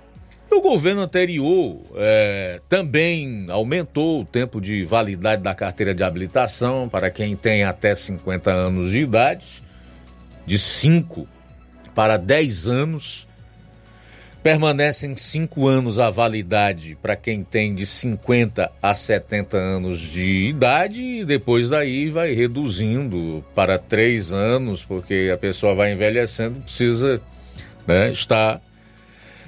O 0.51 0.61
governo 0.61 1.01
anterior 1.01 1.82
é, 1.95 2.61
também 2.69 3.47
aumentou 3.49 4.21
o 4.21 4.26
tempo 4.26 4.61
de 4.61 4.84
validade 4.84 5.41
da 5.41 5.55
carteira 5.55 5.95
de 5.95 6.03
habilitação 6.03 6.88
para 6.88 7.09
quem 7.09 7.36
tem 7.36 7.63
até 7.63 7.95
50 7.95 8.51
anos 8.51 8.91
de 8.91 8.99
idade, 8.99 9.63
de 10.45 10.59
5 10.59 11.28
para 11.95 12.17
10 12.17 12.67
anos. 12.67 13.28
Permanecem 14.43 15.15
cinco 15.15 15.65
anos 15.67 15.97
a 15.97 16.09
validade 16.09 16.97
para 17.01 17.15
quem 17.15 17.45
tem 17.45 17.73
de 17.73 17.85
50 17.85 18.69
a 18.81 18.93
70 18.93 19.55
anos 19.55 20.01
de 20.01 20.49
idade 20.49 21.01
e 21.01 21.25
depois 21.25 21.69
daí 21.69 22.09
vai 22.09 22.33
reduzindo 22.33 23.43
para 23.55 23.79
três 23.79 24.33
anos, 24.33 24.83
porque 24.83 25.31
a 25.33 25.37
pessoa 25.37 25.73
vai 25.73 25.93
envelhecendo, 25.93 26.59
precisa 26.59 27.21
né, 27.87 28.11
estar 28.11 28.61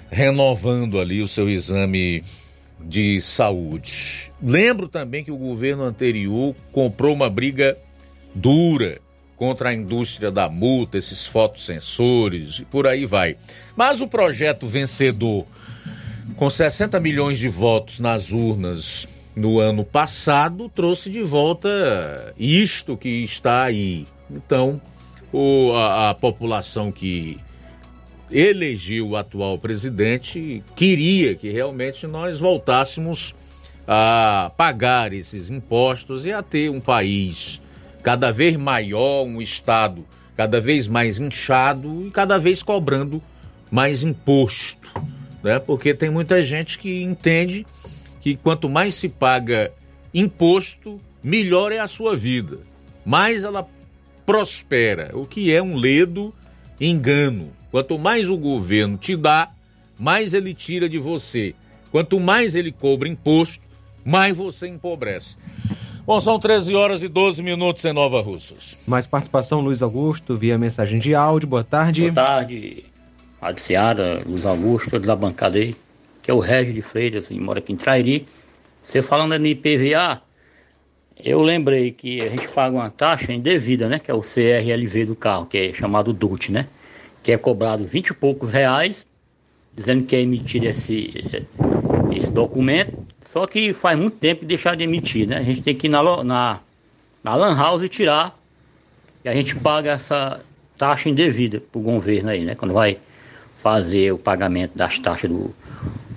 renovando 0.09 1.01
ali 1.01 1.21
o 1.21 1.27
seu 1.27 1.49
exame 1.49 2.23
de 2.79 3.19
saúde. 3.19 4.31
Lembro 4.41 4.87
também 4.87 5.25
que 5.25 5.31
o 5.31 5.37
governo 5.37 5.83
anterior 5.83 6.55
comprou 6.71 7.13
uma 7.13 7.29
briga 7.29 7.77
dura 8.33 9.01
contra 9.36 9.69
a 9.69 9.73
indústria 9.73 10.31
da 10.31 10.49
multa, 10.49 10.97
esses 10.97 11.25
fotossensores 11.25 12.59
e 12.59 12.65
por 12.65 12.88
aí 12.88 13.05
vai. 13.05 13.38
Mas 13.75 14.01
o 14.01 14.07
projeto 14.07 14.65
vencedor, 14.65 15.45
com 16.36 16.49
60 16.49 16.99
milhões 16.99 17.38
de 17.38 17.49
votos 17.49 17.99
nas 17.99 18.31
urnas 18.31 19.07
no 19.36 19.59
ano 19.59 19.83
passado, 19.83 20.69
trouxe 20.73 21.09
de 21.09 21.21
volta 21.21 22.33
isto 22.38 22.95
que 22.95 23.23
está 23.23 23.63
aí. 23.63 24.07
Então, 24.31 24.81
o, 25.31 25.73
a, 25.73 26.11
a 26.11 26.13
população 26.13 26.91
que 26.91 27.38
elegeu 28.31 29.09
o 29.09 29.15
atual 29.15 29.57
presidente 29.57 30.63
queria 30.75 31.36
que 31.36 31.49
realmente 31.49 32.07
nós 32.07 32.39
voltássemos 32.39 33.36
a 33.88 34.51
pagar 34.57 35.13
esses 35.13 35.49
impostos 35.49 36.25
e 36.25 36.31
a 36.31 36.41
ter 36.41 36.69
um 36.69 36.79
país 36.79 37.61
cada 38.06 38.32
vez 38.32 38.56
maior, 38.56 39.24
um 39.24 39.41
Estado 39.41 40.06
cada 40.36 40.62
vez 40.62 40.88
mais 40.88 41.18
inchado 41.18 42.06
e 42.06 42.12
cada 42.12 42.38
vez 42.38 42.62
cobrando 42.62 43.20
mais 43.72 44.03
imposto. 44.03 44.93
Né? 45.41 45.58
Porque 45.58 45.91
tem 45.91 46.12
muita 46.12 46.45
gente 46.45 46.78
que 46.78 47.01
entende 47.01 47.66
que 48.22 48.36
quanto 48.36 48.70
mais 48.70 48.93
se 48.93 49.10
paga 49.10 49.74
imposto, 50.14 51.01
melhor 51.24 51.72
é 51.72 51.80
a 51.80 51.88
sua 51.88 52.16
vida, 52.16 52.60
mais 53.03 53.41
ela 53.41 53.68
prospera, 54.24 55.10
o 55.18 55.26
que 55.26 55.51
é 55.51 55.60
um 55.60 55.76
ledo 55.76 56.32
engano. 56.80 57.53
Quanto 57.72 57.97
mais 57.97 58.30
o 58.30 58.38
governo 58.38 58.97
te 58.99 59.16
dá, 59.16 59.51
mais 59.97 60.32
ele 60.32 60.53
tira 60.53 60.88
de 60.88 60.99
você. 60.99 61.56
Quanto 61.91 62.20
mais 62.20 62.53
ele 62.53 62.72
cobra 62.72 63.10
imposto, 63.10 63.64
mais 64.06 64.38
você 64.38 64.68
empobrece. 64.68 65.38
Bom, 66.06 66.20
são 66.20 66.39
13 66.39 66.76
horas 66.76 67.01
e 67.01 67.08
12 67.08 67.41
minutos 67.41 67.84
em 67.84 67.91
Nova 67.91 68.22
Russas. 68.22 68.78
Mais 68.86 69.08
participação, 69.08 69.60
Luiz 69.60 69.82
Augusto, 69.82 70.38
via 70.38 70.56
mensagem 70.56 70.99
de 70.99 71.16
áudio. 71.16 71.49
Boa 71.49 71.64
tarde. 71.64 72.01
Boa 72.01 72.14
tarde, 72.14 72.86
Rádio 73.41 73.64
Seara, 73.64 74.22
Luiz 74.24 74.45
Augusto, 74.45 74.91
todos 74.91 75.08
da 75.08 75.16
bancada 75.16 75.58
aí, 75.58 75.76
que 76.22 76.30
é 76.30 76.34
o 76.34 76.38
Régio 76.38 76.76
de 76.76 76.84
Freitas, 76.84 77.32
e 77.32 77.39
mora 77.39 77.58
aqui 77.58 77.74
em 77.74 77.76
Trairi. 77.76 78.28
Você 78.84 79.01
falando 79.01 79.39
de 79.39 79.47
IPVA, 79.47 80.22
eu 81.18 81.41
lembrei 81.41 81.89
que 81.89 82.22
a 82.22 82.30
gente 82.30 82.49
paga 82.49 82.76
uma 82.76 82.89
taxa 82.91 83.34
indevida, 83.34 83.89
né? 83.89 83.97
Que 83.97 84.12
é 84.12 84.14
o 84.14 84.22
CRLV 84.22 85.06
do 85.06 85.16
carro, 85.16 85.47
que 85.47 85.58
é 85.58 85.74
chamado 85.74 86.14
DUT, 86.14 86.51
né? 86.51 86.68
Que 87.24 87.32
é 87.32 87.38
cobrado 87.38 87.84
20 87.84 88.10
e 88.10 88.14
poucos 88.14 88.51
reais, 88.51 89.08
dizendo 89.74 90.03
que 90.03 90.16
é 90.16 90.22
emitido 90.22 90.68
esse, 90.68 91.41
esse 92.16 92.32
documento 92.32 93.05
só 93.26 93.47
que 93.47 93.73
faz 93.73 93.97
muito 93.97 94.17
tempo 94.17 94.41
que 94.41 94.45
deixaram 94.45 94.78
de 94.78 94.84
emitir, 94.84 95.28
né? 95.28 95.38
A 95.38 95.43
gente 95.43 95.61
tem 95.61 95.76
que 95.76 95.88
ir 95.88 95.89
na, 95.89 96.23
na, 96.23 96.59
na 97.23 97.36
Lan 97.36 97.57
House 97.57 97.82
e 97.82 97.89
tirar. 97.89 98.39
E 99.23 99.28
a 99.28 99.34
gente 99.34 99.55
paga 99.55 99.91
essa 99.91 100.39
taxa 100.78 101.09
indevida 101.09 101.59
pro 101.59 101.82
governo 101.82 102.30
aí, 102.30 102.45
né? 102.45 102.53
Quando 102.53 102.73
vai 102.73 102.99
fazer 103.63 104.11
o 104.13 104.17
pagamento 104.17 104.78
das 104.78 104.99
taxas 104.99 105.30
do, 105.30 105.53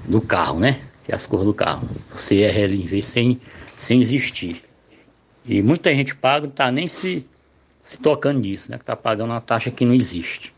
do 0.05 0.21
carro, 0.21 0.61
né? 0.61 0.81
Que 1.03 1.11
é 1.11 1.15
as 1.15 1.27
cores 1.27 1.47
do 1.47 1.55
carro. 1.55 1.89
O 2.13 2.17
CRLV 2.17 3.03
sem, 3.03 3.41
sem 3.79 4.03
existir. 4.03 4.63
E 5.47 5.63
muita 5.63 5.93
gente 5.95 6.15
paga 6.15 6.47
não 6.47 6.53
tá 6.53 6.71
nem 6.71 6.89
se, 6.89 7.27
se 7.83 7.97
tocando 7.97 8.41
nisso, 8.41 8.71
né? 8.71 8.77
Que 8.77 8.85
tá 8.85 8.95
pagando 8.95 9.31
uma 9.31 9.41
taxa 9.41 9.71
que 9.71 9.87
não 9.87 9.95
existe 9.95 10.53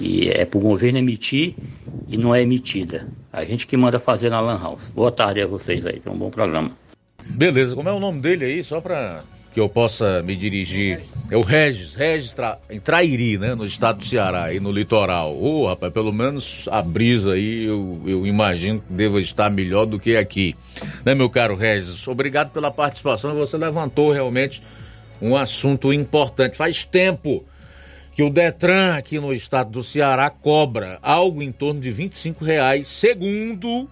que 0.00 0.30
é 0.30 0.46
para 0.46 0.56
o 0.56 0.62
governo 0.62 0.98
emitir 0.98 1.54
e 2.08 2.16
não 2.16 2.34
é 2.34 2.40
emitida. 2.40 3.06
A 3.30 3.44
gente 3.44 3.66
que 3.66 3.76
manda 3.76 4.00
fazer 4.00 4.30
na 4.30 4.40
Lan 4.40 4.58
House. 4.58 4.88
Boa 4.88 5.12
tarde 5.12 5.42
a 5.42 5.46
vocês 5.46 5.84
aí, 5.84 6.00
tem 6.00 6.10
um 6.10 6.16
bom 6.16 6.30
programa. 6.30 6.70
Beleza, 7.28 7.74
como 7.74 7.86
é 7.86 7.92
o 7.92 8.00
nome 8.00 8.18
dele 8.18 8.46
aí, 8.46 8.64
só 8.64 8.80
para 8.80 9.22
que 9.52 9.60
eu 9.60 9.68
possa 9.68 10.22
me 10.22 10.34
dirigir? 10.34 11.02
É 11.30 11.36
o 11.36 11.42
Regis, 11.42 11.94
Regis 11.94 12.32
Tra... 12.32 12.58
em 12.70 12.80
Trairi, 12.80 13.36
né, 13.36 13.54
no 13.54 13.66
estado 13.66 13.98
do 13.98 14.04
Ceará, 14.06 14.54
e 14.54 14.58
no 14.58 14.72
litoral. 14.72 15.36
Ô, 15.36 15.64
oh, 15.64 15.66
rapaz, 15.66 15.92
pelo 15.92 16.14
menos 16.14 16.66
a 16.70 16.80
brisa 16.80 17.32
aí 17.32 17.66
eu, 17.66 18.00
eu 18.06 18.26
imagino 18.26 18.80
que 18.80 18.94
deva 18.94 19.20
estar 19.20 19.50
melhor 19.50 19.84
do 19.84 20.00
que 20.00 20.16
aqui. 20.16 20.56
Né, 21.04 21.14
meu 21.14 21.28
caro 21.28 21.54
Regis? 21.56 22.08
Obrigado 22.08 22.52
pela 22.52 22.70
participação, 22.70 23.34
você 23.34 23.58
levantou 23.58 24.12
realmente 24.12 24.62
um 25.20 25.36
assunto 25.36 25.92
importante. 25.92 26.56
Faz 26.56 26.84
tempo 26.84 27.44
que 28.20 28.24
o 28.24 28.28
Detran 28.28 28.96
aqui 28.96 29.18
no 29.18 29.32
estado 29.32 29.70
do 29.70 29.82
Ceará 29.82 30.28
cobra 30.28 30.98
algo 31.00 31.42
em 31.42 31.50
torno 31.50 31.80
de 31.80 31.90
25 31.90 32.44
reais, 32.44 32.86
segundo 32.86 33.88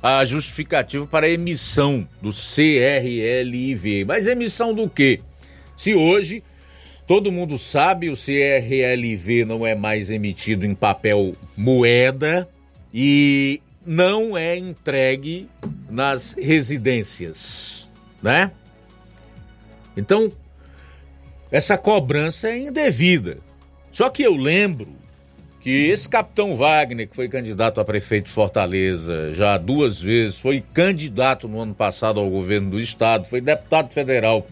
a 0.00 0.24
justificativa 0.24 1.04
para 1.04 1.26
a 1.26 1.30
emissão 1.30 2.08
do 2.22 2.30
CRLIV. 2.30 4.04
Mas 4.04 4.28
emissão 4.28 4.72
do 4.72 4.88
quê? 4.88 5.18
Se 5.76 5.96
hoje 5.96 6.44
todo 7.08 7.32
mundo 7.32 7.58
sabe, 7.58 8.08
o 8.08 8.16
CRLV 8.16 9.44
não 9.44 9.66
é 9.66 9.74
mais 9.74 10.08
emitido 10.08 10.64
em 10.64 10.76
papel 10.76 11.34
moeda 11.56 12.48
e 12.94 13.60
não 13.84 14.38
é 14.38 14.56
entregue 14.56 15.48
nas 15.90 16.36
residências, 16.38 17.88
né? 18.22 18.52
Então, 19.96 20.30
essa 21.54 21.78
cobrança 21.78 22.48
é 22.48 22.58
indevida. 22.58 23.38
Só 23.92 24.10
que 24.10 24.24
eu 24.24 24.34
lembro 24.34 24.88
que 25.60 25.70
esse 25.70 26.08
capitão 26.08 26.56
Wagner, 26.56 27.08
que 27.08 27.14
foi 27.14 27.28
candidato 27.28 27.80
a 27.80 27.84
prefeito 27.84 28.24
de 28.24 28.32
Fortaleza 28.32 29.32
já 29.32 29.56
duas 29.56 30.00
vezes, 30.02 30.36
foi 30.36 30.60
candidato 30.74 31.46
no 31.46 31.60
ano 31.60 31.72
passado 31.72 32.18
ao 32.18 32.28
governo 32.28 32.72
do 32.72 32.80
estado, 32.80 33.28
foi 33.28 33.40
deputado 33.40 33.92
federal 33.92 34.44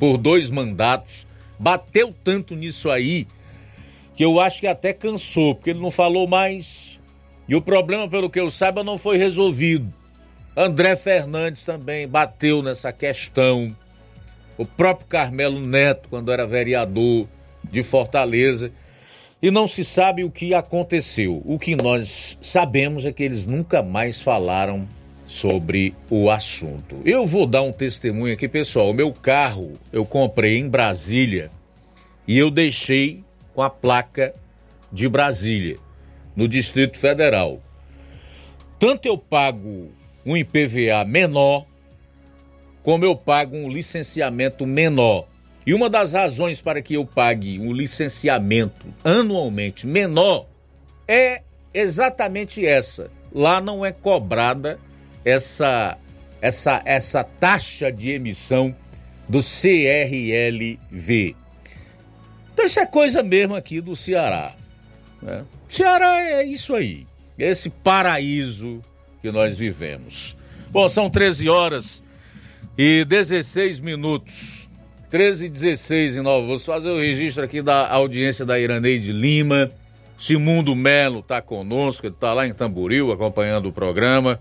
por 0.00 0.18
dois 0.18 0.50
mandatos, 0.50 1.28
bateu 1.56 2.12
tanto 2.24 2.56
nisso 2.56 2.90
aí 2.90 3.24
que 4.16 4.24
eu 4.24 4.40
acho 4.40 4.58
que 4.58 4.66
até 4.66 4.92
cansou, 4.92 5.54
porque 5.54 5.70
ele 5.70 5.78
não 5.78 5.92
falou 5.92 6.26
mais. 6.26 6.98
E 7.48 7.54
o 7.54 7.62
problema, 7.62 8.08
pelo 8.08 8.28
que 8.28 8.40
eu 8.40 8.50
saiba, 8.50 8.82
não 8.82 8.98
foi 8.98 9.16
resolvido. 9.16 9.94
André 10.56 10.96
Fernandes 10.96 11.64
também 11.64 12.08
bateu 12.08 12.64
nessa 12.64 12.92
questão 12.92 13.76
o 14.60 14.66
próprio 14.66 15.06
Carmelo 15.06 15.58
Neto, 15.58 16.10
quando 16.10 16.30
era 16.30 16.46
vereador 16.46 17.26
de 17.64 17.82
Fortaleza, 17.82 18.70
e 19.40 19.50
não 19.50 19.66
se 19.66 19.82
sabe 19.82 20.22
o 20.22 20.30
que 20.30 20.52
aconteceu. 20.52 21.40
O 21.46 21.58
que 21.58 21.74
nós 21.74 22.36
sabemos 22.42 23.06
é 23.06 23.12
que 23.12 23.22
eles 23.22 23.46
nunca 23.46 23.82
mais 23.82 24.20
falaram 24.20 24.86
sobre 25.26 25.94
o 26.10 26.28
assunto. 26.28 27.00
Eu 27.06 27.24
vou 27.24 27.46
dar 27.46 27.62
um 27.62 27.72
testemunho 27.72 28.34
aqui, 28.34 28.46
pessoal. 28.46 28.90
O 28.90 28.94
meu 28.94 29.14
carro 29.14 29.72
eu 29.90 30.04
comprei 30.04 30.58
em 30.58 30.68
Brasília 30.68 31.50
e 32.28 32.36
eu 32.36 32.50
deixei 32.50 33.24
com 33.54 33.62
a 33.62 33.70
placa 33.70 34.34
de 34.92 35.08
Brasília, 35.08 35.78
no 36.36 36.46
Distrito 36.46 36.98
Federal. 36.98 37.62
Tanto 38.78 39.08
eu 39.08 39.16
pago 39.16 39.88
um 40.26 40.36
IPVA 40.36 41.02
menor 41.06 41.64
como 42.82 43.04
eu 43.04 43.14
pago 43.14 43.56
um 43.56 43.68
licenciamento 43.68 44.66
menor. 44.66 45.26
E 45.66 45.74
uma 45.74 45.90
das 45.90 46.12
razões 46.12 46.60
para 46.60 46.80
que 46.80 46.94
eu 46.94 47.04
pague 47.04 47.58
um 47.58 47.72
licenciamento 47.72 48.86
anualmente 49.04 49.86
menor 49.86 50.46
é 51.06 51.42
exatamente 51.72 52.64
essa. 52.64 53.10
Lá 53.32 53.60
não 53.60 53.84
é 53.84 53.92
cobrada 53.92 54.78
essa 55.24 55.98
essa 56.40 56.80
essa 56.84 57.22
taxa 57.22 57.92
de 57.92 58.10
emissão 58.10 58.74
do 59.28 59.40
CRLV. 59.40 61.36
Então 62.52 62.64
isso 62.64 62.80
é 62.80 62.86
coisa 62.86 63.22
mesmo 63.22 63.54
aqui 63.54 63.80
do 63.80 63.94
Ceará. 63.94 64.54
Né? 65.22 65.44
Ceará 65.68 66.20
é 66.20 66.44
isso 66.44 66.74
aí, 66.74 67.06
esse 67.38 67.70
paraíso 67.70 68.80
que 69.20 69.30
nós 69.30 69.56
vivemos. 69.56 70.36
Bom, 70.70 70.88
são 70.88 71.10
13 71.10 71.48
horas 71.48 72.02
e 72.76 73.04
16 73.04 73.80
minutos. 73.80 74.68
13 75.10 75.46
e 75.46 75.48
16 75.48 76.18
em 76.18 76.22
Nova. 76.22 76.46
Vou 76.46 76.58
fazer 76.58 76.90
o 76.90 77.00
registro 77.00 77.42
aqui 77.42 77.60
da 77.60 77.88
audiência 77.88 78.44
da 78.46 78.58
Iraneide 78.58 79.12
Lima. 79.12 79.70
Simundo 80.18 80.76
Melo 80.76 81.20
está 81.20 81.40
conosco, 81.40 82.06
ele 82.06 82.14
está 82.14 82.34
lá 82.34 82.46
em 82.46 82.52
Tamboril 82.52 83.10
acompanhando 83.10 83.70
o 83.70 83.72
programa 83.72 84.38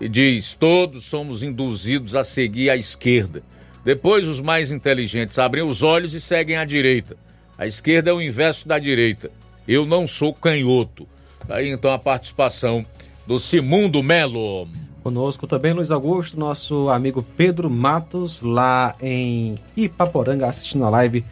e 0.00 0.08
diz: 0.08 0.54
Todos 0.54 1.04
somos 1.04 1.42
induzidos 1.42 2.14
a 2.14 2.24
seguir 2.24 2.70
à 2.70 2.76
esquerda. 2.76 3.42
Depois, 3.84 4.26
os 4.26 4.40
mais 4.40 4.70
inteligentes 4.70 5.38
abrem 5.38 5.62
os 5.62 5.82
olhos 5.82 6.14
e 6.14 6.20
seguem 6.20 6.56
à 6.56 6.64
direita. 6.64 7.16
A 7.58 7.66
esquerda 7.66 8.10
é 8.10 8.12
o 8.12 8.20
inverso 8.20 8.66
da 8.66 8.78
direita. 8.78 9.30
Eu 9.66 9.84
não 9.86 10.06
sou 10.06 10.32
canhoto. 10.32 11.08
Aí 11.48 11.70
então 11.70 11.90
a 11.90 11.98
participação 11.98 12.84
do 13.26 13.38
Simundo 13.38 14.02
Melo. 14.02 14.68
Conosco 15.06 15.46
também 15.46 15.72
Luiz 15.72 15.92
Augusto, 15.92 16.36
nosso 16.36 16.88
amigo 16.88 17.24
Pedro 17.36 17.70
Matos, 17.70 18.42
lá 18.42 18.96
em 19.00 19.56
Ipaporanga, 19.76 20.48
assistindo 20.48 20.84
a 20.84 20.90
live 20.90 21.24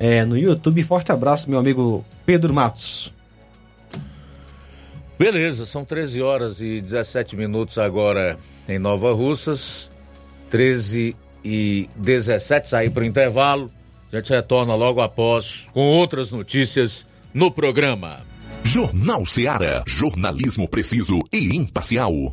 é, 0.00 0.24
no 0.24 0.34
YouTube. 0.34 0.82
Forte 0.82 1.12
abraço, 1.12 1.50
meu 1.50 1.58
amigo 1.58 2.02
Pedro 2.24 2.54
Matos. 2.54 3.12
Beleza, 5.18 5.66
são 5.66 5.84
13 5.84 6.22
horas 6.22 6.62
e 6.62 6.80
17 6.80 7.36
minutos 7.36 7.76
agora 7.76 8.38
em 8.66 8.78
Nova 8.78 9.12
Russas. 9.12 9.90
13 10.48 11.14
e 11.44 11.90
17, 11.94 12.70
sair 12.70 12.88
para 12.88 13.02
o 13.02 13.04
intervalo. 13.04 13.70
A 14.10 14.16
gente 14.16 14.30
retorna 14.30 14.74
logo 14.74 15.02
após 15.02 15.68
com 15.74 15.82
outras 15.82 16.30
notícias 16.30 17.06
no 17.34 17.50
programa. 17.50 18.20
Jornal 18.64 19.26
Seara. 19.26 19.84
Jornalismo 19.86 20.66
preciso 20.66 21.18
e 21.30 21.54
imparcial. 21.54 22.32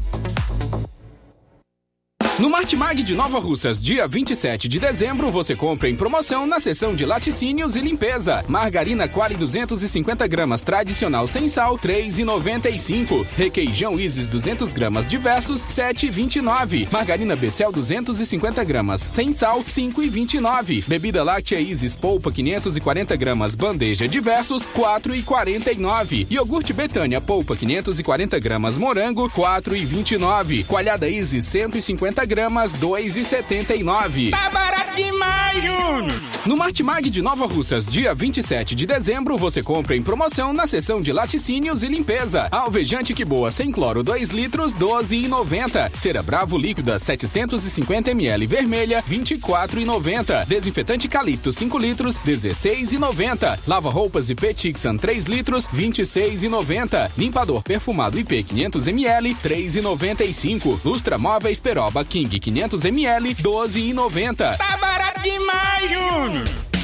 No 2.39 2.49
Martimag 2.49 3.03
de 3.03 3.13
Nova 3.13 3.39
Russas, 3.39 3.79
dia 3.79 4.07
27 4.07 4.67
de 4.67 4.79
dezembro, 4.79 5.29
você 5.29 5.53
compra 5.53 5.89
em 5.89 5.95
promoção 5.95 6.47
na 6.47 6.59
seção 6.59 6.95
de 6.95 7.05
laticínios 7.05 7.75
e 7.75 7.81
limpeza. 7.81 8.43
Margarina 8.47 9.07
Quali 9.07 9.35
250 9.35 10.25
gramas 10.27 10.61
tradicional 10.61 11.27
sem 11.27 11.49
sal, 11.49 11.77
3,95. 11.77 13.27
Requeijão 13.35 13.99
Isis 13.99 14.27
200 14.27 14.71
gramas 14.71 15.05
diversos, 15.05 15.65
7,29. 15.65 16.87
Margarina 16.91 17.35
Becel 17.35 17.71
250 17.71 18.63
gramas 18.63 19.01
sem 19.01 19.33
sal, 19.33 19.61
5,29. 19.61 20.87
Bebida 20.87 21.23
láctea 21.23 21.59
Isis 21.59 21.95
polpa 21.95 22.31
540 22.31 23.15
gramas 23.17 23.55
bandeja 23.55 24.07
diversos, 24.07 24.63
4,49. 24.69 26.27
Iogurte 26.31 26.71
Betânia 26.73 27.19
polpa 27.19 27.55
540 27.55 28.39
gramas 28.39 28.77
morango, 28.77 29.29
4,29. 29.29 30.65
Coalhada 30.65 31.07
Isis 31.07 31.45
150 31.45 32.21
gramas, 32.25 32.30
2,79. 32.35 34.31
Tá 34.31 34.49
barato 34.49 34.95
demais, 34.95 35.63
Júnior! 35.63 36.21
No 36.45 36.57
Martimag 36.57 37.07
de 37.07 37.21
Nova 37.21 37.45
Russas, 37.45 37.85
dia 37.85 38.15
27 38.15 38.73
de 38.73 38.87
dezembro, 38.87 39.37
você 39.37 39.61
compra 39.61 39.95
em 39.95 40.01
promoção 40.01 40.53
na 40.53 40.65
seção 40.65 40.99
de 40.99 41.13
laticínios 41.13 41.83
e 41.83 41.87
limpeza. 41.87 42.47
Alvejante 42.49 43.13
que 43.13 43.23
boa 43.23 43.51
sem 43.51 43.71
cloro 43.71 44.01
2 44.01 44.29
litros, 44.29 44.73
12,90. 44.73 45.95
Cera 45.95 46.23
Bravo 46.23 46.57
líquida 46.57 46.97
750 46.97 48.09
ml 48.11 48.47
vermelha, 48.47 49.03
24,90. 49.07 50.45
Desinfetante 50.47 51.07
Calipto 51.07 51.53
5 51.53 51.77
litros, 51.77 52.17
16,90. 52.17 53.59
Lava 53.67 53.91
roupas 53.91 54.31
e 54.31 54.35
Petixan 54.35 54.97
3 54.97 55.25
litros, 55.25 55.67
26,90. 55.67 57.11
Limpador 57.17 57.61
perfumado 57.61 58.17
IP 58.17 58.43
500 58.43 58.87
ml, 58.87 59.35
3,95. 59.35 60.79
Lustra 60.83 61.19
móveis 61.19 61.59
Peroba 61.59 62.03
King 62.11 62.39
500 62.41 62.83
ml, 62.83 63.35
12,90. 63.35 64.57
Tá 64.57 64.75
barato 64.75 65.21
demais, 65.21 65.89
Júnior! 65.89 66.43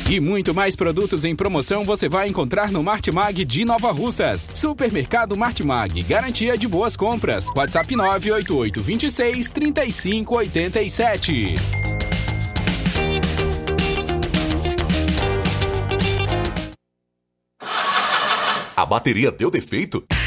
E 0.10 0.22
muito 0.22 0.56
mais 0.56 0.74
produtos 0.74 1.26
em 1.26 1.36
promoção 1.36 1.84
você 1.84 2.08
vai 2.08 2.30
encontrar 2.30 2.72
no 2.72 2.82
Martimag 2.82 3.44
de 3.44 3.66
Nova 3.66 3.92
Russas. 3.92 4.50
Supermercado 4.54 5.36
Martimag, 5.36 6.02
garantia 6.04 6.58
de 6.58 6.66
boas 6.66 6.96
compras. 6.96 7.50
WhatsApp 7.54 7.94
988 7.94 8.82
26 8.82 9.52
35 9.52 10.36
87. 10.38 11.56
A 18.78 18.86
bateria 18.86 19.30
deu 19.30 19.52
defeito? 19.52 20.06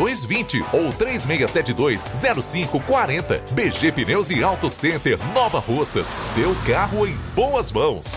3220 0.00 0.64
ou 0.72 0.92
3672 0.92 2.06
0540. 2.46 3.42
BG 3.52 3.92
Pneus 3.92 4.30
e 4.30 4.42
Auto 4.42 4.70
Center 4.70 5.18
Nova 5.34 5.58
Russas. 5.58 6.08
Seu 6.22 6.54
carro 6.66 7.06
em 7.06 7.14
boas 7.34 7.70
mãos. 7.70 8.16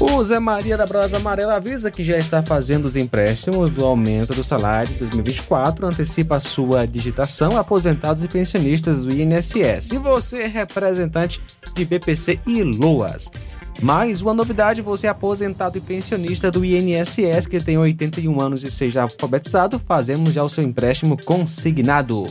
O 0.00 0.24
Zé 0.24 0.38
Maria 0.38 0.78
da 0.78 0.86
Brosa 0.86 1.18
Amarela 1.18 1.56
avisa 1.56 1.90
que 1.90 2.02
já 2.02 2.16
está 2.16 2.42
fazendo 2.42 2.86
os 2.86 2.96
empréstimos 2.96 3.70
do 3.70 3.84
aumento 3.84 4.32
do 4.32 4.42
salário 4.42 4.90
de 4.94 4.98
2024, 4.98 5.86
antecipa 5.86 6.36
a 6.36 6.40
sua 6.40 6.86
digitação, 6.86 7.58
aposentados 7.58 8.24
e 8.24 8.28
pensionistas 8.28 9.04
do 9.04 9.14
INSS. 9.14 9.90
E 9.92 9.98
você, 9.98 10.46
representante 10.46 11.38
de 11.74 11.84
BPC 11.84 12.40
e 12.46 12.62
LOAS. 12.62 13.30
Mais 13.82 14.22
uma 14.22 14.32
novidade, 14.32 14.80
você 14.80 15.06
é 15.06 15.10
aposentado 15.10 15.76
e 15.76 15.82
pensionista 15.82 16.50
do 16.50 16.64
INSS 16.64 17.46
que 17.46 17.62
tem 17.62 17.76
81 17.76 18.40
anos 18.40 18.64
e 18.64 18.70
seja 18.70 19.02
alfabetizado, 19.02 19.78
fazemos 19.78 20.32
já 20.32 20.42
o 20.42 20.48
seu 20.48 20.64
empréstimo 20.64 21.22
consignado. 21.22 22.24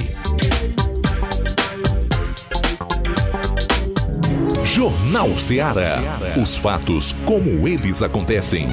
Jornal 4.64 5.38
Ceará. 5.38 6.02
Os 6.42 6.56
fatos 6.58 7.14
como 7.26 7.68
eles 7.68 8.02
acontecem. 8.04 8.70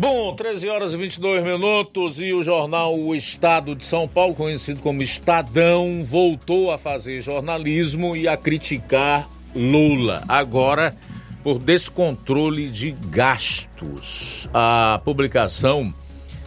Bom, 0.00 0.34
13 0.34 0.68
horas 0.70 0.94
e 0.94 0.96
22 0.96 1.44
minutos 1.44 2.18
e 2.18 2.32
o 2.32 2.42
jornal 2.42 2.98
O 2.98 3.14
Estado 3.14 3.76
de 3.76 3.84
São 3.84 4.08
Paulo, 4.08 4.34
conhecido 4.34 4.80
como 4.80 5.02
Estadão, 5.02 6.02
voltou 6.02 6.72
a 6.72 6.78
fazer 6.78 7.20
jornalismo 7.20 8.16
e 8.16 8.26
a 8.26 8.34
criticar 8.36 9.28
Lula. 9.54 10.24
Agora, 10.28 10.94
por 11.42 11.58
descontrole 11.58 12.68
de 12.68 12.92
gastos. 12.92 14.48
A 14.52 15.00
publicação 15.04 15.94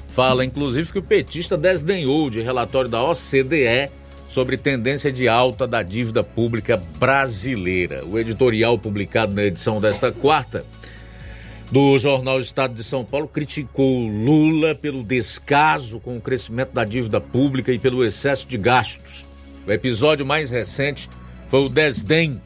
fala, 0.07 0.45
inclusive, 0.45 0.91
que 0.91 0.99
o 0.99 1.03
petista 1.03 1.57
desdenhou 1.57 2.29
de 2.29 2.41
relatório 2.41 2.89
da 2.89 3.03
OCDE 3.03 3.89
sobre 4.29 4.57
tendência 4.57 5.11
de 5.11 5.27
alta 5.27 5.67
da 5.67 5.83
dívida 5.83 6.23
pública 6.23 6.81
brasileira. 6.99 8.05
O 8.05 8.17
editorial 8.17 8.77
publicado 8.77 9.33
na 9.33 9.43
edição 9.43 9.81
desta 9.81 10.11
quarta 10.11 10.65
do 11.71 11.97
jornal 11.97 12.39
Estado 12.39 12.75
de 12.75 12.83
São 12.83 13.03
Paulo 13.03 13.27
criticou 13.27 14.07
Lula 14.07 14.75
pelo 14.75 15.03
descaso 15.03 15.99
com 15.99 16.17
o 16.17 16.21
crescimento 16.21 16.71
da 16.71 16.83
dívida 16.83 17.19
pública 17.19 17.71
e 17.71 17.79
pelo 17.79 18.05
excesso 18.05 18.47
de 18.47 18.57
gastos. 18.57 19.25
O 19.65 19.71
episódio 19.71 20.25
mais 20.25 20.51
recente 20.51 21.09
foi 21.47 21.61
o 21.61 21.69
desdém 21.69 22.39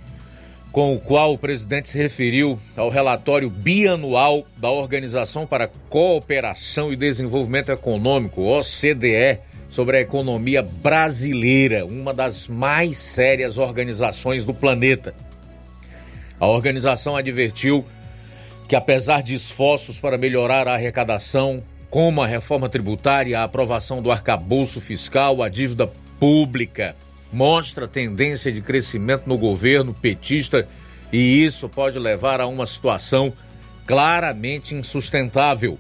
com 0.78 0.94
o 0.94 1.00
qual 1.00 1.34
o 1.34 1.38
presidente 1.40 1.90
se 1.90 1.98
referiu 1.98 2.60
ao 2.76 2.88
relatório 2.88 3.50
bianual 3.50 4.46
da 4.58 4.70
Organização 4.70 5.44
para 5.48 5.68
Cooperação 5.68 6.94
e 6.94 6.96
Desenvolvimento 6.96 7.72
Econômico, 7.72 8.44
OCDE, 8.44 9.40
sobre 9.72 9.98
a 9.98 10.02
economia 10.02 10.62
brasileira, 10.62 11.84
uma 11.84 12.14
das 12.14 12.48
mais 12.48 13.00
sérias 13.00 13.58
organizações 13.58 14.46
do 14.46 14.54
planeta. 14.54 15.16
A 16.40 16.46
organização 16.46 17.16
advertiu 17.16 17.84
que, 18.68 18.76
apesar 18.76 19.24
de 19.24 19.34
esforços 19.34 20.00
para 20.00 20.16
melhorar 20.16 20.68
a 20.68 20.76
arrecadação, 20.76 21.64
como 21.90 22.22
a 22.22 22.28
reforma 22.28 22.70
tributária, 22.70 23.40
a 23.40 23.46
aprovação 23.46 24.00
do 24.00 24.12
arcabouço 24.12 24.80
fiscal, 24.80 25.42
a 25.42 25.50
dívida 25.50 25.92
pública, 26.20 26.96
mostra 27.32 27.88
tendência 27.88 28.52
de 28.52 28.62
crescimento 28.62 29.24
no 29.28 29.38
governo 29.38 29.94
petista 29.94 30.68
e 31.12 31.44
isso 31.44 31.70
pode 31.70 31.98
levar 32.00 32.42
a 32.42 32.48
uma 32.48 32.66
situação 32.66 33.34
claramente 33.86 34.76
insustentável. 34.76 35.80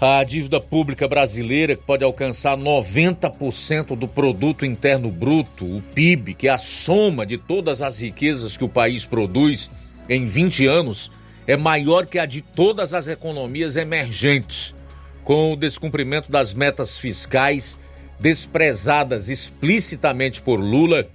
A 0.00 0.24
dívida 0.24 0.58
pública 0.58 1.06
brasileira, 1.06 1.76
que 1.76 1.82
pode 1.82 2.02
alcançar 2.02 2.56
90% 2.56 3.94
do 3.94 4.08
produto 4.08 4.64
interno 4.64 5.10
bruto, 5.10 5.66
o 5.66 5.82
PIB, 5.82 6.32
que 6.32 6.48
é 6.48 6.50
a 6.50 6.56
soma 6.56 7.26
de 7.26 7.36
todas 7.36 7.82
as 7.82 7.98
riquezas 7.98 8.56
que 8.56 8.64
o 8.64 8.68
país 8.68 9.04
produz 9.04 9.70
em 10.08 10.24
20 10.24 10.66
anos, 10.66 11.12
é 11.46 11.54
maior 11.54 12.06
que 12.06 12.18
a 12.18 12.24
de 12.24 12.40
todas 12.40 12.94
as 12.94 13.08
economias 13.08 13.76
emergentes, 13.76 14.74
com 15.22 15.52
o 15.52 15.56
descumprimento 15.56 16.32
das 16.32 16.54
metas 16.54 16.98
fiscais 16.98 17.78
desprezadas 18.20 19.28
explicitamente 19.28 20.42
por 20.42 20.60
Lula, 20.60 21.08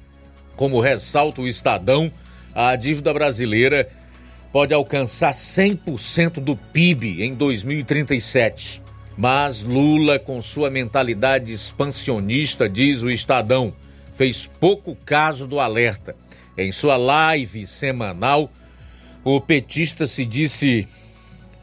como 0.56 0.82
ressalta 0.82 1.42
o 1.42 1.48
Estadão, 1.48 2.12
a 2.54 2.76
dívida 2.76 3.14
brasileira 3.14 3.88
pode 4.52 4.74
alcançar 4.74 5.34
100% 5.34 6.40
do 6.40 6.56
PIB 6.56 7.24
em 7.24 7.36
2037. 7.36 8.82
Mas 9.18 9.62
Lula, 9.62 10.18
com 10.18 10.42
sua 10.42 10.70
mentalidade 10.70 11.54
expansionista, 11.54 12.68
diz 12.68 13.04
o 13.04 13.10
Estadão, 13.10 13.74
fez 14.16 14.48
pouco 14.48 14.96
caso 15.06 15.48
do 15.48 15.60
alerta. 15.60 16.16
Em 16.58 16.72
sua 16.72 16.98
live 16.98 17.68
semanal, 17.68 18.52
o 19.24 19.40
petista 19.40 20.08
se 20.08 20.26
disse, 20.26 20.88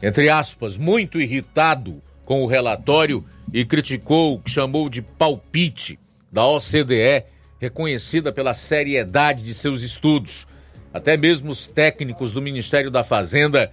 entre 0.01 0.29
aspas, 0.29 0.77
muito 0.77 1.19
irritado 1.19 2.01
com 2.25 2.43
o 2.43 2.47
relatório 2.47 3.25
e 3.51 3.65
criticou 3.65 4.35
o 4.35 4.39
que 4.39 4.49
chamou 4.49 4.89
de 4.89 5.01
palpite 5.01 5.99
da 6.31 6.45
OCDE, 6.47 7.25
reconhecida 7.59 8.31
pela 8.31 8.53
seriedade 8.53 9.43
de 9.43 9.53
seus 9.53 9.81
estudos. 9.81 10.47
Até 10.93 11.17
mesmo 11.17 11.51
os 11.51 11.65
técnicos 11.65 12.31
do 12.33 12.41
Ministério 12.41 12.91
da 12.91 13.03
Fazenda 13.03 13.71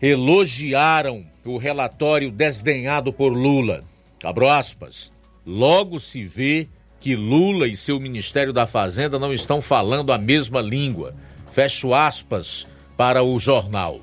elogiaram 0.00 1.24
o 1.44 1.56
relatório 1.56 2.30
desdenhado 2.30 3.12
por 3.12 3.32
Lula. 3.32 3.84
Abro 4.22 4.48
aspas. 4.48 5.12
Logo 5.46 6.00
se 6.00 6.24
vê 6.24 6.68
que 7.00 7.14
Lula 7.14 7.68
e 7.68 7.76
seu 7.76 8.00
Ministério 8.00 8.52
da 8.52 8.66
Fazenda 8.66 9.18
não 9.18 9.32
estão 9.32 9.60
falando 9.60 10.12
a 10.12 10.18
mesma 10.18 10.60
língua. 10.60 11.14
Fecho 11.52 11.92
aspas 11.92 12.66
para 12.96 13.22
o 13.22 13.38
jornal. 13.38 14.00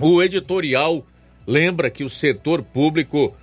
O 0.00 0.20
editorial 0.22 1.06
lembra 1.46 1.90
que 1.90 2.02
o 2.02 2.10
setor 2.10 2.62
público 2.62 3.34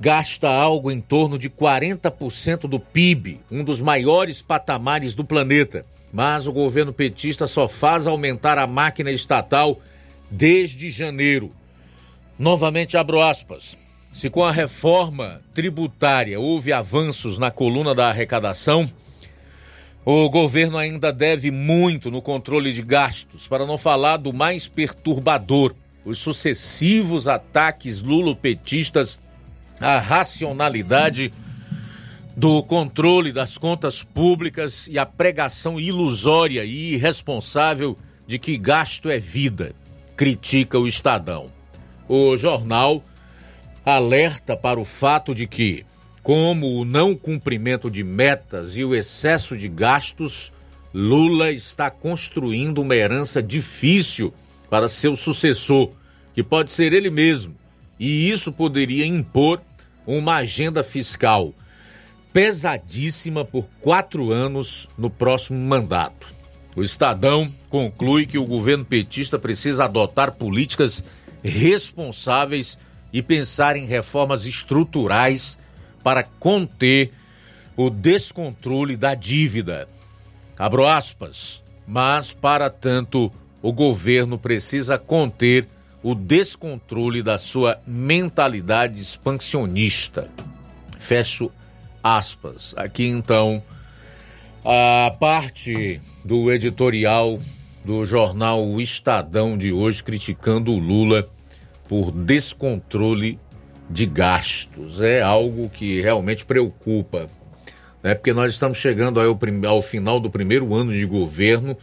gasta 0.00 0.48
algo 0.48 0.90
em 0.90 1.00
torno 1.00 1.38
de 1.38 1.50
40% 1.50 2.68
do 2.68 2.78
PIB, 2.78 3.40
um 3.50 3.64
dos 3.64 3.80
maiores 3.80 4.40
patamares 4.40 5.14
do 5.14 5.24
planeta. 5.24 5.84
Mas 6.12 6.46
o 6.46 6.52
governo 6.52 6.92
petista 6.92 7.46
só 7.46 7.68
faz 7.68 8.06
aumentar 8.06 8.58
a 8.58 8.66
máquina 8.66 9.10
estatal 9.10 9.80
desde 10.30 10.90
janeiro. 10.90 11.52
Novamente 12.38 12.96
abro 12.96 13.20
aspas. 13.20 13.76
Se 14.12 14.30
com 14.30 14.44
a 14.44 14.52
reforma 14.52 15.42
tributária 15.52 16.40
houve 16.40 16.72
avanços 16.72 17.36
na 17.36 17.50
coluna 17.50 17.94
da 17.94 18.08
arrecadação, 18.08 18.90
o 20.04 20.30
governo 20.30 20.78
ainda 20.78 21.12
deve 21.12 21.50
muito 21.50 22.10
no 22.10 22.22
controle 22.22 22.72
de 22.72 22.80
gastos, 22.80 23.46
para 23.46 23.66
não 23.66 23.76
falar 23.76 24.16
do 24.16 24.32
mais 24.32 24.66
perturbador, 24.66 25.74
os 26.04 26.18
sucessivos 26.18 27.28
ataques 27.28 28.00
lulopetistas 28.00 29.20
à 29.80 29.98
racionalidade 29.98 31.32
do 32.36 32.62
controle 32.62 33.32
das 33.32 33.58
contas 33.58 34.04
públicas 34.04 34.86
e 34.88 34.98
a 34.98 35.04
pregação 35.04 35.80
ilusória 35.80 36.64
e 36.64 36.94
irresponsável 36.94 37.98
de 38.28 38.38
que 38.38 38.56
gasto 38.56 39.10
é 39.10 39.18
vida, 39.18 39.74
critica 40.16 40.78
o 40.78 40.86
Estadão. 40.86 41.50
O 42.08 42.36
jornal 42.36 43.02
alerta 43.84 44.56
para 44.56 44.78
o 44.78 44.84
fato 44.84 45.34
de 45.34 45.46
que, 45.46 45.84
como 46.22 46.78
o 46.78 46.84
não 46.84 47.16
cumprimento 47.16 47.90
de 47.90 48.04
metas 48.04 48.76
e 48.76 48.84
o 48.84 48.94
excesso 48.94 49.56
de 49.56 49.68
gastos, 49.68 50.52
Lula 50.92 51.50
está 51.50 51.90
construindo 51.90 52.82
uma 52.82 52.94
herança 52.94 53.42
difícil 53.42 54.32
para 54.70 54.88
seu 54.88 55.16
sucessor, 55.16 55.90
que 56.34 56.42
pode 56.42 56.72
ser 56.72 56.92
ele 56.92 57.10
mesmo, 57.10 57.56
e 57.98 58.30
isso 58.30 58.52
poderia 58.52 59.06
impor 59.06 59.60
uma 60.16 60.36
agenda 60.36 60.82
fiscal 60.82 61.52
pesadíssima 62.32 63.44
por 63.44 63.66
quatro 63.80 64.30
anos 64.32 64.88
no 64.96 65.10
próximo 65.10 65.58
mandato. 65.58 66.28
O 66.74 66.82
Estadão 66.82 67.52
conclui 67.68 68.24
que 68.24 68.38
o 68.38 68.46
governo 68.46 68.84
petista 68.84 69.38
precisa 69.38 69.84
adotar 69.84 70.32
políticas 70.32 71.04
responsáveis 71.42 72.78
e 73.12 73.22
pensar 73.22 73.76
em 73.76 73.84
reformas 73.84 74.46
estruturais 74.46 75.58
para 76.02 76.22
conter 76.22 77.12
o 77.76 77.90
descontrole 77.90 78.96
da 78.96 79.14
dívida. 79.14 79.88
Abro 80.58 80.86
aspas. 80.86 81.62
Mas, 81.86 82.32
para 82.32 82.68
tanto, 82.68 83.32
o 83.62 83.72
governo 83.72 84.38
precisa 84.38 84.98
conter 84.98 85.66
o 86.02 86.14
descontrole 86.14 87.22
da 87.22 87.38
sua 87.38 87.80
mentalidade 87.86 89.00
expansionista. 89.00 90.30
Fecho 90.98 91.50
aspas. 92.02 92.74
Aqui 92.76 93.06
então 93.06 93.62
a 94.64 95.10
parte 95.18 96.00
do 96.24 96.52
editorial 96.52 97.38
do 97.84 98.04
jornal 98.04 98.66
O 98.66 98.80
Estadão 98.80 99.56
de 99.56 99.72
hoje 99.72 100.04
criticando 100.04 100.72
o 100.72 100.78
Lula 100.78 101.28
por 101.88 102.12
descontrole 102.12 103.38
de 103.88 104.04
gastos. 104.04 105.00
É 105.00 105.22
algo 105.22 105.70
que 105.70 106.00
realmente 106.00 106.44
preocupa, 106.44 107.28
né? 108.02 108.14
porque 108.14 108.32
nós 108.32 108.52
estamos 108.52 108.78
chegando 108.78 109.20
ao, 109.20 109.38
ao 109.66 109.80
final 109.80 110.20
do 110.20 110.28
primeiro 110.28 110.74
ano 110.74 110.92
de 110.92 111.04
governo 111.06 111.76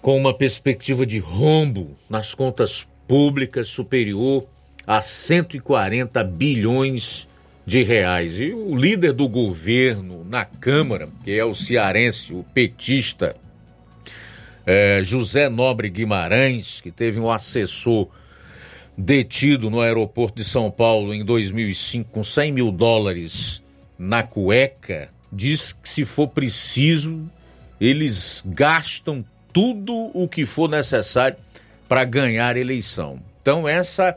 com 0.00 0.16
uma 0.16 0.32
perspectiva 0.32 1.04
de 1.04 1.18
rombo 1.18 1.94
nas 2.08 2.34
contas 2.34 2.88
públicas 3.06 3.68
superior 3.68 4.46
a 4.86 5.00
140 5.00 6.22
bilhões 6.24 7.28
de 7.66 7.82
reais. 7.82 8.38
E 8.40 8.52
o 8.52 8.76
líder 8.76 9.12
do 9.12 9.28
governo 9.28 10.24
na 10.24 10.44
Câmara, 10.44 11.08
que 11.24 11.32
é 11.32 11.44
o 11.44 11.54
cearense, 11.54 12.32
o 12.32 12.44
petista 12.54 13.36
é, 14.66 15.00
José 15.02 15.48
Nobre 15.48 15.88
Guimarães, 15.88 16.80
que 16.80 16.90
teve 16.90 17.18
um 17.18 17.30
assessor 17.30 18.08
detido 18.96 19.70
no 19.70 19.80
aeroporto 19.80 20.36
de 20.36 20.44
São 20.44 20.70
Paulo 20.70 21.14
em 21.14 21.24
2005 21.24 22.10
com 22.10 22.22
100 22.22 22.52
mil 22.52 22.70
dólares 22.70 23.62
na 23.98 24.22
cueca, 24.22 25.10
diz 25.32 25.72
que 25.72 25.88
se 25.88 26.04
for 26.04 26.28
preciso, 26.28 27.28
eles 27.80 28.42
gastam 28.46 29.24
tudo 29.52 29.92
o 30.14 30.28
que 30.28 30.44
for 30.44 30.68
necessário 30.68 31.36
para 31.92 32.06
ganhar 32.06 32.56
eleição. 32.56 33.22
Então, 33.42 33.68
essa 33.68 34.16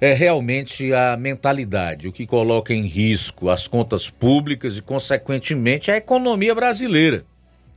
é 0.00 0.12
realmente 0.12 0.92
a 0.92 1.16
mentalidade, 1.16 2.06
o 2.06 2.12
que 2.12 2.24
coloca 2.24 2.72
em 2.72 2.86
risco 2.86 3.50
as 3.50 3.66
contas 3.66 4.08
públicas 4.08 4.78
e, 4.78 4.82
consequentemente, 4.82 5.90
a 5.90 5.96
economia 5.96 6.54
brasileira. 6.54 7.24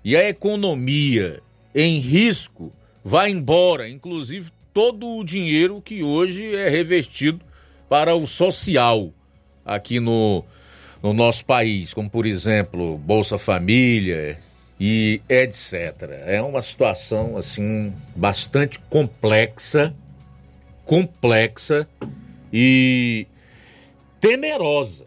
E 0.06 0.16
a 0.16 0.30
economia 0.30 1.42
em 1.74 1.98
risco 1.98 2.72
vai 3.04 3.32
embora, 3.32 3.90
inclusive 3.90 4.52
todo 4.72 5.18
o 5.18 5.24
dinheiro 5.24 5.82
que 5.82 6.04
hoje 6.04 6.56
é 6.56 6.70
revestido 6.70 7.42
para 7.90 8.14
o 8.14 8.28
social 8.28 9.12
aqui 9.66 10.00
no, 10.00 10.46
no 11.02 11.14
nosso 11.14 11.46
país, 11.46 11.96
como 11.96 12.12
por 12.12 12.28
exemplo 12.28 12.96
Bolsa 13.00 13.40
Família 13.40 14.38
e 14.80 15.22
etc. 15.28 16.10
É 16.26 16.42
uma 16.42 16.62
situação 16.62 17.36
assim 17.36 17.94
bastante 18.16 18.80
complexa, 18.90 19.94
complexa 20.86 21.88
e 22.54 23.28
temerosa. 24.22 25.06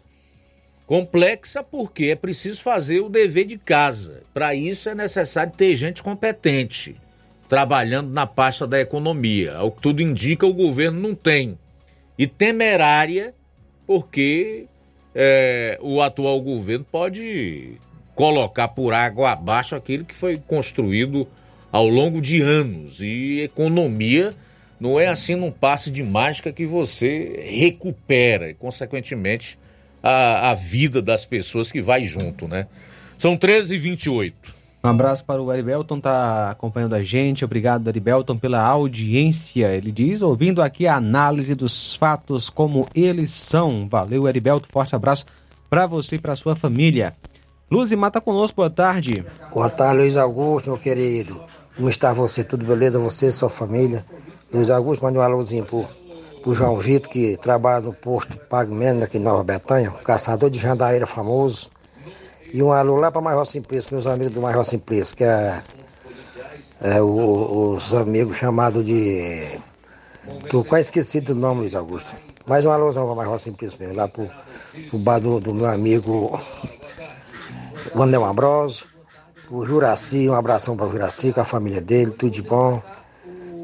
Complexa 0.85 1.63
porque 1.63 2.05
é 2.05 2.15
preciso 2.15 2.61
fazer 2.61 2.99
o 2.99 3.09
dever 3.09 3.45
de 3.45 3.57
casa. 3.57 4.21
Para 4.33 4.53
isso 4.53 4.89
é 4.89 4.95
necessário 4.95 5.53
ter 5.53 5.75
gente 5.75 6.03
competente 6.03 6.95
trabalhando 7.49 8.11
na 8.11 8.27
pasta 8.27 8.67
da 8.67 8.79
economia. 8.79 9.55
Ao 9.55 9.71
que 9.71 9.81
tudo 9.81 10.01
indica, 10.01 10.45
o 10.45 10.53
governo 10.53 10.99
não 10.99 11.15
tem. 11.15 11.57
E 12.17 12.27
temerária 12.27 13.33
porque 13.87 14.65
é, 15.15 15.77
o 15.81 16.01
atual 16.01 16.39
governo 16.41 16.85
pode 16.89 17.77
colocar 18.23 18.69
por 18.69 18.93
água 18.93 19.31
abaixo 19.31 19.75
aquilo 19.75 20.05
que 20.05 20.15
foi 20.15 20.37
construído 20.37 21.27
ao 21.69 21.89
longo 21.89 22.21
de 22.21 22.39
anos. 22.39 23.01
E 23.01 23.41
economia 23.41 24.33
não 24.79 24.97
é 24.97 25.07
assim 25.07 25.35
num 25.35 25.51
passe 25.51 25.91
de 25.91 26.01
mágica 26.01 26.49
que 26.49 26.65
você 26.65 27.45
recupera 27.45 28.49
e, 28.49 28.53
consequentemente, 28.53 29.59
a, 30.01 30.51
a 30.51 30.53
vida 30.53 31.01
das 31.01 31.25
pessoas 31.25 31.69
que 31.69 31.81
vai 31.81 32.05
junto, 32.05 32.47
né? 32.47 32.67
São 33.17 33.35
13 33.35 33.75
e 33.75 33.77
28 33.77 34.63
um 34.85 34.89
abraço 34.89 35.23
para 35.23 35.41
o 35.41 35.49
Aribelton, 35.49 35.97
tá 35.97 36.51
acompanhando 36.51 36.93
a 36.93 37.01
gente. 37.01 37.45
Obrigado, 37.45 37.87
Aribelton, 37.87 38.37
pela 38.37 38.59
audiência. 38.61 39.73
Ele 39.73 39.93
diz, 39.93 40.21
ouvindo 40.21 40.61
aqui 40.61 40.85
a 40.85 40.97
análise 40.97 41.55
dos 41.55 41.95
fatos 41.95 42.49
como 42.49 42.85
eles 42.93 43.31
são. 43.31 43.87
Valeu, 43.87 44.27
Aribelton. 44.27 44.67
Forte 44.69 44.93
abraço 44.93 45.25
para 45.69 45.87
você 45.87 46.17
e 46.17 46.19
para 46.19 46.35
sua 46.35 46.53
família. 46.53 47.15
Luz 47.73 47.91
e 47.91 47.95
Mata 47.95 48.21
conosco, 48.21 48.57
boa 48.57 48.69
tarde. 48.69 49.25
Boa 49.51 49.67
tarde, 49.67 50.03
Luiz 50.03 50.15
Augusto, 50.15 50.69
meu 50.69 50.77
querido. 50.77 51.41
Como 51.75 51.89
está 51.89 52.13
você? 52.13 52.43
Tudo 52.43 52.63
beleza? 52.67 52.99
Você 52.99 53.31
sua 53.31 53.49
família? 53.49 54.05
Luiz 54.53 54.69
Augusto, 54.69 55.01
manda 55.01 55.17
um 55.17 55.23
alôzinho 55.23 55.65
pro, 55.65 55.83
pro 56.43 56.53
João 56.53 56.77
Vitor, 56.77 57.09
que 57.11 57.35
trabalha 57.37 57.81
no 57.81 57.91
posto 57.91 58.37
Pago 58.37 58.75
Menos 58.75 59.01
aqui 59.01 59.17
em 59.17 59.21
Nova 59.21 59.43
Betânia, 59.43 59.89
caçador 59.89 60.51
de 60.51 60.59
jandaíra 60.59 61.07
famoso. 61.07 61.71
E 62.53 62.61
um 62.61 62.71
alô 62.71 62.97
lá 62.97 63.11
para 63.11 63.23
Maior 63.23 63.43
Simplício, 63.43 63.91
meus 63.91 64.05
amigos 64.05 64.35
do 64.35 64.41
Maior 64.43 64.63
Simplício, 64.63 65.17
que 65.17 65.23
é, 65.23 65.63
é 66.79 67.01
o, 67.01 67.73
os 67.73 67.91
amigos 67.95 68.37
chamados 68.37 68.85
de. 68.85 69.59
Tô 70.47 70.63
quase 70.63 70.89
esquecido 70.89 71.33
do 71.33 71.39
nome, 71.39 71.61
Luiz 71.61 71.73
Augusto. 71.73 72.13
Mais 72.45 72.65
um 72.65 72.69
alôzão 72.69 73.07
para 73.07 73.15
Maior 73.15 73.39
Simplício 73.39 73.79
mesmo, 73.79 73.95
lá 73.95 74.07
pro, 74.07 74.29
pro 74.91 74.99
bar 74.99 75.17
do, 75.17 75.39
do 75.39 75.55
meu 75.55 75.65
amigo 75.65 76.39
Wanel 77.95 78.25
Ambrosio, 78.25 78.87
o 79.49 79.65
Juraci, 79.65 80.29
um 80.29 80.33
abração 80.33 80.75
para 80.75 80.87
o 80.87 80.91
Juraci, 80.91 81.31
com 81.31 81.41
a 81.41 81.45
família 81.45 81.81
dele, 81.81 82.11
tudo 82.11 82.31
de 82.31 82.41
bom. 82.41 82.81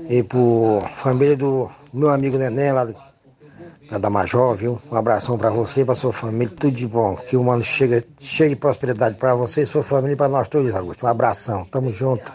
E 0.10 0.23
pro 0.23 0.81
família 0.97 1.35
do 1.35 1.69
meu 1.93 2.10
amigo 2.10 2.38
Neném, 2.38 2.72
lá 2.72 2.85
do 2.85 2.95
da 3.97 4.10
Major, 4.10 4.56
viu? 4.56 4.80
Um 4.91 4.95
abração 4.95 5.35
para 5.35 5.49
você, 5.49 5.84
para 5.84 5.95
sua 5.95 6.14
família, 6.14 6.53
tudo 6.56 6.73
de 6.73 6.88
bom. 6.88 7.15
Que 7.15 7.35
o 7.35 7.43
mano 7.43 7.64
chega 7.64 8.03
cheio 8.19 8.51
de 8.51 8.56
prosperidade 8.56 9.15
para 9.15 9.34
você, 9.34 9.65
sua 9.65 9.81
família 9.81 10.14
e 10.14 10.18
para 10.18 10.30
nós 10.30 10.47
todos, 10.47 10.76
Augusto. 10.76 11.06
Um 11.06 11.10
abração, 11.10 11.65
tamo 11.65 11.91
junto. 11.91 12.31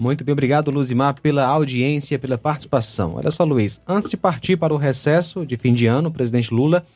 Muito 0.00 0.24
bem, 0.24 0.32
obrigado, 0.32 0.70
Luzimar, 0.70 1.20
pela 1.20 1.44
audiência, 1.46 2.18
pela 2.18 2.38
participação. 2.38 3.16
Olha 3.16 3.30
só, 3.30 3.44
Luiz, 3.44 3.80
antes 3.86 4.10
de 4.10 4.16
partir 4.16 4.56
para 4.56 4.72
o 4.72 4.76
recesso 4.76 5.44
de 5.44 5.56
fim 5.56 5.74
de 5.74 5.86
ano, 5.86 6.08
o 6.08 6.12
presidente 6.12 6.52
Lula 6.52 6.86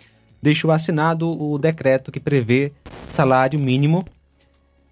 deixou 0.43 0.71
assinado 0.71 1.31
o 1.31 1.59
decreto 1.59 2.11
que 2.11 2.21
prevê 2.21 2.73
salário 3.09 3.59
mínimo 3.59 4.05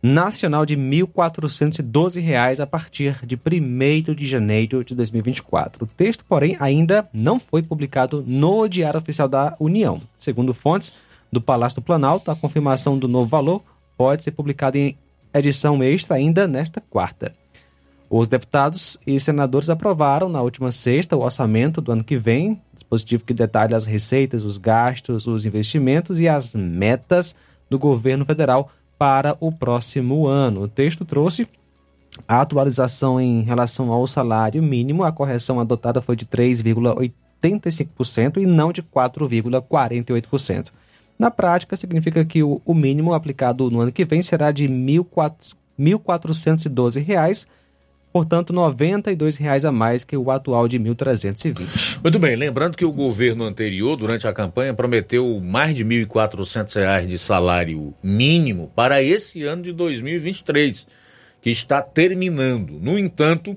nacional 0.02 0.64
de 0.64 0.74
R$ 0.74 0.80
1.412 0.80 2.60
a 2.60 2.66
partir 2.66 3.18
de 3.26 3.36
1 3.36 4.14
de 4.14 4.26
janeiro 4.26 4.84
de 4.84 4.94
2024. 4.94 5.84
O 5.84 5.88
texto, 5.88 6.24
porém, 6.24 6.56
ainda 6.60 7.08
não 7.12 7.40
foi 7.40 7.62
publicado 7.62 8.22
no 8.26 8.68
Diário 8.68 8.98
Oficial 8.98 9.28
da 9.28 9.56
União. 9.58 10.00
Segundo 10.16 10.54
fontes 10.54 10.92
do 11.32 11.40
Palácio 11.40 11.80
do 11.80 11.84
Planalto, 11.84 12.30
a 12.30 12.36
confirmação 12.36 12.98
do 12.98 13.08
novo 13.08 13.26
valor 13.26 13.62
pode 13.96 14.22
ser 14.22 14.30
publicada 14.30 14.78
em 14.78 14.96
edição 15.34 15.82
extra 15.82 16.16
ainda 16.16 16.46
nesta 16.46 16.80
quarta. 16.80 17.34
Os 18.10 18.26
deputados 18.26 18.96
e 19.06 19.20
senadores 19.20 19.68
aprovaram 19.68 20.30
na 20.30 20.40
última 20.40 20.72
sexta 20.72 21.14
o 21.14 21.20
orçamento 21.20 21.82
do 21.82 21.92
ano 21.92 22.02
que 22.02 22.16
vem, 22.16 22.58
dispositivo 22.72 23.22
que 23.24 23.34
detalha 23.34 23.76
as 23.76 23.84
receitas, 23.84 24.44
os 24.44 24.56
gastos, 24.56 25.26
os 25.26 25.44
investimentos 25.44 26.18
e 26.18 26.26
as 26.26 26.54
metas 26.54 27.36
do 27.68 27.78
governo 27.78 28.24
federal 28.24 28.70
para 28.98 29.36
o 29.40 29.52
próximo 29.52 30.26
ano. 30.26 30.62
O 30.62 30.68
texto 30.68 31.04
trouxe 31.04 31.46
a 32.26 32.40
atualização 32.40 33.20
em 33.20 33.42
relação 33.42 33.92
ao 33.92 34.06
salário 34.06 34.62
mínimo. 34.62 35.04
A 35.04 35.12
correção 35.12 35.60
adotada 35.60 36.00
foi 36.00 36.16
de 36.16 36.24
3,85% 36.24 38.38
e 38.38 38.46
não 38.46 38.72
de 38.72 38.82
4,48%. 38.82 40.68
Na 41.18 41.30
prática, 41.30 41.76
significa 41.76 42.24
que 42.24 42.42
o, 42.42 42.74
mínimo 42.74 43.12
aplicado 43.12 43.70
no 43.70 43.80
ano 43.80 43.92
que 43.92 44.06
vem 44.06 44.22
será 44.22 44.50
de 44.50 44.66
R$ 44.66 44.72
1.412 44.72 47.46
portanto, 48.12 48.52
R$ 48.52 48.58
92,00 48.58 49.68
a 49.68 49.72
mais 49.72 50.04
que 50.04 50.16
o 50.16 50.30
atual 50.30 50.66
de 50.66 50.78
1.320. 50.78 52.00
Muito 52.02 52.18
bem, 52.18 52.36
lembrando 52.36 52.76
que 52.76 52.84
o 52.84 52.92
governo 52.92 53.44
anterior, 53.44 53.96
durante 53.96 54.26
a 54.26 54.32
campanha, 54.32 54.74
prometeu 54.74 55.40
mais 55.40 55.74
de 55.74 55.82
R$ 55.82 56.06
1.400 56.06 57.06
de 57.06 57.18
salário 57.18 57.94
mínimo 58.02 58.70
para 58.74 59.02
esse 59.02 59.44
ano 59.44 59.62
de 59.62 59.72
2023, 59.72 60.86
que 61.40 61.50
está 61.50 61.82
terminando. 61.82 62.78
No 62.80 62.98
entanto, 62.98 63.56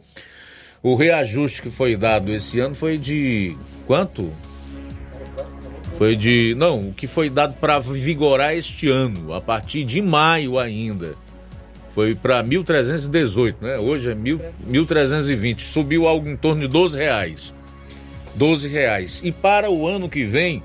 o 0.84 0.95
reajuste 0.95 1.61
que 1.61 1.69
foi 1.69 1.95
dado 1.95 2.32
esse 2.32 2.60
ano 2.60 2.76
foi 2.76 2.98
de 2.98 3.56
quanto? 3.88 4.32
Foi 5.98 6.15
de. 6.15 6.56
Não, 6.57 6.90
o 6.90 6.94
que 6.94 7.06
foi 7.06 7.30
dado 7.30 7.53
para 7.56 7.80
vigorar 7.80 8.56
este 8.56 8.90
ano, 8.90 9.34
a 9.34 9.40
partir 9.40 9.84
de 9.84 10.02
maio 10.02 10.57
ainda 10.57 11.15
foi 11.94 12.16
para 12.16 12.44
1.318, 12.44 13.56
né? 13.62 13.78
Hoje 13.78 14.12
é 14.12 14.16
1.320. 14.16 15.60
Subiu 15.60 16.08
algo 16.08 16.28
em 16.28 16.38
torno 16.38 16.62
de 16.62 16.68
12 16.68 16.98
reais. 16.98 17.54
12 18.36 18.68
reais. 18.68 19.22
E 19.24 19.32
para 19.32 19.70
o 19.70 19.86
ano 19.88 20.10
que 20.10 20.24
vem 20.24 20.64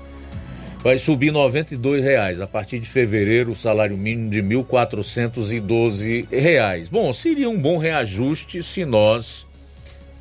vai 0.81 0.97
subir 0.97 1.31
92 1.31 2.01
reais. 2.01 2.39
A 2.39 2.47
partir 2.47 2.79
de 2.79 2.89
fevereiro, 2.89 3.51
o 3.51 3.55
salário 3.55 3.97
mínimo 3.97 4.29
de 4.29 4.41
1.412 4.41 6.27
reais. 6.31 6.87
Bom, 6.87 7.11
seria 7.11 7.49
um 7.49 7.59
bom 7.59 7.77
reajuste 7.77 8.63
se 8.63 8.85
nós 8.85 9.45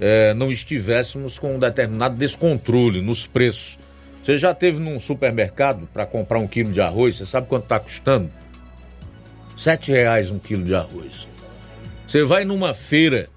é, 0.01 0.35
não 0.35 0.51
estivéssemos 0.51 1.39
com 1.39 1.55
um 1.55 1.59
determinado 1.59 2.17
descontrole 2.17 3.01
nos 3.01 3.27
preços. 3.27 3.79
Você 4.23 4.37
já 4.37 4.53
teve 4.53 4.81
num 4.81 4.99
supermercado 4.99 5.89
para 5.93 6.05
comprar 6.05 6.41
um 6.41 6.49
quilo 6.49 6.73
de 6.73 6.81
arroz? 6.81 7.17
Você 7.17 7.27
sabe 7.27 7.47
quanto 7.47 7.63
está 7.63 7.79
custando? 7.79 8.29
Sete 9.57 9.91
reais 9.91 10.31
um 10.31 10.39
quilo 10.39 10.65
de 10.65 10.75
arroz. 10.75 11.29
Você 12.07 12.25
vai 12.25 12.45
numa 12.45 12.75
feira, 12.75 13.29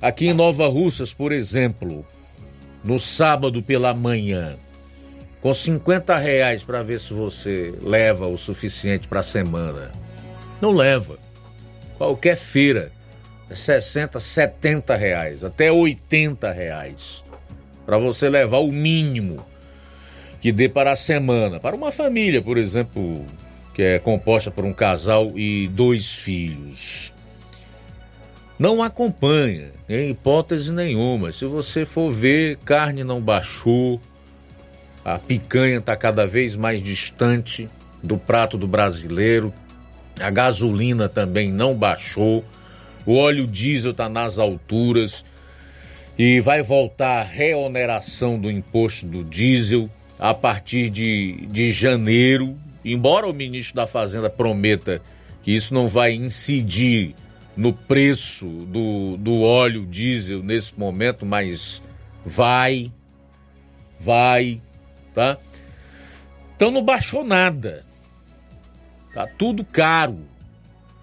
aqui 0.00 0.28
em 0.28 0.32
Nova 0.32 0.66
Russas, 0.68 1.12
por 1.12 1.32
exemplo, 1.32 2.04
no 2.82 2.98
sábado 2.98 3.62
pela 3.62 3.94
manhã, 3.94 4.56
com 5.40 5.52
50 5.52 6.16
reais 6.16 6.62
para 6.62 6.82
ver 6.82 7.00
se 7.00 7.12
você 7.12 7.74
leva 7.82 8.26
o 8.26 8.36
suficiente 8.36 9.06
para 9.06 9.20
a 9.20 9.24
semana. 9.24 9.92
Não 10.60 10.72
leva. 10.72 11.18
Qualquer 11.98 12.36
feira 12.36 12.90
é 13.48 13.54
60, 13.54 14.18
70 14.18 14.96
reais, 14.96 15.44
até 15.44 15.70
80 15.70 16.50
reais 16.50 17.24
para 17.86 17.98
você 17.98 18.28
levar 18.28 18.58
o 18.58 18.72
mínimo 18.72 19.46
que 20.40 20.50
dê 20.50 20.68
para 20.68 20.92
a 20.92 20.96
semana. 20.96 21.60
Para 21.60 21.76
uma 21.76 21.92
família, 21.92 22.42
por 22.42 22.58
exemplo, 22.58 23.24
que 23.76 23.82
é 23.82 23.98
composta 23.98 24.50
por 24.50 24.64
um 24.64 24.72
casal 24.72 25.32
e 25.36 25.68
dois 25.68 26.14
filhos. 26.14 27.12
Não 28.58 28.82
acompanha, 28.82 29.70
em 29.86 30.12
hipótese 30.12 30.72
nenhuma. 30.72 31.30
Se 31.30 31.44
você 31.44 31.84
for 31.84 32.10
ver, 32.10 32.56
carne 32.64 33.04
não 33.04 33.20
baixou, 33.20 34.00
a 35.04 35.18
picanha 35.18 35.76
está 35.76 35.94
cada 35.94 36.26
vez 36.26 36.56
mais 36.56 36.82
distante 36.82 37.68
do 38.02 38.16
prato 38.16 38.56
do 38.56 38.66
brasileiro, 38.66 39.52
a 40.18 40.30
gasolina 40.30 41.06
também 41.06 41.52
não 41.52 41.76
baixou, 41.76 42.42
o 43.04 43.14
óleo 43.14 43.46
diesel 43.46 43.90
está 43.90 44.08
nas 44.08 44.38
alturas 44.38 45.22
e 46.16 46.40
vai 46.40 46.62
voltar 46.62 47.20
a 47.20 47.24
reoneração 47.24 48.38
do 48.38 48.50
imposto 48.50 49.04
do 49.04 49.22
diesel 49.22 49.90
a 50.18 50.32
partir 50.32 50.88
de, 50.88 51.46
de 51.50 51.70
janeiro. 51.72 52.56
Embora 52.92 53.26
o 53.26 53.34
ministro 53.34 53.74
da 53.74 53.86
Fazenda 53.86 54.30
prometa 54.30 55.02
que 55.42 55.50
isso 55.50 55.74
não 55.74 55.88
vai 55.88 56.12
incidir 56.12 57.16
no 57.56 57.72
preço 57.72 58.46
do, 58.46 59.16
do 59.16 59.42
óleo 59.42 59.84
diesel 59.84 60.40
nesse 60.40 60.78
momento, 60.78 61.26
mas 61.26 61.82
vai, 62.24 62.92
vai, 63.98 64.62
tá? 65.12 65.36
Então 66.54 66.70
não 66.70 66.84
baixou 66.84 67.24
nada. 67.24 67.84
Tá 69.12 69.26
tudo 69.26 69.64
caro. 69.64 70.20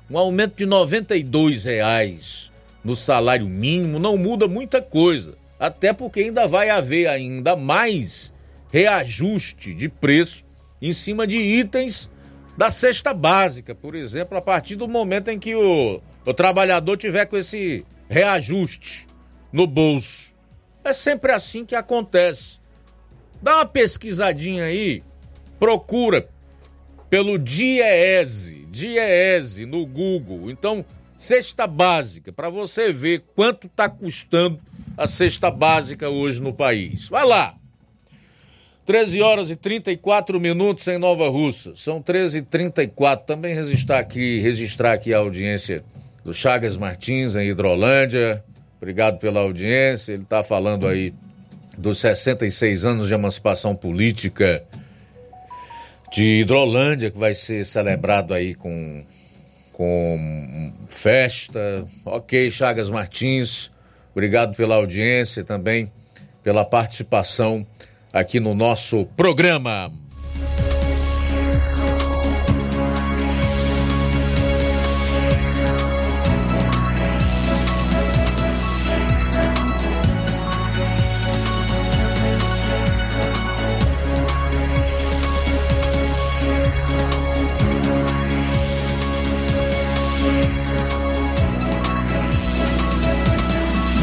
Um 0.10 0.18
aumento 0.18 0.56
de 0.56 0.64
R$ 0.64 1.60
reais 1.66 2.50
no 2.82 2.96
salário 2.96 3.48
mínimo 3.50 4.00
não 4.00 4.16
muda 4.16 4.48
muita 4.48 4.82
coisa, 4.82 5.38
até 5.60 5.92
porque 5.92 6.22
ainda 6.22 6.48
vai 6.48 6.70
haver 6.70 7.08
ainda 7.08 7.58
mais 7.58 8.32
reajuste 8.72 9.74
de 9.74 9.90
preço 9.90 10.46
em 10.90 10.92
cima 10.92 11.26
de 11.26 11.38
itens 11.38 12.10
da 12.58 12.70
cesta 12.70 13.14
básica, 13.14 13.74
por 13.74 13.96
exemplo, 13.96 14.38
a 14.38 14.42
partir 14.42 14.76
do 14.76 14.88
momento 14.88 15.30
em 15.30 15.40
que 15.40 15.56
o, 15.56 16.02
o 16.26 16.34
trabalhador 16.34 16.98
tiver 16.98 17.26
com 17.26 17.38
esse 17.38 17.86
reajuste 18.10 19.08
no 19.52 19.66
bolso. 19.66 20.34
É 20.84 20.92
sempre 20.92 21.32
assim 21.32 21.66
que 21.66 21.74
acontece. 21.74 22.60
Dá 23.42 23.56
uma 23.56 23.66
pesquisadinha 23.66 24.66
aí, 24.66 25.02
procura 25.58 26.30
pelo 27.10 27.40
DIEESE, 27.40 28.68
DIEESE 28.70 29.66
no 29.66 29.86
Google. 29.86 30.52
Então, 30.52 30.86
cesta 31.18 31.66
básica, 31.66 32.34
para 32.34 32.50
você 32.50 32.92
ver 32.92 33.24
quanto 33.34 33.68
está 33.68 33.88
custando 33.88 34.60
a 34.98 35.08
cesta 35.08 35.50
básica 35.50 36.10
hoje 36.10 36.42
no 36.42 36.54
país. 36.54 37.08
Vai 37.08 37.26
lá. 37.26 37.56
13 38.86 39.22
horas 39.22 39.50
e 39.50 39.56
34 39.56 40.40
minutos 40.40 40.88
em 40.88 40.98
Nova 40.98 41.30
Russa. 41.30 41.74
São 41.76 42.02
13 42.02 42.40
e 42.40 42.42
34 42.42 43.26
Também 43.26 43.56
registrar 43.56 44.00
aqui, 44.00 44.42
registrar 44.42 44.94
aqui 44.94 45.14
a 45.14 45.20
audiência 45.20 45.84
do 46.24 46.34
Chagas 46.34 46.76
Martins 46.76 47.36
em 47.36 47.50
Hidrolândia. 47.50 48.44
Obrigado 48.78 49.20
pela 49.20 49.40
audiência. 49.40 50.12
Ele 50.12 50.24
está 50.24 50.44
falando 50.44 50.86
aí 50.86 51.14
dos 51.78 52.00
66 52.00 52.84
anos 52.84 53.08
de 53.08 53.14
emancipação 53.14 53.74
política 53.74 54.64
de 56.12 56.42
Hidrolândia, 56.42 57.10
que 57.10 57.18
vai 57.18 57.34
ser 57.34 57.66
celebrado 57.66 58.34
aí 58.34 58.54
com 58.54 59.04
com 59.72 60.72
festa. 60.88 61.84
Ok, 62.06 62.52
Chagas 62.52 62.90
Martins, 62.90 63.72
obrigado 64.12 64.56
pela 64.56 64.76
audiência 64.76 65.44
também, 65.44 65.92
pela 66.44 66.64
participação 66.64 67.66
aqui 68.14 68.40
no 68.40 68.53
nosso 68.53 69.07
programa. 69.18 69.91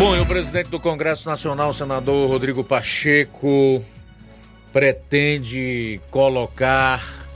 Bom, 0.01 0.17
e 0.17 0.19
o 0.19 0.25
presidente 0.25 0.71
do 0.71 0.81
Congresso 0.81 1.29
Nacional, 1.29 1.75
senador 1.75 2.27
Rodrigo 2.27 2.65
Pacheco, 2.65 3.85
pretende 4.73 6.01
colocar 6.11 7.29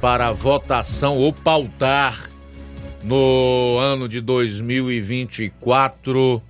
para 0.00 0.32
votação 0.32 1.18
ou 1.18 1.32
pautar 1.32 2.30
no 3.02 3.78
ano 3.78 4.08
de 4.08 4.20
2024 4.20 6.42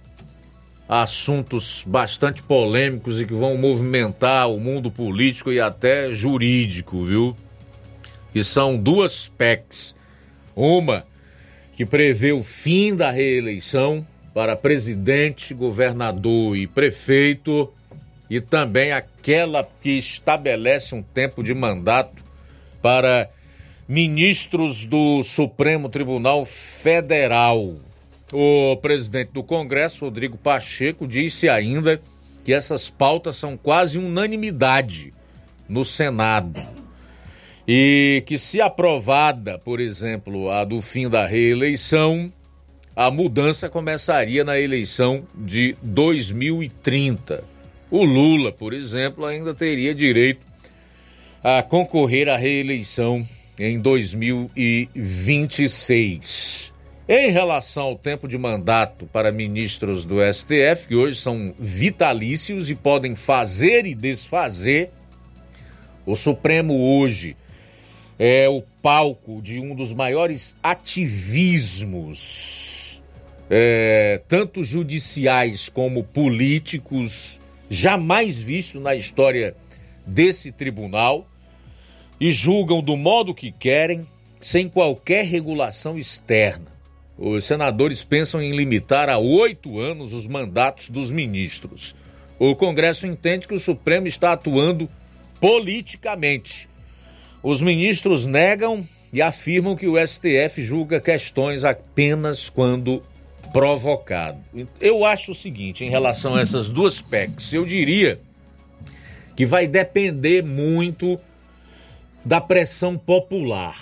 assuntos 0.89 1.85
bastante 1.87 2.43
polêmicos 2.43 3.21
e 3.21 3.27
que 3.27 3.35
vão 3.35 3.57
movimentar 3.57 4.51
o 4.51 4.59
mundo 4.59 4.91
político 4.91 5.53
e 5.53 5.61
até 5.61 6.13
jurídico, 6.13 7.05
viu? 7.05 7.37
Que 8.33 8.43
são 8.43 8.77
duas 8.77 9.29
PECs. 9.29 9.95
Uma 10.57 11.07
que 11.77 11.87
prevê 11.87 12.33
o 12.33 12.43
fim 12.43 12.97
da 12.97 13.11
reeleição 13.11 14.05
para 14.35 14.57
presidente, 14.57 15.55
governador 15.55 16.57
e 16.57 16.67
prefeito, 16.67 17.73
e 18.31 18.41
também 18.41 18.93
aquela 18.93 19.69
que 19.83 19.99
estabelece 19.99 20.95
um 20.95 21.03
tempo 21.03 21.43
de 21.43 21.53
mandato 21.53 22.23
para 22.81 23.29
ministros 23.89 24.85
do 24.85 25.25
Supremo 25.25 25.89
Tribunal 25.89 26.45
Federal. 26.45 27.75
O 28.33 28.77
presidente 28.77 29.33
do 29.33 29.43
Congresso, 29.43 30.05
Rodrigo 30.05 30.39
Pacheco, 30.39 31.09
disse 31.09 31.49
ainda 31.49 32.01
que 32.45 32.53
essas 32.53 32.89
pautas 32.89 33.35
são 33.35 33.57
quase 33.57 33.99
unanimidade 33.99 35.13
no 35.69 35.85
Senado. 35.85 36.61
E 37.67 38.23
que, 38.27 38.39
se 38.39 38.61
aprovada, 38.61 39.59
por 39.59 39.81
exemplo, 39.81 40.49
a 40.51 40.65
do 40.65 40.81
fim 40.81 41.09
da 41.09 41.27
reeleição, 41.27 42.33
a 42.95 43.11
mudança 43.11 43.69
começaria 43.69 44.45
na 44.45 44.59
eleição 44.59 45.27
de 45.35 45.77
2030. 45.83 47.50
O 47.91 48.05
Lula, 48.05 48.53
por 48.53 48.73
exemplo, 48.73 49.27
ainda 49.27 49.53
teria 49.55 49.93
direito 49.95 50.47
a 51.43 51.63
concorrer 51.63 52.29
à 52.29 52.37
reeleição 52.37 53.27
em 53.59 53.81
2026. 53.81 56.73
Em 57.09 57.31
relação 57.33 57.85
ao 57.85 57.97
tempo 57.97 58.29
de 58.29 58.37
mandato 58.39 59.07
para 59.07 59.33
ministros 59.33 60.05
do 60.05 60.17
STF, 60.23 60.87
que 60.87 60.95
hoje 60.95 61.21
são 61.21 61.53
vitalícios 61.59 62.71
e 62.71 62.75
podem 62.75 63.17
fazer 63.17 63.85
e 63.85 63.97
desfazer, 63.97 64.91
o 66.07 66.15
Supremo 66.15 67.01
hoje 67.01 67.37
é 68.19 68.49
o 68.49 68.63
palco 68.81 69.43
de 69.43 69.59
um 69.59 69.75
dos 69.75 69.93
maiores 69.93 70.57
ativismos 70.63 72.71
é, 73.51 74.23
tanto 74.29 74.63
judiciais 74.63 75.69
como 75.69 76.05
políticos, 76.05 77.41
jamais 77.71 78.37
visto 78.37 78.81
na 78.81 78.97
história 78.97 79.57
desse 80.05 80.51
tribunal, 80.51 81.27
e 82.21 82.33
julgam 82.33 82.83
do 82.83 82.97
modo 82.97 83.35
que 83.35 83.51
querem, 83.51 84.07
sem 84.39 84.69
qualquer 84.69 85.25
regulação 85.25 85.97
externa. 85.97 86.67
Os 87.17 87.45
senadores 87.45 88.03
pensam 88.03 88.43
em 88.43 88.55
limitar 88.55 89.09
a 89.09 89.19
oito 89.19 89.79
anos 89.79 90.13
os 90.13 90.27
mandatos 90.27 90.91
dos 90.91 91.11
ministros. 91.11 91.95
O 92.39 92.57
Congresso 92.57 93.07
entende 93.07 93.47
que 93.47 93.55
o 93.55 93.61
Supremo 93.61 94.07
está 94.07 94.33
atuando 94.33 94.89
politicamente. 95.41 96.69
Os 97.43 97.63
ministros 97.63 98.27
negam 98.27 98.87
e 99.13 99.23
afirmam 99.23 99.77
que 99.77 99.87
o 99.87 99.97
STF 99.99 100.63
julga 100.65 101.01
questões 101.01 101.65
apenas 101.65 102.49
quando 102.49 103.03
provocado. 103.53 104.39
Eu 104.81 105.05
acho 105.05 105.33
o 105.33 105.35
seguinte, 105.35 105.85
em 105.85 105.91
relação 105.91 106.37
a 106.37 106.41
essas 106.41 106.69
duas 106.69 107.01
PECs, 107.01 107.53
eu 107.53 107.65
diria 107.65 108.21
que 109.37 109.47
vai 109.47 109.67
depender 109.67 110.43
muito 110.43 111.19
da 112.25 112.41
pressão 112.41 112.97
popular. 112.97 113.79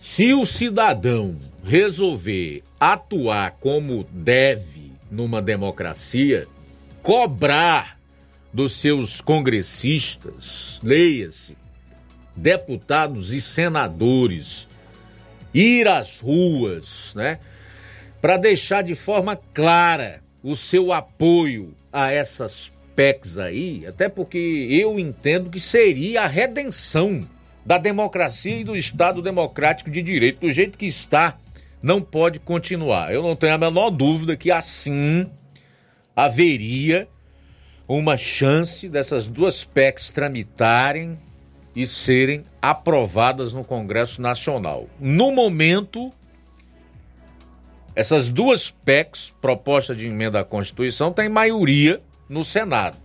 Se 0.00 0.34
o 0.34 0.44
cidadão 0.44 1.38
resolver 1.64 2.64
atuar 2.80 3.52
como 3.60 4.04
deve 4.10 4.92
numa 5.10 5.40
democracia, 5.40 6.48
cobrar 7.02 7.98
dos 8.52 8.72
seus 8.72 9.20
congressistas, 9.20 10.80
leia-se, 10.82 11.56
deputados 12.34 13.32
e 13.32 13.40
senadores, 13.40 14.66
ir 15.54 15.86
às 15.86 16.20
ruas, 16.20 17.14
né, 17.14 17.38
para 18.22 18.36
deixar 18.36 18.82
de 18.82 18.94
forma 18.94 19.36
clara 19.52 20.22
o 20.44 20.54
seu 20.54 20.92
apoio 20.92 21.74
a 21.92 22.12
essas 22.12 22.70
PECs 22.94 23.36
aí, 23.36 23.84
até 23.84 24.08
porque 24.08 24.68
eu 24.70 24.96
entendo 24.96 25.50
que 25.50 25.58
seria 25.58 26.22
a 26.22 26.28
redenção 26.28 27.28
da 27.66 27.78
democracia 27.78 28.58
e 28.58 28.64
do 28.64 28.76
Estado 28.76 29.20
democrático 29.20 29.90
de 29.90 30.00
direito, 30.00 30.40
do 30.40 30.52
jeito 30.52 30.78
que 30.78 30.86
está, 30.86 31.36
não 31.82 32.00
pode 32.00 32.38
continuar. 32.38 33.12
Eu 33.12 33.22
não 33.22 33.34
tenho 33.34 33.54
a 33.54 33.58
menor 33.58 33.90
dúvida 33.90 34.36
que 34.36 34.52
assim 34.52 35.28
haveria 36.14 37.08
uma 37.88 38.16
chance 38.16 38.88
dessas 38.88 39.26
duas 39.26 39.64
PECs 39.64 40.10
tramitarem 40.10 41.18
e 41.74 41.86
serem 41.88 42.44
aprovadas 42.60 43.52
no 43.52 43.64
Congresso 43.64 44.22
Nacional. 44.22 44.88
No 45.00 45.32
momento, 45.32 46.12
essas 47.94 48.28
duas 48.28 48.70
PECs, 48.70 49.32
proposta 49.40 49.94
de 49.94 50.06
emenda 50.06 50.40
à 50.40 50.44
Constituição, 50.44 51.12
têm 51.12 51.28
maioria 51.28 52.00
no 52.28 52.44
Senado. 52.44 52.96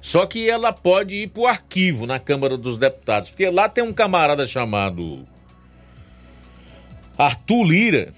Só 0.00 0.26
que 0.26 0.50
ela 0.50 0.72
pode 0.72 1.14
ir 1.14 1.28
para 1.28 1.42
o 1.42 1.46
arquivo 1.46 2.06
na 2.06 2.18
Câmara 2.18 2.58
dos 2.58 2.76
Deputados, 2.76 3.30
porque 3.30 3.48
lá 3.48 3.68
tem 3.68 3.84
um 3.84 3.92
camarada 3.92 4.46
chamado 4.46 5.26
Arthur 7.16 7.64
Lira, 7.64 8.12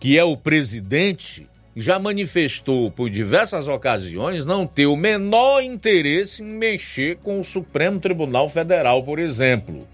que 0.00 0.18
é 0.18 0.24
o 0.24 0.36
presidente, 0.36 1.46
já 1.76 1.98
manifestou 1.98 2.90
por 2.90 3.10
diversas 3.10 3.68
ocasiões 3.68 4.44
não 4.44 4.66
ter 4.66 4.86
o 4.86 4.96
menor 4.96 5.62
interesse 5.62 6.42
em 6.42 6.46
mexer 6.46 7.16
com 7.16 7.40
o 7.40 7.44
Supremo 7.44 8.00
Tribunal 8.00 8.48
Federal, 8.48 9.04
por 9.04 9.18
exemplo. 9.18 9.86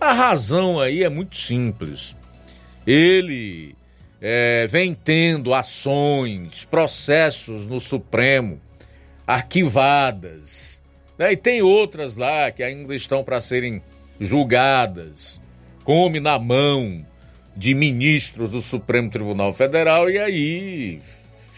A 0.00 0.12
razão 0.12 0.80
aí 0.80 1.04
é 1.04 1.08
muito 1.08 1.36
simples. 1.36 2.16
Ele 2.86 3.74
é, 4.20 4.66
vem 4.66 4.94
tendo 4.94 5.54
ações, 5.54 6.64
processos 6.64 7.66
no 7.66 7.80
Supremo 7.80 8.60
arquivadas. 9.26 10.82
Né? 11.18 11.32
E 11.32 11.36
tem 11.36 11.62
outras 11.62 12.16
lá 12.16 12.50
que 12.50 12.62
ainda 12.62 12.94
estão 12.94 13.22
para 13.22 13.40
serem 13.40 13.82
julgadas. 14.20 15.40
Come 15.84 16.20
na 16.20 16.38
mão 16.38 17.04
de 17.56 17.74
ministros 17.74 18.50
do 18.50 18.60
Supremo 18.60 19.10
Tribunal 19.10 19.52
Federal 19.52 20.10
e 20.10 20.18
aí 20.18 21.00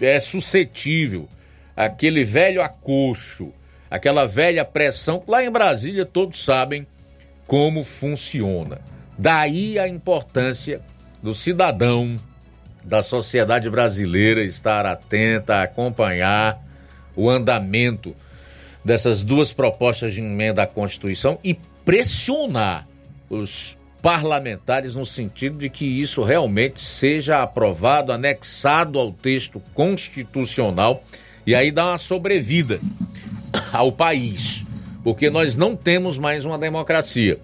é 0.00 0.18
suscetível 0.18 1.28
aquele 1.76 2.24
velho 2.24 2.62
acocho, 2.62 3.52
aquela 3.90 4.26
velha 4.26 4.64
pressão. 4.64 5.22
Lá 5.26 5.44
em 5.44 5.50
Brasília 5.50 6.04
todos 6.04 6.44
sabem 6.44 6.86
como 7.46 7.84
funciona. 7.84 8.80
Daí 9.18 9.78
a 9.78 9.86
importância 9.86 10.80
do 11.22 11.34
cidadão, 11.34 12.18
da 12.84 13.02
sociedade 13.02 13.70
brasileira 13.70 14.42
estar 14.42 14.84
atenta, 14.84 15.56
a 15.56 15.62
acompanhar 15.62 16.60
o 17.14 17.30
andamento 17.30 18.14
dessas 18.84 19.22
duas 19.22 19.52
propostas 19.52 20.14
de 20.14 20.20
emenda 20.20 20.62
à 20.62 20.66
Constituição 20.66 21.38
e 21.44 21.54
pressionar 21.84 22.88
os 23.30 23.76
parlamentares 24.02 24.96
no 24.96 25.06
sentido 25.06 25.58
de 25.58 25.70
que 25.70 25.84
isso 25.84 26.24
realmente 26.24 26.82
seja 26.82 27.40
aprovado, 27.40 28.10
anexado 28.10 28.98
ao 28.98 29.12
texto 29.12 29.62
constitucional 29.72 31.04
e 31.46 31.54
aí 31.54 31.70
dá 31.70 31.86
uma 31.86 31.98
sobrevida 31.98 32.80
ao 33.72 33.92
país, 33.92 34.64
porque 35.04 35.30
nós 35.30 35.54
não 35.54 35.76
temos 35.76 36.18
mais 36.18 36.44
uma 36.44 36.58
democracia. 36.58 37.38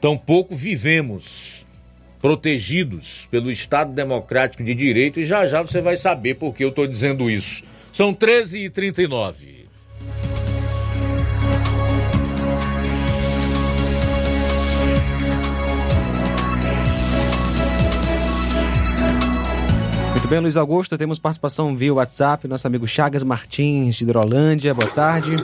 Tampouco 0.00 0.56
vivemos 0.56 1.59
protegidos 2.20 3.26
pelo 3.30 3.50
Estado 3.50 3.92
Democrático 3.92 4.62
de 4.62 4.74
Direito 4.74 5.20
e 5.20 5.24
já 5.24 5.46
já 5.46 5.62
você 5.62 5.80
vai 5.80 5.96
saber 5.96 6.34
por 6.34 6.54
que 6.54 6.64
eu 6.64 6.68
estou 6.68 6.86
dizendo 6.86 7.30
isso. 7.30 7.64
São 7.92 8.14
13h39. 8.14 9.60
Muito 20.12 20.28
bem, 20.28 20.40
Luiz 20.40 20.56
Augusto, 20.56 20.96
temos 20.96 21.18
participação 21.18 21.76
via 21.76 21.92
WhatsApp, 21.92 22.46
nosso 22.46 22.66
amigo 22.66 22.86
Chagas 22.86 23.24
Martins, 23.24 23.96
de 23.96 24.04
Hidrolândia, 24.04 24.72
boa 24.72 24.88
tarde. 24.88 25.34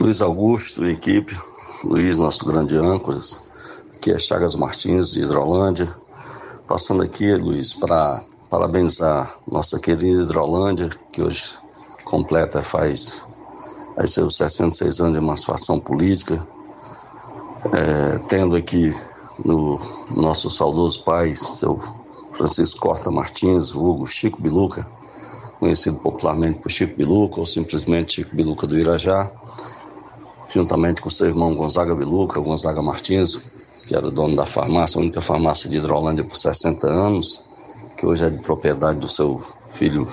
Luiz 0.00 0.22
Augusto, 0.22 0.86
equipe, 0.86 1.36
Luiz, 1.84 2.16
nosso 2.16 2.46
grande 2.46 2.76
âncora, 2.76 3.18
aqui 3.94 4.10
é 4.10 4.18
Chagas 4.18 4.54
Martins, 4.54 5.10
de 5.10 5.20
Hidrolândia, 5.20 5.94
passando 6.70 7.02
aqui, 7.02 7.34
Luiz, 7.34 7.72
para 7.72 8.22
parabenizar 8.48 9.34
nossa 9.44 9.76
querida 9.80 10.22
Hidrolândia, 10.22 10.88
que 11.10 11.20
hoje 11.20 11.58
completa 12.04 12.62
faz 12.62 13.24
aí 13.96 14.06
seus 14.06 14.36
66 14.36 15.00
anos 15.00 15.14
de 15.14 15.18
emancipação 15.18 15.80
política, 15.80 16.46
é, 17.72 18.18
tendo 18.28 18.54
aqui 18.54 18.94
no 19.44 19.80
nosso 20.12 20.48
saudoso 20.48 21.02
pai, 21.02 21.34
seu 21.34 21.76
Francisco 22.30 22.80
Corta 22.80 23.10
Martins, 23.10 23.74
Hugo 23.74 24.06
Chico 24.06 24.40
Biluca, 24.40 24.86
conhecido 25.58 25.96
popularmente 25.96 26.60
por 26.60 26.70
Chico 26.70 26.96
Biluca 26.96 27.40
ou 27.40 27.46
simplesmente 27.46 28.12
Chico 28.12 28.36
Biluca 28.36 28.64
do 28.68 28.78
Irajá, 28.78 29.28
juntamente 30.48 31.02
com 31.02 31.10
seu 31.10 31.26
irmão 31.26 31.52
Gonzaga 31.52 31.96
Biluca, 31.96 32.38
Gonzaga 32.38 32.80
Martins, 32.80 33.40
que 33.86 33.94
era 33.94 34.10
dono 34.10 34.36
da 34.36 34.46
farmácia, 34.46 34.98
a 34.98 35.02
única 35.02 35.20
farmácia 35.20 35.68
de 35.68 35.76
Hidrolândia 35.76 36.24
por 36.24 36.36
60 36.36 36.86
anos, 36.86 37.42
que 37.96 38.06
hoje 38.06 38.24
é 38.24 38.30
de 38.30 38.38
propriedade 38.38 38.98
do 38.98 39.08
seu 39.08 39.40
filho 39.70 40.06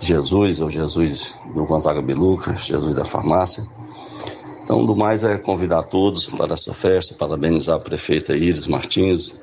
Jesus, 0.00 0.60
ou 0.60 0.70
Jesus 0.70 1.34
do 1.54 1.64
Gonzaga 1.64 2.02
Biluca, 2.02 2.56
Jesus 2.56 2.94
da 2.94 3.04
farmácia. 3.04 3.64
Então, 4.62 4.84
do 4.84 4.96
mais 4.96 5.24
é 5.24 5.36
convidar 5.36 5.82
todos 5.84 6.26
para 6.26 6.54
essa 6.54 6.72
festa, 6.72 7.14
parabenizar 7.14 7.76
a 7.76 7.80
prefeita 7.80 8.34
Iris 8.34 8.66
Martins 8.66 9.40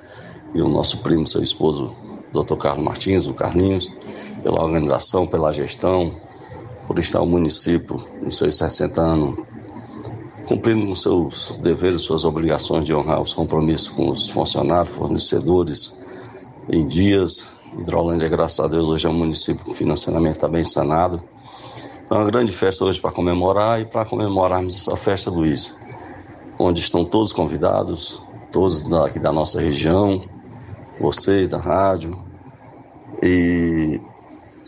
e 0.53 0.61
o 0.61 0.67
nosso 0.67 1.01
primo, 1.01 1.27
seu 1.27 1.43
esposo, 1.43 1.93
Dr. 2.33 2.55
Carlos 2.57 2.83
Martins, 2.83 3.27
o 3.27 3.33
Carlinhos, 3.33 3.91
pela 4.41 4.63
organização, 4.63 5.27
pela 5.27 5.51
gestão, 5.51 6.11
por 6.87 6.97
estar 6.99 7.21
o 7.21 7.25
município, 7.25 8.03
nos 8.21 8.37
seus 8.37 8.57
60 8.57 8.99
anos, 8.99 9.39
cumprindo 10.51 10.85
com 10.85 10.95
seus 10.95 11.57
deveres, 11.59 12.01
suas 12.01 12.25
obrigações 12.25 12.83
de 12.83 12.93
honrar 12.93 13.21
os 13.21 13.33
compromissos 13.33 13.87
com 13.87 14.09
os 14.09 14.27
funcionários, 14.27 14.93
fornecedores, 14.93 15.95
em 16.69 16.85
dias, 16.85 17.53
Hidrolândia, 17.79 18.27
graças 18.27 18.59
a 18.59 18.67
Deus, 18.67 18.89
hoje 18.89 19.07
é 19.07 19.09
um 19.09 19.13
município 19.13 19.63
que 19.63 19.73
financeiramente 19.73 20.35
está 20.35 20.49
bem 20.49 20.61
sanado. 20.61 21.23
Então, 22.03 22.17
é 22.17 22.21
uma 22.21 22.29
grande 22.29 22.51
festa 22.51 22.83
hoje 22.83 22.99
para 22.99 23.13
comemorar 23.13 23.79
e 23.79 23.85
para 23.85 24.03
comemorarmos 24.03 24.75
essa 24.75 24.97
festa, 24.97 25.31
Luiz, 25.31 25.73
onde 26.59 26.81
estão 26.81 27.05
todos 27.05 27.31
convidados, 27.31 28.21
todos 28.51 28.81
daqui 28.81 29.19
da 29.19 29.31
nossa 29.31 29.61
região, 29.61 30.21
vocês 30.99 31.47
da 31.47 31.59
rádio. 31.59 32.11
E 33.23 34.01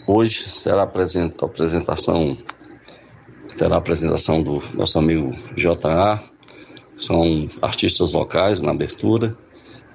hoje 0.07 0.43
será 0.43 0.83
a 0.83 0.85
apresentação, 0.85 2.37
terá 3.55 3.75
a 3.75 3.77
apresentação 3.79 4.41
do 4.41 4.61
nosso 4.73 4.97
amigo 4.99 5.35
JA, 5.55 6.21
são 6.95 7.47
artistas 7.61 8.13
locais 8.13 8.61
na 8.61 8.71
abertura, 8.71 9.37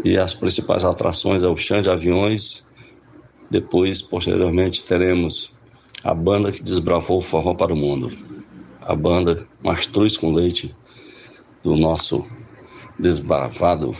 e 0.04 0.16
as 0.16 0.34
principais 0.34 0.84
atrações 0.84 1.42
é 1.42 1.48
o 1.48 1.56
chão 1.56 1.82
de 1.82 1.90
aviões 1.90 2.66
depois, 3.50 4.02
posteriormente, 4.02 4.84
teremos 4.84 5.54
a 6.04 6.12
banda 6.12 6.52
que 6.52 6.62
desbravou 6.62 7.16
o 7.16 7.22
forró 7.22 7.54
para 7.54 7.72
o 7.72 7.76
mundo. 7.76 8.10
A 8.80 8.94
banda 8.94 9.46
Mastruz 9.62 10.18
com 10.18 10.30
Leite, 10.30 10.74
do 11.62 11.74
nosso 11.74 12.26
desbravado 12.98 13.96